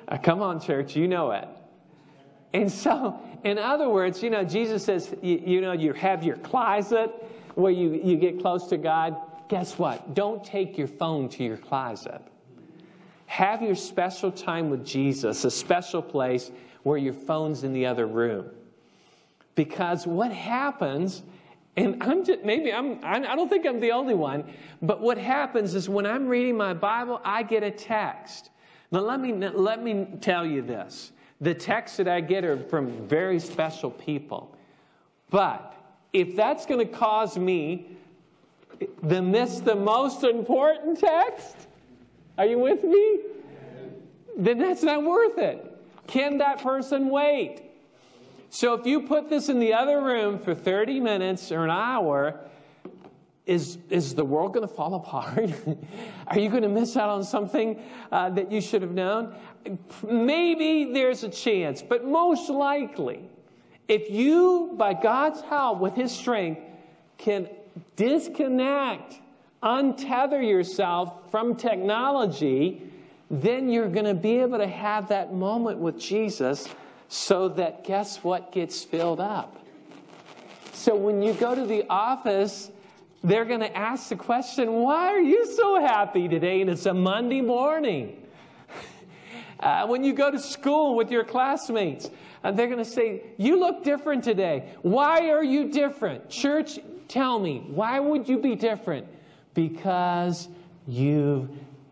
Uh, 0.08 0.16
come 0.16 0.40
on, 0.40 0.60
church, 0.60 0.94
you 0.94 1.08
know 1.08 1.32
it. 1.32 1.48
And 2.54 2.70
so, 2.70 3.18
in 3.42 3.58
other 3.58 3.88
words, 3.88 4.22
you 4.22 4.30
know, 4.30 4.44
Jesus 4.44 4.84
says, 4.84 5.12
you, 5.20 5.42
you, 5.44 5.60
know, 5.60 5.72
you 5.72 5.92
have 5.94 6.22
your 6.22 6.36
closet 6.36 7.10
where 7.56 7.72
you, 7.72 8.00
you 8.04 8.16
get 8.16 8.40
close 8.40 8.68
to 8.68 8.76
God. 8.76 9.16
Guess 9.48 9.80
what? 9.80 10.14
Don't 10.14 10.44
take 10.44 10.78
your 10.78 10.86
phone 10.86 11.28
to 11.30 11.42
your 11.42 11.56
closet. 11.56 12.22
Have 13.36 13.60
your 13.60 13.74
special 13.74 14.32
time 14.32 14.70
with 14.70 14.82
Jesus, 14.82 15.44
a 15.44 15.50
special 15.50 16.00
place 16.00 16.50
where 16.84 16.96
your 16.96 17.12
phone's 17.12 17.64
in 17.64 17.74
the 17.74 17.84
other 17.84 18.06
room. 18.06 18.48
Because 19.54 20.06
what 20.06 20.32
happens, 20.32 21.22
and 21.76 22.02
I'm 22.02 22.24
just, 22.24 22.44
maybe 22.44 22.72
I'm, 22.72 22.98
I 23.04 23.36
don't 23.36 23.50
think 23.50 23.66
I'm 23.66 23.78
the 23.78 23.92
only 23.92 24.14
one, 24.14 24.44
but 24.80 25.02
what 25.02 25.18
happens 25.18 25.74
is 25.74 25.86
when 25.86 26.06
I'm 26.06 26.26
reading 26.26 26.56
my 26.56 26.72
Bible, 26.72 27.20
I 27.24 27.42
get 27.42 27.62
a 27.62 27.70
text. 27.70 28.48
Now, 28.90 29.00
let 29.00 29.20
me, 29.20 29.34
let 29.34 29.82
me 29.82 30.06
tell 30.22 30.46
you 30.46 30.62
this 30.62 31.12
the 31.42 31.52
texts 31.52 31.98
that 31.98 32.08
I 32.08 32.22
get 32.22 32.42
are 32.42 32.56
from 32.56 33.06
very 33.06 33.38
special 33.38 33.90
people. 33.90 34.56
But 35.28 35.74
if 36.14 36.34
that's 36.36 36.64
going 36.64 36.80
to 36.80 36.90
cause 36.90 37.36
me 37.36 37.98
to 39.06 39.20
miss 39.20 39.60
the 39.60 39.76
most 39.76 40.24
important 40.24 40.98
text, 40.98 41.65
are 42.38 42.46
you 42.46 42.58
with 42.58 42.84
me? 42.84 43.20
Then 44.36 44.58
that's 44.58 44.82
not 44.82 45.02
worth 45.02 45.38
it. 45.38 45.64
Can 46.06 46.38
that 46.38 46.62
person 46.62 47.08
wait? 47.08 47.62
So 48.50 48.74
if 48.74 48.86
you 48.86 49.02
put 49.02 49.28
this 49.28 49.48
in 49.48 49.58
the 49.58 49.74
other 49.74 50.00
room 50.00 50.38
for 50.38 50.54
30 50.54 51.00
minutes 51.00 51.50
or 51.50 51.64
an 51.64 51.70
hour, 51.70 52.40
is, 53.46 53.78
is 53.90 54.14
the 54.14 54.24
world 54.24 54.52
going 54.54 54.66
to 54.66 54.74
fall 54.74 54.94
apart? 54.94 55.50
Are 56.26 56.38
you 56.38 56.50
going 56.50 56.62
to 56.62 56.68
miss 56.68 56.96
out 56.96 57.08
on 57.08 57.22
something 57.22 57.80
uh, 58.10 58.30
that 58.30 58.50
you 58.50 58.60
should 58.60 58.82
have 58.82 58.90
known? 58.90 59.34
Maybe 60.08 60.92
there's 60.92 61.22
a 61.22 61.28
chance, 61.28 61.80
but 61.80 62.04
most 62.04 62.50
likely, 62.50 63.28
if 63.88 64.10
you, 64.10 64.74
by 64.76 64.94
God's 64.94 65.40
help, 65.42 65.78
with 65.78 65.94
His 65.94 66.12
strength, 66.12 66.60
can 67.18 67.48
disconnect, 67.94 69.20
untether 69.66 70.40
yourself 70.48 71.30
from 71.32 71.56
technology, 71.56 72.80
then 73.30 73.68
you're 73.68 73.88
going 73.88 74.06
to 74.06 74.14
be 74.14 74.38
able 74.38 74.58
to 74.58 74.66
have 74.66 75.08
that 75.08 75.34
moment 75.34 75.78
with 75.78 75.98
Jesus 75.98 76.68
so 77.08 77.48
that 77.48 77.84
guess 77.84 78.22
what 78.22 78.52
gets 78.52 78.84
filled 78.84 79.20
up? 79.20 79.60
So 80.72 80.94
when 80.94 81.20
you 81.20 81.32
go 81.34 81.54
to 81.54 81.66
the 81.66 81.84
office, 81.90 82.70
they're 83.24 83.44
going 83.44 83.60
to 83.60 83.76
ask 83.76 84.08
the 84.08 84.16
question, 84.16 84.72
Why 84.72 85.08
are 85.08 85.20
you 85.20 85.46
so 85.46 85.80
happy 85.80 86.28
today? 86.28 86.60
And 86.60 86.70
it's 86.70 86.86
a 86.86 86.94
Monday 86.94 87.40
morning. 87.40 88.22
Uh, 89.58 89.86
when 89.86 90.04
you 90.04 90.12
go 90.12 90.30
to 90.30 90.38
school 90.38 90.94
with 90.94 91.10
your 91.10 91.24
classmates, 91.24 92.10
and 92.44 92.52
uh, 92.52 92.52
they're 92.52 92.66
going 92.66 92.76
to 92.76 92.84
say, 92.84 93.22
You 93.38 93.58
look 93.58 93.82
different 93.82 94.22
today. 94.22 94.74
Why 94.82 95.30
are 95.30 95.42
you 95.42 95.70
different? 95.70 96.28
Church, 96.28 96.78
tell 97.08 97.38
me, 97.38 97.64
why 97.68 97.98
would 97.98 98.28
you 98.28 98.36
be 98.36 98.54
different? 98.54 99.06
Because 99.56 100.48
you've 100.86 101.48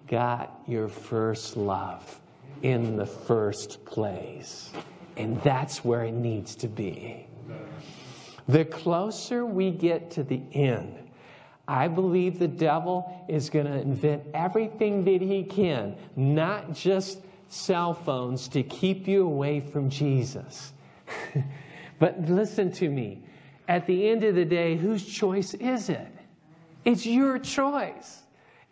got 0.07 0.63
your 0.69 0.87
first 0.87 1.57
love 1.57 2.21
in 2.63 2.97
the 2.97 3.07
first 3.07 3.85
place. 3.87 4.71
And 5.17 5.41
that's 5.43 5.83
where 5.83 6.05
it 6.05 6.13
needs 6.13 6.55
to 6.57 6.69
be. 6.69 7.27
The 8.49 8.67
closer 8.67 9.47
we 9.47 9.71
get 9.71 10.11
to 10.13 10.23
the 10.23 10.43
end, 10.53 10.95
I 11.67 11.89
believe 11.89 12.39
the 12.39 12.49
devil 12.49 13.25
is 13.29 13.49
going 13.49 13.65
to 13.65 13.81
invent 13.81 14.23
everything 14.35 15.03
that 15.05 15.23
he 15.23 15.43
can, 15.43 15.97
not 16.17 16.75
just 16.75 17.21
cell 17.49 17.95
phones, 17.95 18.47
to 18.49 18.63
keep 18.63 19.09
you 19.09 19.25
away 19.25 19.61
from 19.61 19.89
Jesus. 19.89 20.75
but 21.99 22.21
listen 22.29 22.71
to 22.73 22.91
me. 22.91 23.23
At 23.69 23.87
the 23.87 24.11
end 24.11 24.23
of 24.25 24.35
the 24.35 24.45
day, 24.45 24.77
whose 24.77 25.07
choice 25.07 25.55
is 25.55 25.89
it? 25.89 26.14
It's 26.85 27.07
your 27.07 27.39
choice. 27.39 28.23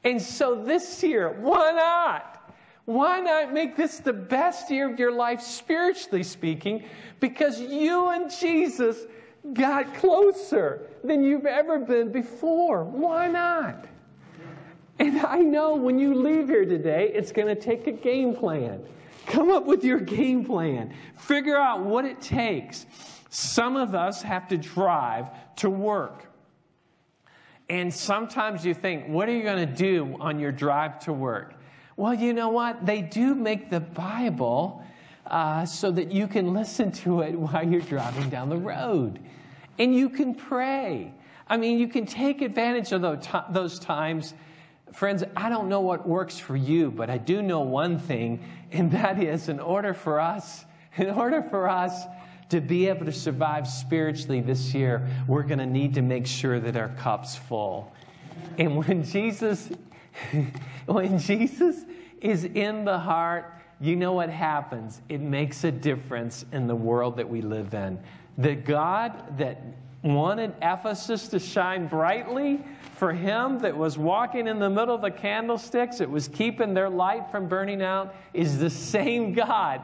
And 0.05 0.21
so 0.21 0.63
this 0.63 1.03
year, 1.03 1.31
why 1.41 1.73
not? 1.73 2.51
Why 2.85 3.21
not 3.21 3.53
make 3.53 3.77
this 3.77 3.99
the 3.99 4.13
best 4.13 4.71
year 4.71 4.91
of 4.91 4.99
your 4.99 5.13
life, 5.13 5.41
spiritually 5.41 6.25
speaking? 6.25 6.85
Because 7.21 7.61
you 7.61 8.09
and 8.11 8.31
Jesus 8.31 8.99
got 9.53 9.95
closer 9.95 10.89
than 11.05 11.23
you've 11.23 11.47
ever 11.47 11.79
been 11.79 12.11
before. 12.11 12.85
Why 12.85 13.29
not? 13.29 13.87
And 14.99 15.21
I 15.21 15.39
know 15.39 15.75
when 15.75 15.99
you 15.99 16.15
leave 16.15 16.49
here 16.49 16.65
today, 16.65 17.11
it's 17.15 17.33
going 17.33 17.49
to 17.49 17.61
take 17.61 17.87
a 17.87 17.93
game 17.93 18.35
plan. 18.35 18.85
Come 19.27 19.51
up 19.51 19.65
with 19.65 19.85
your 19.85 20.01
game 20.01 20.45
plan. 20.45 20.95
Figure 21.17 21.57
out 21.57 21.83
what 21.83 22.05
it 22.05 22.21
takes. 22.21 22.87
Some 23.31 23.77
of 23.77 23.95
us 23.95 24.23
have 24.23 24.49
to 24.49 24.57
drive 24.57 25.27
to 25.57 25.71
work. 25.71 26.32
And 27.73 27.93
sometimes 27.93 28.67
you 28.67 28.75
think, 28.75 29.09
what 29.09 29.31
are 29.31 29.33
you 29.33 29.43
going 29.43 29.67
to 29.67 29.75
do 29.75 30.19
on 30.21 30.39
your 30.39 30.53
drive 30.53 30.99
to 31.07 31.13
work? 31.15 31.55
Well, 31.97 32.13
you 32.13 32.35
know 32.35 32.51
what? 32.51 32.85
They 32.85 33.01
do 33.01 33.35
make 33.35 33.71
the 33.71 33.81
Bible 33.81 34.85
uh, 35.27 35.65
so 35.65 35.91
that 35.91 36.13
you 36.13 36.29
can 36.29 36.53
listen 36.53 36.93
to 36.93 37.23
it 37.23 37.35
while 37.35 37.67
you're 37.67 37.81
driving 37.81 38.29
down 38.29 38.51
the 38.51 38.59
road. 38.59 39.21
And 39.79 39.95
you 39.95 40.11
can 40.11 40.35
pray. 40.35 41.15
I 41.49 41.57
mean, 41.57 41.79
you 41.79 41.89
can 41.89 42.05
take 42.05 42.43
advantage 42.43 42.93
of 42.93 43.01
those 43.55 43.79
times. 43.79 44.35
Friends, 44.93 45.25
I 45.35 45.49
don't 45.49 45.71
know 45.71 45.81
what 45.81 46.07
works 46.07 46.39
for 46.39 46.55
you, 46.55 46.91
but 46.91 47.09
I 47.09 47.17
do 47.17 47.41
know 47.41 47.61
one 47.61 47.99
thing, 47.99 48.45
and 48.71 48.91
that 48.91 49.19
is 49.19 49.49
in 49.49 49.61
order 49.61 49.95
for 49.95 50.21
us, 50.21 50.67
in 50.99 51.09
order 51.09 51.41
for 51.41 51.71
us 51.71 52.05
to 52.53 52.61
be 52.61 52.87
able 52.87 53.07
to 53.07 53.13
survive 53.13 53.67
spiritually 53.67 54.43
this 54.43 54.75
year, 54.75 55.09
we're 55.27 55.43
going 55.43 55.59
to 55.59 55.65
need 55.65 55.95
to 55.95 56.03
make 56.03 56.27
sure 56.27 56.61
that 56.61 56.77
our 56.77 56.91
cup's 56.91 57.35
full. 57.35 57.91
And 58.59 58.77
when 58.77 59.05
Jesus, 59.05 59.71
when 60.87 61.19
Jesus 61.19 61.87
is 62.21 62.45
in 62.45 62.85
the 62.85 62.99
heart, 62.99 63.55
you 63.81 63.97
know 63.97 64.13
what 64.13 64.29
happens? 64.29 65.01
It 65.09 65.23
makes 65.23 65.65
a 65.65 65.73
difference 65.73 66.45
in 66.53 66.67
the 66.67 66.77
world 66.77 67.17
that 67.17 67.27
we 67.27 67.41
live 67.41 67.73
in. 67.73 67.99
The 68.37 68.55
God 68.55 69.39
that 69.39 69.63
wanted 70.03 70.53
Ephesus 70.61 71.29
to 71.29 71.39
shine 71.39 71.87
brightly 71.87 72.63
for 72.97 73.15
him, 73.15 73.61
that 73.61 73.75
was 73.75 73.97
walking 73.97 74.47
in 74.47 74.59
the 74.59 74.69
middle 74.69 74.95
of 74.95 75.01
the 75.01 75.11
candlesticks, 75.11 76.03
it 76.03 76.11
was 76.11 76.29
keeping 76.29 76.75
their 76.75 76.91
light 76.91 77.31
from 77.31 77.49
burning 77.49 77.81
out, 77.81 78.15
is 78.35 78.59
the 78.59 78.69
same 78.69 79.33
God 79.33 79.81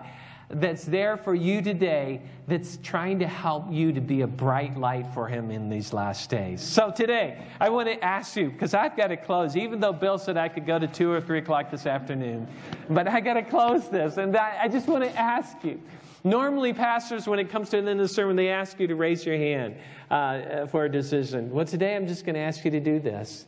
that's 0.50 0.84
there 0.84 1.16
for 1.16 1.34
you 1.34 1.60
today 1.60 2.22
that's 2.46 2.78
trying 2.82 3.18
to 3.18 3.26
help 3.26 3.70
you 3.70 3.92
to 3.92 4.00
be 4.00 4.22
a 4.22 4.26
bright 4.26 4.78
light 4.78 5.06
for 5.12 5.28
him 5.28 5.50
in 5.50 5.68
these 5.68 5.92
last 5.92 6.30
days. 6.30 6.62
So 6.62 6.90
today, 6.90 7.44
I 7.60 7.68
want 7.68 7.88
to 7.88 8.02
ask 8.02 8.34
you, 8.36 8.50
because 8.50 8.72
I've 8.72 8.96
got 8.96 9.08
to 9.08 9.16
close, 9.16 9.56
even 9.56 9.78
though 9.78 9.92
Bill 9.92 10.16
said 10.16 10.38
I 10.38 10.48
could 10.48 10.66
go 10.66 10.78
to 10.78 10.86
2 10.86 11.10
or 11.10 11.20
3 11.20 11.38
o'clock 11.38 11.70
this 11.70 11.84
afternoon, 11.84 12.48
but 12.88 13.06
I 13.06 13.20
got 13.20 13.34
to 13.34 13.42
close 13.42 13.90
this. 13.90 14.16
And 14.16 14.34
I 14.36 14.68
just 14.68 14.88
want 14.88 15.04
to 15.04 15.14
ask 15.18 15.62
you. 15.62 15.80
Normally, 16.24 16.72
pastors, 16.72 17.26
when 17.26 17.38
it 17.38 17.48
comes 17.48 17.70
to 17.70 17.80
the 17.80 17.90
end 17.90 18.00
of 18.00 18.08
the 18.08 18.12
sermon, 18.12 18.34
they 18.34 18.48
ask 18.48 18.80
you 18.80 18.86
to 18.86 18.96
raise 18.96 19.24
your 19.24 19.36
hand 19.36 19.76
uh, 20.10 20.66
for 20.66 20.84
a 20.84 20.90
decision. 20.90 21.50
Well, 21.50 21.64
today 21.64 21.94
I'm 21.94 22.08
just 22.08 22.24
going 22.24 22.34
to 22.34 22.40
ask 22.40 22.64
you 22.64 22.70
to 22.72 22.80
do 22.80 22.98
this. 22.98 23.46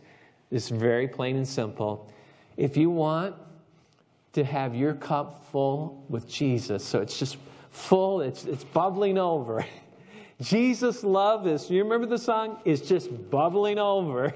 It's 0.51 0.69
very 0.69 1.09
plain 1.09 1.37
and 1.37 1.49
simple. 1.49 2.13
If 2.57 2.77
you 2.77 2.91
want 2.91 3.35
to 4.33 4.45
have 4.45 4.75
your 4.75 4.95
cup 4.95 5.45
full 5.51 6.05
with 6.09 6.29
Jesus. 6.29 6.85
So 6.85 7.01
it's 7.01 7.19
just 7.19 7.37
full, 7.71 8.21
it's, 8.21 8.45
it's 8.45 8.65
bubbling 8.65 9.19
over. 9.19 9.65
Jesus' 10.41 11.05
love 11.05 11.47
is, 11.47 11.71
you 11.71 11.83
remember 11.83 12.07
the 12.07 12.19
song? 12.19 12.59
It's 12.65 12.81
just 12.81 13.31
bubbling 13.31 13.79
over. 13.79 14.33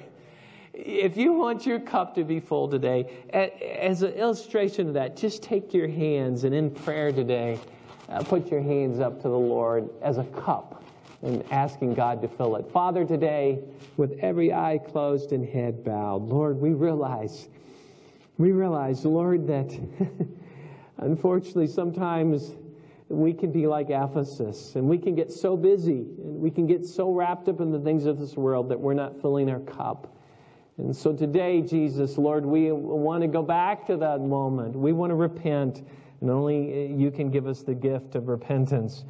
If 0.75 1.17
you 1.17 1.33
want 1.33 1.65
your 1.65 1.79
cup 1.79 2.15
to 2.17 2.25
be 2.25 2.41
full 2.41 2.69
today, 2.69 3.09
as 3.33 4.03
an 4.03 4.13
illustration 4.15 4.89
of 4.89 4.95
that, 4.95 5.17
just 5.17 5.43
take 5.43 5.73
your 5.73 5.89
hands 5.89 6.45
and 6.45 6.55
in 6.55 6.71
prayer 6.71 7.13
today, 7.13 7.61
uh, 8.09 8.23
put 8.23 8.51
your 8.51 8.61
hands 8.61 8.99
up 9.01 9.23
to 9.23 9.29
the 9.29 9.39
Lord 9.39 9.89
as 10.03 10.19
a 10.19 10.25
cup 10.25 10.83
and 11.23 11.43
asking 11.51 11.95
God 11.95 12.21
to 12.23 12.29
fill 12.29 12.57
it. 12.57 12.71
Father, 12.71 13.05
today, 13.05 13.61
with 13.97 14.19
every 14.21 14.53
eye 14.53 14.79
closed 14.79 15.33
and 15.33 15.47
head 15.49 15.85
bowed, 15.85 16.29
Lord, 16.29 16.61
we 16.61 16.71
realize 16.71 17.49
we 18.39 18.53
realize, 18.53 19.05
Lord, 19.05 19.47
that 19.47 19.79
unfortunately 20.99 21.67
sometimes 21.67 22.55
we 23.09 23.33
can 23.33 23.53
be 23.53 23.67
like 23.67 23.91
Ephesus 23.91 24.75
and 24.77 24.89
we 24.89 24.99
can 24.99 25.15
get 25.15 25.31
so 25.31 25.57
busy 25.57 26.07
and 26.23 26.41
we 26.41 26.51
can 26.51 26.67
get 26.67 26.85
so 26.85 27.13
wrapped 27.13 27.49
up 27.49 27.61
in 27.61 27.71
the 27.71 27.79
things 27.79 28.07
of 28.07 28.19
this 28.19 28.37
world 28.37 28.69
that 28.71 28.81
we're 28.81 28.95
not 28.95 29.21
filling 29.21 29.51
our 29.51 29.61
cup. 29.61 30.17
And 30.79 30.95
so 30.95 31.13
today, 31.13 31.61
Jesus, 31.61 32.19
Lord, 32.19 32.45
we 32.45 32.73
want 32.73 33.23
to 33.23 33.29
go 33.29 33.43
back 33.43 33.87
to 33.87 33.97
that 33.99 34.21
moment. 34.21 34.75
We 34.75 34.93
want 34.93 35.11
to 35.11 35.15
repent, 35.15 35.83
and 36.21 36.31
only 36.31 36.93
you 36.93 37.13
can 37.13 37.31
give 37.31 37.47
us 37.47 37.63
the 37.63 37.75
gift 37.75 38.17
of 38.17 38.27
repentance. 38.27 39.05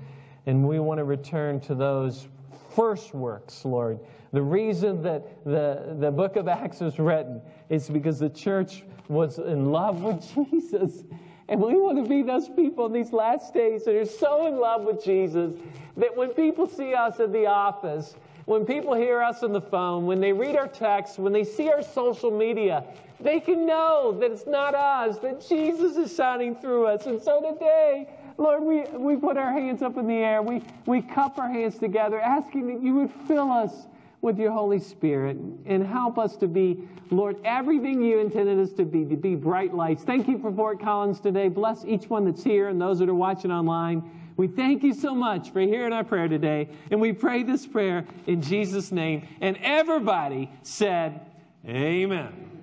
And 0.45 0.69
we 0.69 0.79
want 0.79 0.99
to 0.99 1.05
return 1.05 1.61
to 1.61 1.75
those 1.75 2.29
first 2.75 3.15
works, 3.15 3.65
Lord. 3.65 4.01
The 4.33 4.43
reason 4.43 5.03
that 5.03 5.45
the, 5.45 5.97
the 5.99 6.11
book 6.11 6.37
of 6.37 6.49
Acts 6.49 6.81
was 6.81 6.99
written 6.99 7.41
is 7.69 7.89
because 7.89 8.19
the 8.19 8.31
church 8.31 8.85
was 9.09 9.39
in 9.39 9.71
love 9.71 10.03
with 10.03 10.35
Jesus. 10.53 11.05
And 11.49 11.61
we 11.61 11.75
want 11.75 12.03
to 12.03 12.09
be 12.09 12.23
those 12.23 12.49
people 12.49 12.87
in 12.87 12.93
these 12.93 13.13
last 13.13 13.53
days 13.53 13.85
that 13.85 13.95
are 13.95 14.07
so 14.07 14.47
in 14.47 14.57
love 14.57 14.83
with 14.83 15.05
Jesus 15.05 15.53
that 15.97 16.17
when 16.17 16.31
people 16.31 16.67
see 16.67 16.95
us 16.95 17.21
in 17.21 17.31
the 17.33 17.47
office, 17.47 18.17
when 18.47 18.65
people 18.65 18.95
hear 18.95 19.23
us 19.23 19.43
on 19.43 19.53
the 19.53 19.61
phone, 19.61 20.07
when 20.07 20.21
they 20.21 20.33
read 20.33 20.57
our 20.57 20.69
texts, 20.69 21.19
when 21.19 21.33
they 21.33 21.45
see 21.45 21.71
our 21.71 21.83
social 21.83 22.31
media, 22.31 22.85
they 23.21 23.41
can 23.41 23.67
know 23.67 24.17
that 24.21 24.31
it's 24.31 24.47
not 24.47 24.75
us, 24.75 25.19
that 25.19 25.47
Jesus 25.47 25.97
is 25.97 26.15
shining 26.15 26.55
through 26.57 26.87
us. 26.87 27.07
And 27.07 27.23
so 27.23 27.53
today, 27.53 28.09
Lord, 28.37 28.63
we, 28.63 28.83
we 28.99 29.17
put 29.17 29.37
our 29.37 29.53
hands 29.53 29.83
up 29.83 29.97
in 29.97 30.07
the 30.07 30.15
air. 30.15 30.43
We, 30.43 30.63
we 30.87 31.03
cup 31.03 31.39
our 31.39 31.49
hands 31.49 31.79
together, 31.79 32.21
asking 32.21 32.67
that 32.69 32.83
you 32.83 32.95
would 32.97 33.11
fill 33.27 33.51
us 33.51 33.87
with 34.21 34.39
your 34.39 34.53
Holy 34.53 34.81
Spirit 34.81 35.37
and 35.67 35.87
help 35.87 36.19
us 36.19 36.37
to 36.37 36.49
be, 36.49 36.89
Lord, 37.11 37.37
everything 37.45 38.03
you 38.03 38.19
intended 38.19 38.59
us 38.59 38.73
to 38.73 38.85
be, 38.85 39.05
to 39.05 39.17
be 39.17 39.35
bright 39.35 39.75
lights. 39.75 40.03
Thank 40.03 40.29
you 40.29 40.39
for 40.39 40.51
Fort 40.51 40.81
Collins 40.81 41.21
today. 41.21 41.49
Bless 41.49 41.85
each 41.85 42.09
one 42.09 42.25
that's 42.25 42.43
here 42.43 42.69
and 42.69 42.81
those 42.81 42.99
that 43.01 43.09
are 43.09 43.15
watching 43.15 43.53
online. 43.53 44.03
We 44.37 44.49
thank 44.49 44.83
you 44.83 44.95
so 44.95 45.15
much 45.15 45.51
for 45.51 45.61
hearing 45.61 45.93
our 45.93 46.05
prayer 46.05 46.27
today. 46.27 46.71
And 46.91 47.01
we 47.01 47.13
pray 47.13 47.43
this 47.43 47.67
prayer 47.67 48.05
in 48.27 48.43
Jesus' 48.43 48.91
name. 48.91 49.29
And 49.41 49.57
everybody 49.63 50.51
said, 50.63 51.21
Amen. 51.67 52.54